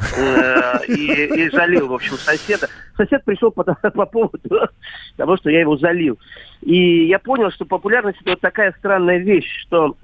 и, 0.87 0.93
и 0.93 1.51
залил, 1.51 1.89
в 1.89 1.95
общем, 1.95 2.15
соседа. 2.15 2.69
Сосед 2.99 3.25
пришел 3.25 3.51
по, 3.51 3.63
по 3.95 4.07
поводу 4.07 4.69
того, 5.17 5.37
что 5.39 5.51
я 5.51 5.61
его 5.61 5.79
залил. 5.79 6.19
И 6.61 7.07
я 7.07 7.19
понял, 7.19 7.51
что 7.51 7.65
популярность 7.65 8.21
это 8.21 8.31
вот 8.31 8.41
такая 8.41 8.75
странная 8.79 9.19
вещь, 9.19 9.49
что, 9.63 9.97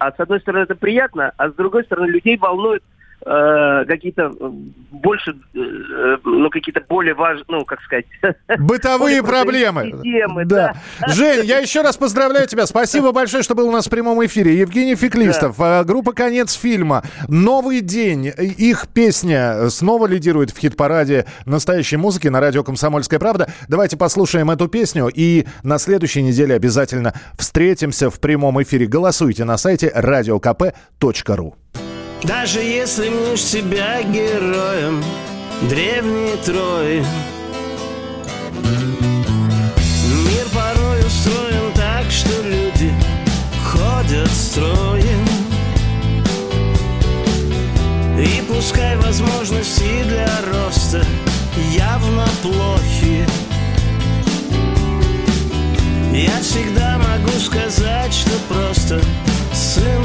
а 0.00 0.10
с 0.10 0.18
одной 0.18 0.40
стороны 0.40 0.62
это 0.62 0.74
приятно, 0.74 1.32
а 1.36 1.50
с 1.50 1.54
другой 1.54 1.84
стороны 1.84 2.10
людей 2.10 2.36
волнует 2.36 2.82
э, 3.24 3.84
какие-то 3.86 4.32
э, 4.38 4.50
больше, 4.90 5.36
э, 5.54 6.16
ну, 6.24 6.50
какие-то 6.50 6.82
более 6.88 7.14
важные, 7.14 7.44
ну, 7.48 7.64
как 7.64 7.80
сказать... 7.82 8.06
Бытовые 8.58 9.22
проблемы. 9.22 9.80
прозаические 9.82 10.20
темы, 10.20 10.44
да. 10.44 10.74
Жень, 11.08 11.44
я 11.44 11.58
еще 11.58 11.82
раз 11.82 11.96
поздравляю 11.96 12.46
тебя. 12.46 12.66
Спасибо 12.66 13.12
большое, 13.12 13.42
что 13.42 13.54
был 13.54 13.68
у 13.68 13.72
нас 13.72 13.86
в 13.86 13.90
прямом 13.90 14.24
эфире. 14.26 14.58
Евгений 14.58 14.94
Феклистов, 14.94 15.56
э, 15.60 15.84
группа 15.84 16.12
«Конец 16.12 16.54
фильма». 16.54 17.02
«Новый 17.28 17.80
день». 17.80 18.26
Их 18.26 18.88
песня 18.88 19.68
снова 19.70 20.06
лидирует 20.06 20.50
в 20.50 20.58
хит-параде 20.58 21.26
настоящей 21.44 21.96
музыки 21.96 22.28
на 22.28 22.40
радио 22.40 22.64
«Комсомольская 22.64 23.18
правда». 23.18 23.48
Давайте 23.68 23.96
послушаем 23.96 24.50
эту 24.50 24.68
песню 24.68 25.10
и 25.12 25.46
на 25.62 25.78
следующей 25.78 26.22
неделе 26.22 26.54
обязательно 26.54 27.14
встретимся 27.36 28.10
в 28.10 28.20
прямом 28.20 28.62
эфире. 28.62 28.86
Голосуйте 28.86 29.44
на 29.44 29.56
сайте 29.56 29.92
radiokp.ru. 29.94 31.54
Даже 32.22 32.60
если 32.60 33.08
мнешь 33.08 33.44
себя 33.44 34.02
героем 34.02 35.02
древней 35.68 36.36
Трои 36.44 37.04
Мир 40.24 40.46
порой 40.52 41.00
устроен 41.06 41.72
так, 41.74 42.10
что 42.10 42.42
люди 42.42 42.92
ходят 43.64 44.30
строем. 44.30 45.26
И 48.18 48.42
пускай 48.48 48.96
возможности 48.96 50.02
для 50.04 50.28
роста 50.52 51.04
явно 51.72 52.26
плохи. 52.42 53.26
Я 56.12 56.40
всегда 56.40 56.98
могу 56.98 57.38
сказать, 57.38 58.12
что 58.12 58.30
просто 58.48 59.00
сын 59.52 60.02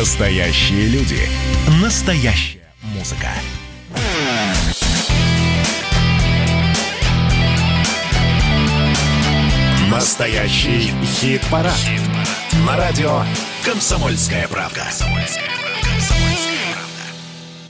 Настоящие 0.00 0.86
люди. 0.86 1.28
Настоящая 1.82 2.62
музыка. 2.80 3.28
Настоящий 9.90 10.90
хит-парад. 11.04 11.78
На 12.66 12.78
радио 12.78 13.24
«Комсомольская 13.62 14.48
правда». 14.48 14.86